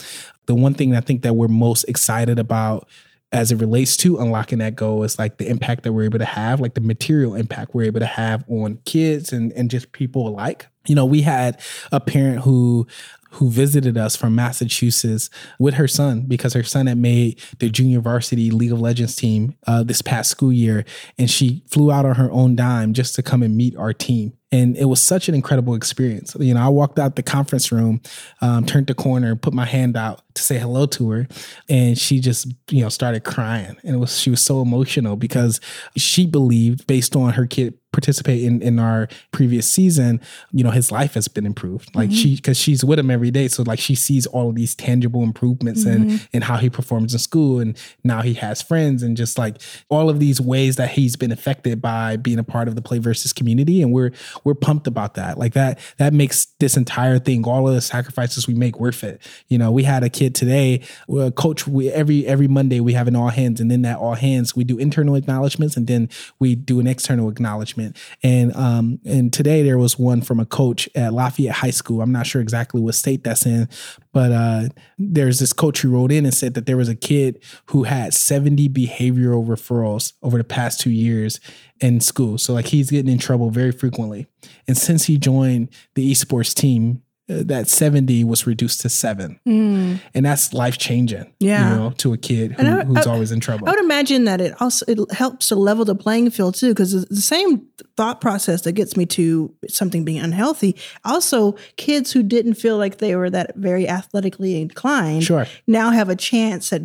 The 0.46 0.54
one 0.54 0.76
thing 0.76 0.96
I 0.96 1.02
think 1.02 1.24
that 1.24 1.34
we're 1.34 1.48
most 1.48 1.86
excited 1.86 2.38
about 2.38 2.88
as 3.34 3.52
it 3.52 3.56
relates 3.56 3.98
to 3.98 4.20
unlocking 4.20 4.60
that 4.60 4.76
goal 4.76 5.04
is 5.04 5.18
like 5.18 5.38
the 5.38 5.48
impact 5.50 5.84
that 5.84 5.92
we're 5.92 6.04
able 6.04 6.20
to 6.20 6.26
have, 6.26 6.62
like 6.62 6.76
the 6.76 6.82
material 6.82 7.34
impact 7.34 7.74
we're 7.74 7.84
able 7.84 8.00
to 8.00 8.06
have 8.06 8.46
on 8.48 8.78
kids 8.86 9.34
and, 9.34 9.52
and 9.54 9.72
just 9.72 9.92
people 9.92 10.28
alike. 10.28 10.68
You 10.88 10.94
know, 10.94 11.06
we 11.06 11.24
had 11.24 11.60
a 11.92 12.00
parent 12.00 12.42
who 12.42 12.88
who 13.34 13.50
visited 13.50 13.98
us 13.98 14.16
from 14.16 14.36
Massachusetts 14.36 15.30
with 15.60 15.76
her 15.76 15.88
son 15.88 16.22
because 16.22 16.54
her 16.54 16.64
son 16.64 16.88
had 16.88 16.98
made 16.98 17.42
the 17.60 17.70
junior 17.70 18.00
varsity 18.00 18.52
League 18.52 18.72
of 18.72 18.80
Legends 18.80 19.16
team 19.16 19.56
uh, 19.66 19.84
this 19.84 20.02
past 20.02 20.30
school 20.30 20.54
year, 20.54 20.86
and 21.18 21.30
she 21.30 21.64
flew 21.68 21.92
out 21.92 22.06
on 22.06 22.16
her 22.16 22.32
own 22.32 22.56
dime 22.56 22.94
just 22.94 23.16
to 23.16 23.24
come 23.24 23.42
and 23.42 23.58
meet 23.58 23.76
our 23.76 23.94
team. 23.94 24.34
And 24.52 24.78
it 24.78 24.86
was 24.86 25.02
such 25.02 25.28
an 25.28 25.34
incredible 25.34 25.74
experience. 25.74 26.36
You 26.40 26.54
know, 26.54 26.62
I 26.62 26.70
walked 26.70 27.00
out 27.00 27.16
the 27.16 27.24
conference 27.24 27.72
room, 27.72 28.02
um, 28.40 28.68
turned 28.68 28.86
the 28.86 28.94
corner, 28.94 29.36
put 29.36 29.52
my 29.52 29.66
hand 29.66 29.98
out 29.98 30.22
to 30.36 30.44
say 30.44 30.60
hello 30.60 30.86
to 30.86 31.10
her, 31.10 31.28
and 31.70 31.98
she 31.98 32.20
just, 32.20 32.54
you 32.70 32.84
know, 32.84 32.90
started 32.90 33.24
crying. 33.24 33.76
And 33.84 33.96
it 33.96 33.98
was 33.98 34.20
she 34.20 34.30
was 34.30 34.42
so 34.42 34.62
emotional 34.62 35.16
because 35.16 35.60
she 35.98 36.28
believed, 36.28 36.86
based 36.86 37.16
on 37.16 37.34
her 37.34 37.48
kid 37.48 37.74
participating 37.92 38.62
in 38.62 38.80
our 38.80 39.08
previous 39.32 39.68
season, 39.68 40.20
you 40.52 40.64
know, 40.64 40.72
his 40.72 40.92
life 40.92 41.14
has 41.14 41.28
been 41.28 41.46
improved. 41.46 41.96
Like 41.96 42.12
she, 42.12 42.36
because 42.36 42.58
she's 42.58 42.84
with 42.84 43.00
him 43.00 43.10
every 43.10 43.23
day, 43.32 43.48
so 43.48 43.64
like 43.64 43.80
she 43.80 43.96
sees 43.96 44.26
all 44.26 44.50
of 44.50 44.56
these 44.56 44.76
tangible 44.76 45.24
improvements 45.24 45.86
in 45.86 46.20
in 46.32 46.42
how 46.44 46.58
he 46.58 46.70
performs 46.70 47.14
in 47.14 47.20
school, 47.20 47.60
and 47.60 47.78
now 48.04 48.22
he 48.22 48.34
has 48.36 48.62
friends, 48.62 49.04
and 49.04 49.18
just 49.18 49.38
like 49.38 49.62
all 49.90 50.10
of 50.10 50.20
these 50.20 50.40
ways 50.40 50.76
that 50.76 50.92
he's 50.92 51.16
been 51.16 51.32
affected 51.32 51.82
by 51.82 52.18
being 52.18 52.40
a 52.40 52.44
part 52.44 52.68
of 52.68 52.76
the 52.76 52.82
play 52.82 53.00
versus 53.00 53.34
community, 53.34 53.82
and 53.82 53.92
we're 53.92 54.12
we're 54.44 54.54
pumped 54.54 54.88
about 54.88 55.16
that. 55.16 55.38
Like 55.38 55.54
that 55.54 55.80
that 55.98 56.14
makes 56.14 56.46
this 56.60 56.78
entire 56.78 57.20
thing, 57.20 57.46
all 57.46 57.68
of 57.68 57.76
the 57.76 57.82
sacrifices 57.82 58.48
we 58.48 58.54
make, 58.54 58.80
worth 58.80 59.04
it. 59.04 59.22
You 59.48 59.58
know, 59.58 59.72
we 59.72 59.84
had 59.84 60.04
a 60.04 60.10
kid 60.10 60.36
today, 60.36 60.82
well, 61.08 61.32
coach. 61.32 61.68
We 61.68 61.90
every 61.90 62.26
every 62.26 62.48
Monday 62.48 62.80
we 62.80 62.94
have 62.94 63.08
an 63.08 63.16
all 63.16 63.30
hands, 63.30 63.60
and 63.62 63.70
then 63.70 63.82
that 63.84 63.98
all 63.98 64.16
hands 64.16 64.56
we 64.56 64.64
do 64.64 64.78
internal 64.78 65.16
acknowledgments, 65.16 65.78
and 65.78 65.88
then 65.88 66.10
we 66.40 66.56
do 66.56 66.80
an 66.80 66.88
external 66.88 67.30
acknowledgement. 67.30 67.98
And 68.22 68.56
um 68.56 69.00
and 69.06 69.32
today 69.32 69.64
there 69.64 69.78
was 69.78 70.00
one 70.00 70.22
from 70.22 70.40
a 70.40 70.46
coach 70.46 70.90
at 70.96 71.14
Lafayette 71.14 71.56
High 71.56 71.70
School. 71.70 72.02
I'm 72.02 72.12
not 72.12 72.26
sure 72.26 72.42
exactly 72.42 72.82
what 72.82 72.96
state 72.96 73.13
that's 73.22 73.46
in, 73.46 73.70
but 74.14 74.32
uh 74.32 74.70
there's 74.98 75.40
this 75.40 75.54
coach 75.54 75.82
who 75.82 75.90
wrote 75.90 76.12
in 76.12 76.26
and 76.26 76.34
said 76.34 76.54
that 76.54 76.66
there 76.66 76.78
was 76.78 76.90
a 76.90 76.96
kid 76.96 77.44
who 77.68 77.84
had 77.84 78.14
70 78.14 78.70
behavioral 78.70 79.46
referrals 79.46 80.14
over 80.24 80.38
the 80.38 80.44
past 80.44 80.80
two 80.80 80.90
years 80.90 81.40
in 81.80 82.00
school. 82.00 82.38
So 82.38 82.54
like 82.54 82.68
he's 82.68 82.90
getting 82.90 83.12
in 83.12 83.20
trouble 83.20 83.50
very 83.50 83.72
frequently. 83.72 84.28
And 84.68 84.78
since 84.78 85.06
he 85.06 85.18
joined 85.18 85.70
the 85.96 86.12
esports 86.12 86.54
team, 86.54 87.04
that 87.28 87.70
70 87.70 88.24
was 88.26 88.46
reduced 88.46 88.82
to 88.82 88.90
seven. 88.90 89.40
And 89.46 90.26
that's 90.26 90.54
life 90.54 90.78
changing, 90.78 91.32
Yeah. 91.40 91.70
you 91.70 91.76
know, 91.80 91.90
to 92.00 92.14
a 92.14 92.18
kid 92.18 92.52
who, 92.54 92.68
I- 92.68 92.84
who's 92.84 93.08
I- 93.08 93.12
always 93.12 93.32
in 93.32 93.40
trouble. 93.40 93.68
I 93.68 93.72
would 93.72 93.80
imagine 93.80 94.26
that 94.26 94.42
it 94.42 94.54
also 94.62 94.86
it 94.90 95.00
helps 95.12 95.48
to 95.48 95.56
level 95.56 95.86
the 95.86 95.96
playing 95.96 96.30
field 96.32 96.56
too, 96.56 96.70
because 96.70 96.92
the 97.06 97.16
same 97.22 97.62
thought 97.96 98.20
process 98.20 98.62
that 98.64 98.74
gets 98.74 98.98
me 98.98 99.06
to 99.06 99.54
something 99.70 100.04
being 100.04 100.20
unhealthy. 100.20 100.76
Also, 101.06 101.56
kids 101.78 102.12
who 102.12 102.24
didn't 102.24 102.56
feel 102.56 102.78
like 102.78 102.98
they 102.98 103.16
were 103.16 103.30
that 103.30 103.56
very 103.56 103.88
athletically 103.88 104.60
inclined 104.62 105.24
Sure. 105.24 105.46
now 105.68 105.92
have 105.92 106.10
a 106.10 106.16
chance 106.16 106.74
at 106.74 106.82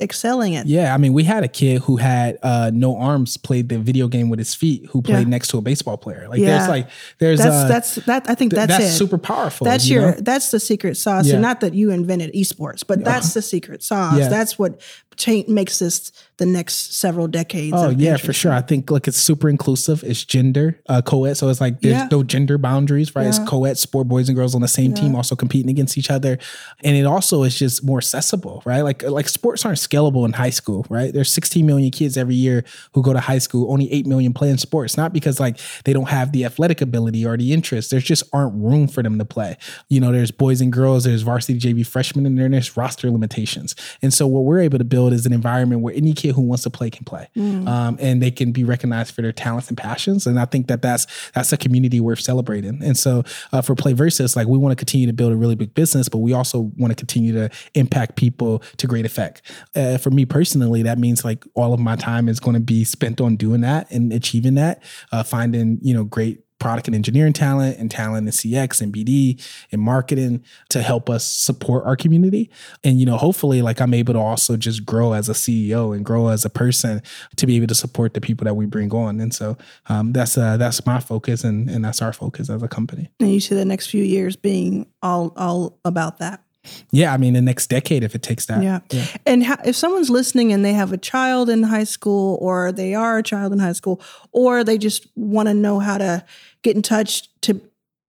excelling 0.00 0.56
at. 0.56 0.66
Yeah, 0.66 0.94
I 0.94 0.98
mean, 0.98 1.12
we 1.12 1.24
had 1.24 1.44
a 1.44 1.48
kid 1.48 1.82
who 1.82 1.96
had 1.96 2.38
uh, 2.42 2.70
no 2.74 2.96
arms, 2.96 3.36
played 3.36 3.68
the 3.68 3.78
video 3.78 4.08
game 4.08 4.28
with 4.28 4.38
his 4.38 4.54
feet, 4.54 4.86
who 4.90 5.00
played 5.02 5.26
Yeah. 5.26 5.30
next 5.30 5.48
to 5.48 5.58
a 5.58 5.60
baseball 5.62 5.96
player. 5.96 6.26
Like 6.28 6.40
Yeah. 6.40 6.58
there's 6.58 6.68
like 6.68 6.88
there's 7.18 7.38
That's 7.40 7.54
uh, 7.54 7.68
that's 7.68 7.94
that. 8.06 8.28
I 8.28 8.34
think 8.34 8.52
th- 8.52 8.66
that's, 8.66 8.78
that's 8.78 8.94
it. 8.94 8.96
super 8.98 9.18
powerful. 9.18 9.64
That 9.64 9.77
that's 9.78 9.88
you 9.88 10.00
your 10.00 10.12
know? 10.12 10.20
that's 10.20 10.50
the 10.50 10.60
secret 10.60 10.96
sauce. 10.96 11.26
Yeah. 11.26 11.34
And 11.34 11.42
not 11.42 11.60
that 11.60 11.74
you 11.74 11.90
invented 11.90 12.32
esports, 12.34 12.84
but 12.86 12.98
uh-huh. 12.98 13.10
that's 13.10 13.34
the 13.34 13.42
secret 13.42 13.82
sauce. 13.82 14.18
Yeah. 14.18 14.28
That's 14.28 14.58
what 14.58 14.80
cha- 15.18 15.42
makes 15.48 15.78
this 15.80 16.12
the 16.38 16.46
next 16.46 16.94
several 16.96 17.26
decades. 17.26 17.74
Oh 17.76 17.90
yeah, 17.90 18.16
for 18.16 18.32
sure. 18.32 18.52
I 18.52 18.60
think 18.60 18.90
look, 18.90 19.08
it's 19.08 19.16
super 19.18 19.48
inclusive. 19.48 20.04
It's 20.04 20.24
gender 20.24 20.80
uh, 20.88 21.02
co-ed, 21.02 21.34
so 21.36 21.48
it's 21.48 21.60
like 21.60 21.80
there's 21.80 21.94
Yeah. 21.94 22.08
no 22.10 22.22
gender 22.22 22.58
boundaries, 22.58 23.14
right? 23.16 23.26
It's 23.26 23.40
co-ed 23.40 23.76
sport, 23.76 24.06
boys 24.08 24.28
and 24.28 24.36
girls 24.36 24.54
on 24.54 24.60
the 24.60 24.68
same 24.68 24.94
team, 24.94 25.16
also 25.16 25.34
competing 25.34 25.68
against 25.68 25.98
each 25.98 26.10
other, 26.10 26.38
and 26.84 26.96
it 26.96 27.04
also 27.06 27.42
is 27.42 27.58
just 27.58 27.84
more 27.84 27.98
accessible, 27.98 28.62
right? 28.64 28.82
Like 28.82 29.02
like 29.02 29.28
sports 29.28 29.64
aren't 29.66 29.78
scalable 29.78 30.24
in 30.24 30.32
high 30.32 30.50
school, 30.50 30.86
right? 30.88 31.12
There's 31.12 31.32
16 31.32 31.66
million 31.66 31.90
kids 31.90 32.16
every 32.16 32.36
year 32.36 32.64
who 32.94 33.02
go 33.02 33.12
to 33.12 33.20
high 33.20 33.38
school. 33.38 33.72
Only 33.72 33.92
eight 33.92 34.06
million 34.06 34.32
play 34.32 34.48
in 34.50 34.58
sports, 34.58 34.96
not 34.96 35.12
because 35.12 35.40
like 35.40 35.58
they 35.84 35.92
don't 35.92 36.08
have 36.08 36.30
the 36.32 36.44
athletic 36.44 36.80
ability 36.80 37.26
or 37.26 37.36
the 37.36 37.52
interest. 37.52 37.90
There's 37.90 38.04
just 38.04 38.22
aren't 38.32 38.54
room 38.54 38.86
for 38.86 39.02
them 39.02 39.18
to 39.18 39.24
play. 39.24 39.56
You 39.88 39.98
know, 40.00 40.12
there's 40.12 40.30
boys 40.30 40.60
and 40.60 40.72
girls, 40.72 41.02
there's 41.04 41.22
varsity 41.22 41.58
JV 41.58 41.84
freshmen, 41.84 42.24
and 42.26 42.38
there's 42.38 42.76
roster 42.76 43.10
limitations. 43.10 43.74
And 44.02 44.14
so 44.14 44.26
what 44.28 44.44
we're 44.44 44.60
able 44.60 44.78
to 44.78 44.84
build 44.84 45.07
is 45.12 45.26
an 45.26 45.32
environment 45.32 45.82
where 45.82 45.94
any 45.94 46.12
kid 46.12 46.34
who 46.34 46.42
wants 46.42 46.62
to 46.64 46.70
play 46.70 46.90
can 46.90 47.04
play, 47.04 47.28
um, 47.68 47.96
and 48.00 48.22
they 48.22 48.30
can 48.30 48.52
be 48.52 48.64
recognized 48.64 49.14
for 49.14 49.22
their 49.22 49.32
talents 49.32 49.68
and 49.68 49.76
passions. 49.76 50.26
And 50.26 50.38
I 50.38 50.44
think 50.44 50.68
that 50.68 50.82
that's 50.82 51.06
that's 51.32 51.52
a 51.52 51.56
community 51.56 52.00
worth 52.00 52.20
celebrating. 52.20 52.82
And 52.82 52.96
so 52.96 53.24
uh, 53.52 53.62
for 53.62 53.74
Play 53.74 53.92
Versus, 53.92 54.36
like 54.36 54.46
we 54.46 54.58
want 54.58 54.72
to 54.72 54.76
continue 54.76 55.06
to 55.06 55.12
build 55.12 55.32
a 55.32 55.36
really 55.36 55.54
big 55.54 55.74
business, 55.74 56.08
but 56.08 56.18
we 56.18 56.32
also 56.32 56.70
want 56.76 56.90
to 56.90 56.94
continue 56.94 57.32
to 57.32 57.50
impact 57.74 58.16
people 58.16 58.62
to 58.76 58.86
great 58.86 59.06
effect. 59.06 59.42
Uh, 59.74 59.98
for 59.98 60.10
me 60.10 60.24
personally, 60.24 60.82
that 60.82 60.98
means 60.98 61.24
like 61.24 61.44
all 61.54 61.72
of 61.72 61.80
my 61.80 61.96
time 61.96 62.28
is 62.28 62.40
going 62.40 62.54
to 62.54 62.60
be 62.60 62.84
spent 62.84 63.20
on 63.20 63.36
doing 63.36 63.60
that 63.62 63.90
and 63.90 64.12
achieving 64.12 64.54
that, 64.54 64.82
uh, 65.12 65.22
finding 65.22 65.78
you 65.82 65.94
know 65.94 66.04
great 66.04 66.40
product 66.58 66.88
and 66.88 66.94
engineering 66.94 67.32
talent 67.32 67.78
and 67.78 67.90
talent 67.90 68.26
in 68.26 68.32
CX 68.32 68.80
and 68.80 68.92
BD 68.92 69.42
and 69.70 69.80
marketing 69.80 70.44
to 70.70 70.82
help 70.82 71.08
us 71.08 71.24
support 71.24 71.84
our 71.84 71.96
community. 71.96 72.50
And, 72.84 72.98
you 72.98 73.06
know, 73.06 73.16
hopefully 73.16 73.62
like 73.62 73.80
I'm 73.80 73.94
able 73.94 74.14
to 74.14 74.20
also 74.20 74.56
just 74.56 74.84
grow 74.84 75.12
as 75.12 75.28
a 75.28 75.32
CEO 75.32 75.94
and 75.94 76.04
grow 76.04 76.28
as 76.28 76.44
a 76.44 76.50
person 76.50 77.02
to 77.36 77.46
be 77.46 77.56
able 77.56 77.68
to 77.68 77.74
support 77.74 78.14
the 78.14 78.20
people 78.20 78.44
that 78.44 78.54
we 78.54 78.66
bring 78.66 78.92
on. 78.92 79.20
And 79.20 79.32
so 79.32 79.56
um, 79.88 80.12
that's 80.12 80.36
uh, 80.36 80.56
that's 80.56 80.84
my 80.86 81.00
focus 81.00 81.44
and, 81.44 81.68
and 81.70 81.84
that's 81.84 82.02
our 82.02 82.12
focus 82.12 82.50
as 82.50 82.62
a 82.62 82.68
company. 82.68 83.08
And 83.20 83.32
you 83.32 83.40
see 83.40 83.54
the 83.54 83.64
next 83.64 83.88
few 83.88 84.02
years 84.02 84.36
being 84.36 84.86
all 85.02 85.32
all 85.36 85.78
about 85.84 86.18
that. 86.18 86.42
Yeah, 86.90 87.12
I 87.12 87.16
mean 87.16 87.34
the 87.34 87.42
next 87.42 87.68
decade 87.68 88.04
if 88.04 88.14
it 88.14 88.22
takes 88.22 88.46
that. 88.46 88.62
Yeah. 88.62 88.80
And 89.26 89.44
how, 89.44 89.56
if 89.64 89.76
someone's 89.76 90.10
listening 90.10 90.52
and 90.52 90.64
they 90.64 90.72
have 90.72 90.92
a 90.92 90.98
child 90.98 91.50
in 91.50 91.62
high 91.62 91.84
school, 91.84 92.38
or 92.40 92.72
they 92.72 92.94
are 92.94 93.18
a 93.18 93.22
child 93.22 93.52
in 93.52 93.58
high 93.58 93.72
school, 93.72 94.00
or 94.32 94.64
they 94.64 94.78
just 94.78 95.06
want 95.16 95.48
to 95.48 95.54
know 95.54 95.78
how 95.78 95.98
to 95.98 96.24
get 96.62 96.76
in 96.76 96.82
touch 96.82 97.28
to 97.42 97.60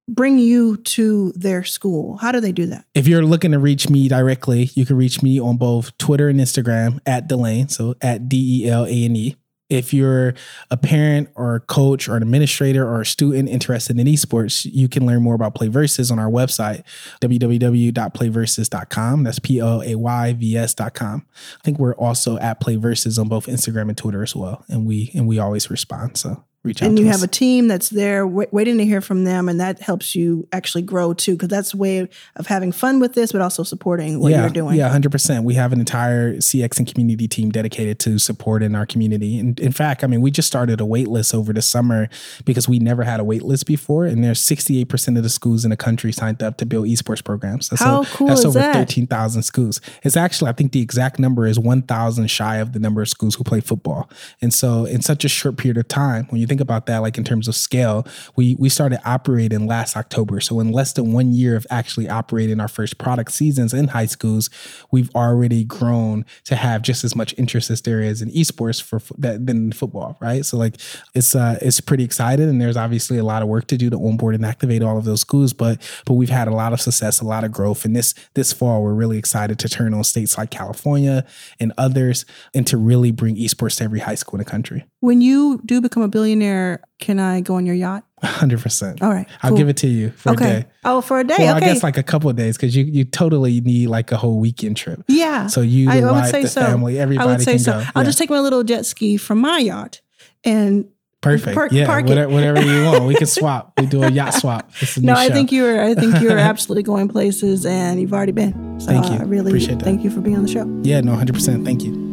bring 0.08 0.40
you 0.40 0.78
to 0.78 1.32
their 1.34 1.64
school, 1.64 2.18
how 2.18 2.32
do 2.32 2.40
they 2.40 2.52
do 2.52 2.66
that? 2.66 2.86
If 2.96 3.08
you're 3.08 3.24
looking 3.24 3.52
to 3.52 3.60
reach 3.60 3.90
me 3.90 4.08
directly, 4.08 4.72
you 4.74 4.86
can 4.86 4.98
reach 4.98 5.22
me 5.22 5.40
on 5.40 5.58
both 5.58 5.96
Twitter 5.98 6.30
and 6.30 6.40
Instagram 6.40 7.00
at 7.06 7.28
Delane, 7.28 7.70
so 7.70 7.96
at 8.02 8.28
D 8.28 8.66
E 8.66 8.70
L 8.70 8.86
A 8.86 8.90
N 9.06 9.16
E. 9.16 9.36
If 9.70 9.94
you're 9.94 10.34
a 10.72 10.78
parent 10.78 11.30
or 11.36 11.56
a 11.56 11.60
coach 11.60 12.10
or 12.10 12.16
an 12.16 12.24
administrator 12.24 12.88
or 12.88 13.02
a 13.02 13.06
student 13.06 13.50
interested 13.50 14.00
in 14.00 14.08
esports, 14.08 14.68
you 14.70 14.90
can 14.90 15.06
learn 15.06 15.22
more 15.22 15.36
about 15.36 15.54
Play 15.56 15.68
Versus 15.68 16.12
on 16.12 16.20
our 16.20 16.30
website, 16.30 16.84
www.playversus.com. 17.22 19.24
That's 19.24 19.40
P 19.40 19.62
O 19.62 19.82
A 19.82 19.96
Y 19.96 20.34
V 20.34 20.58
S.com. 20.58 21.26
I 21.30 21.64
think 21.64 21.80
we're 21.80 21.96
also 21.96 22.38
at 22.40 22.60
Play 22.60 22.78
Versus 22.78 23.20
on 23.20 23.28
both 23.28 23.46
Instagram 23.46 23.90
and 23.90 23.98
Twitter 23.98 24.24
as 24.24 24.36
well. 24.36 24.66
And 24.68 24.86
we 24.86 25.12
and 25.14 25.28
we 25.28 25.40
always 25.40 25.70
respond. 25.70 26.18
So 26.18 26.44
reach 26.64 26.82
out 26.82 26.88
And 26.90 27.00
you 27.00 27.08
us. 27.10 27.16
have 27.16 27.24
a 27.24 27.32
team 27.32 27.68
that's 27.68 27.90
there 27.90 28.28
wa- 28.28 28.46
waiting 28.52 28.78
to 28.80 28.86
hear 28.86 29.02
from 29.02 29.24
them, 29.24 29.48
and 29.50 29.60
that 29.60 29.80
helps 29.82 30.16
you 30.16 30.48
actually 30.52 30.82
grow 30.82 31.14
too, 31.14 31.34
because 31.34 31.48
that's 31.50 31.74
a 31.74 31.78
way 31.78 32.08
of 32.36 32.48
having 32.48 32.72
fun 32.72 33.00
with 33.00 33.14
this, 33.14 33.32
but 33.32 33.42
also 33.42 33.64
supporting 33.64 34.20
what 34.20 34.32
yeah, 34.32 34.42
you're 34.42 34.50
doing. 34.50 34.76
Yeah, 34.78 34.90
hundred 34.90 35.12
percent. 35.12 35.46
We 35.46 35.54
have 35.56 35.72
an 35.74 35.80
entire 35.80 36.36
CX 36.36 36.80
and 36.80 36.88
community 36.88 37.28
team 37.28 37.50
dedicated 37.50 38.00
to 38.00 38.20
supporting 38.20 38.76
our 38.76 38.86
community. 38.86 39.40
And 39.40 39.60
in 39.60 39.72
fact, 39.72 40.04
I 40.04 40.08
mean, 40.08 40.22
we 40.22 40.32
just 40.32 40.48
started 40.48 40.82
a 40.82 40.86
wait 40.86 41.08
list 41.08 41.34
over 41.34 41.54
the 41.54 41.62
summer 41.62 42.10
because 42.46 42.68
we 42.68 42.80
never 42.80 43.04
had 43.04 43.20
a 43.20 43.24
wait 43.24 43.44
list 43.44 43.66
before. 43.66 44.06
And 44.06 44.24
there's 44.24 44.42
68 44.42 44.86
percent 44.90 45.18
of 45.18 45.24
the 45.24 45.30
schools 45.30 45.64
in 45.64 45.70
the 45.70 45.78
country 45.78 46.12
signed 46.12 46.44
up 46.44 46.58
to 46.58 46.66
build 46.66 46.88
esports 46.88 47.24
programs. 47.24 47.70
That's 47.70 47.82
How 47.82 48.02
o- 48.02 48.06
cool 48.06 48.28
That's 48.28 48.42
is 48.42 48.46
over 48.48 48.60
that? 48.60 48.74
13,000 48.76 49.44
schools. 49.44 49.80
It's 50.04 50.18
actually, 50.18 50.50
I 50.50 50.54
think 50.54 50.72
the 50.74 50.82
exact 50.82 51.20
number 51.20 51.46
is 51.46 51.58
1,000 51.60 52.28
shy 52.30 52.58
of 52.58 52.74
the 52.74 52.80
number 52.80 53.02
of 53.02 53.08
schools 53.10 53.36
who 53.36 53.44
play 53.44 53.60
football. 53.62 54.10
And 54.42 54.54
so, 54.54 54.86
in 54.86 55.02
such 55.02 55.24
a 55.24 55.30
short 55.30 55.58
period 55.58 55.78
of 55.78 55.88
time, 55.88 56.26
when 56.30 56.42
you 56.42 56.48
think 56.50 56.62
about 56.62 56.88
that, 56.88 57.00
like 57.00 57.18
in 57.18 57.24
terms 57.24 57.48
of 57.48 57.56
scale, 57.56 58.06
we 58.36 58.56
we 58.60 58.70
started 58.70 59.00
operating 59.06 59.68
last 59.68 59.96
October. 59.96 60.42
So 60.42 60.60
in 60.60 60.72
less 60.72 60.94
than 60.94 61.14
one 61.14 61.32
year 61.32 61.56
of 61.56 61.66
actually 61.70 62.10
operating 62.10 62.60
our 62.60 62.68
first 62.68 62.98
product 62.98 63.32
seasons 63.32 63.74
in 63.74 63.90
high 63.90 64.08
schools, 64.08 64.50
we've 64.92 65.10
already 65.16 65.64
grown 65.64 66.26
to 66.46 66.56
have 66.56 66.82
just 66.82 67.04
as 67.04 67.16
much 67.16 67.36
interest 67.38 67.70
as 67.70 67.82
there 67.84 68.02
is 68.02 68.22
in 68.22 68.30
esports 68.32 68.82
for 68.82 69.00
that 69.18 69.46
than 69.46 69.72
football, 69.72 70.18
right? 70.20 70.46
So 70.46 70.58
like 70.58 70.76
it's 71.14 71.36
uh 71.36 71.58
it's 71.62 71.80
pretty 71.80 72.04
exciting, 72.04 72.50
and 72.50 72.60
there's 72.62 72.78
obviously 72.78 73.18
a 73.18 73.24
lot 73.24 73.42
of 73.42 73.48
work 73.48 73.68
to 73.68 73.78
do 73.78 73.90
to 73.90 73.98
onboard 73.98 74.36
and 74.36 74.46
activate 74.46 74.82
all 74.82 74.98
of 74.98 75.06
those 75.06 75.22
schools, 75.22 75.54
but 75.54 75.80
but 76.06 76.16
we've 76.16 76.30
had 76.30 76.48
a 76.48 76.54
lot 76.54 76.74
of 76.74 76.82
success, 76.82 77.22
a 77.22 77.26
lot 77.26 77.44
of 77.44 77.52
growth, 77.52 77.86
and 77.86 77.96
this 77.96 78.14
this 78.34 78.52
fall 78.52 78.82
we're 78.84 78.94
really 78.94 79.18
excited 79.18 79.60
to 79.60 79.70
turn 79.70 79.94
on 79.94 80.04
states 80.04 80.38
like 80.38 80.50
California 80.50 81.26
and 81.60 81.72
others, 81.78 82.26
and 82.56 82.66
to 82.68 82.78
really 82.78 83.12
bring 83.12 83.36
esports 83.36 83.78
to 83.78 83.84
every 83.84 84.00
high 84.00 84.16
school 84.16 84.40
in 84.40 84.44
the 84.44 84.50
country. 84.50 84.86
When 85.02 85.22
you 85.22 85.62
do 85.66 85.80
become 85.80 86.04
a 86.04 86.10
billionaire, 86.10 86.82
can 87.00 87.20
I 87.20 87.40
go 87.42 87.56
on 87.56 87.66
your 87.66 87.76
yacht? 87.76 88.04
Hundred 88.22 88.60
percent. 88.60 89.02
All 89.02 89.10
right. 89.10 89.26
I'll 89.42 89.52
cool. 89.52 89.58
give 89.58 89.70
it 89.70 89.78
to 89.78 89.88
you 89.88 90.10
for 90.12 90.32
okay. 90.32 90.46
a 90.58 90.60
day. 90.64 90.66
Oh, 90.84 91.00
for 91.00 91.22
a 91.22 91.24
day. 91.24 91.36
Well, 91.40 91.56
okay. 91.56 91.66
I 91.68 91.74
guess 91.74 91.84
like 91.84 91.98
a 91.98 92.04
couple 92.04 92.30
of 92.30 92.36
days 92.36 92.58
because 92.58 92.76
you 92.76 92.84
you 92.84 93.06
totally 93.06 93.62
need 93.62 93.88
like 93.88 94.12
a 94.12 94.18
whole 94.18 94.40
weekend 94.40 94.76
trip. 94.76 95.02
yeah. 95.08 95.48
So 95.48 95.62
you, 95.62 95.90
I, 95.90 96.02
I 96.02 96.12
would 96.12 96.26
say 96.26 96.42
the 96.42 96.48
so. 96.50 96.62
family, 96.62 97.00
everybody 97.00 97.30
I 97.30 97.32
would 97.32 97.42
say 97.42 97.58
so. 97.58 97.72
go. 97.72 97.86
I'll 97.96 98.04
Yeah. 98.04 98.08
just 98.08 98.18
take 98.18 98.30
my 98.30 98.40
little 98.42 98.64
jet 98.64 98.86
ski 98.86 99.16
from 99.16 99.40
my 99.40 99.60
yacht 99.60 100.02
and 100.44 100.86
perfect. 101.22 101.56
park- 101.56 101.72
yeah, 101.72 101.86
park 101.86 102.06
whatever, 102.06 102.34
whatever 102.34 102.62
you 102.62 102.84
want, 102.84 103.06
we 103.06 103.16
can 103.16 103.28
swap. 103.38 103.72
We 103.80 103.86
do 103.86 104.04
a 104.04 104.12
yacht 104.12 104.34
swap. 104.34 104.70
A 104.82 105.00
no, 105.00 105.14
I 105.14 105.30
show. 105.30 105.34
think 105.34 105.54
you 105.54 105.66
are. 105.66 105.82
I 105.82 105.96
think 105.96 106.20
you 106.22 106.30
are 106.30 106.38
absolutely 106.52 106.84
going 106.84 107.08
places, 107.08 107.66
and 107.66 108.02
you've 108.02 108.12
already 108.12 108.34
been. 108.34 108.82
So 108.82 108.88
Thank 108.88 109.06
you. 109.06 109.14
I 109.18 109.22
really 109.24 109.52
Appreciate 109.52 109.80
that. 109.80 109.86
thank 109.86 110.04
you 110.04 110.10
for 110.10 110.20
being 110.20 110.36
on 110.36 110.44
the 110.44 110.52
show. 110.52 110.66
Yeah, 110.84 111.00
no, 111.00 111.16
hundred 111.16 111.36
percent. 111.36 111.64
Thank 111.64 111.84
you. 111.86 112.09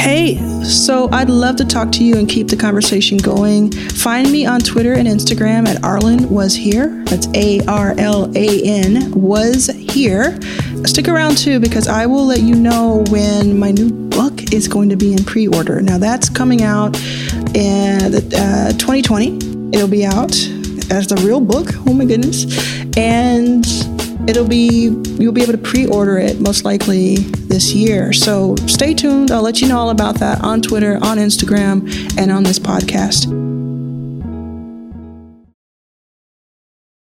Hey, 0.00 0.36
so 0.64 1.10
I'd 1.12 1.28
love 1.28 1.56
to 1.56 1.64
talk 1.66 1.92
to 1.92 2.04
you 2.04 2.16
and 2.16 2.26
keep 2.26 2.48
the 2.48 2.56
conversation 2.56 3.18
going. 3.18 3.70
Find 3.70 4.32
me 4.32 4.46
on 4.46 4.60
Twitter 4.60 4.94
and 4.94 5.06
Instagram 5.06 5.68
at 5.68 5.76
Arlan 5.82 6.30
Was 6.30 6.54
Here. 6.54 7.04
That's 7.04 7.28
A 7.34 7.60
R 7.66 7.94
L 7.98 8.32
A 8.34 8.62
N 8.62 9.12
Was 9.12 9.66
Here. 9.66 10.38
Stick 10.86 11.06
around 11.06 11.36
too 11.36 11.60
because 11.60 11.86
I 11.86 12.06
will 12.06 12.24
let 12.24 12.40
you 12.40 12.54
know 12.54 13.04
when 13.10 13.58
my 13.58 13.72
new 13.72 13.90
book 13.90 14.54
is 14.54 14.68
going 14.68 14.88
to 14.88 14.96
be 14.96 15.12
in 15.12 15.22
pre 15.22 15.46
order. 15.48 15.82
Now, 15.82 15.98
that's 15.98 16.30
coming 16.30 16.62
out 16.62 16.96
in 17.54 18.14
uh, 18.34 18.72
2020. 18.78 19.36
It'll 19.74 19.86
be 19.86 20.06
out 20.06 20.32
as 20.90 21.08
the 21.08 21.22
real 21.26 21.40
book. 21.40 21.74
Oh 21.86 21.92
my 21.92 22.06
goodness. 22.06 22.46
And 22.96 23.66
it'll 24.30 24.48
be 24.48 24.88
you'll 25.18 25.32
be 25.32 25.42
able 25.42 25.52
to 25.52 25.58
pre-order 25.58 26.18
it 26.18 26.40
most 26.40 26.64
likely 26.64 27.16
this 27.16 27.74
year. 27.74 28.12
So 28.12 28.56
stay 28.66 28.94
tuned. 28.94 29.30
I'll 29.30 29.42
let 29.42 29.60
you 29.60 29.68
know 29.68 29.78
all 29.78 29.90
about 29.90 30.20
that 30.20 30.40
on 30.42 30.62
twitter 30.62 30.98
on 31.02 31.18
instagram 31.18 32.18
and 32.18 32.30
on 32.30 32.42
this 32.42 32.58
podcast 32.58 33.49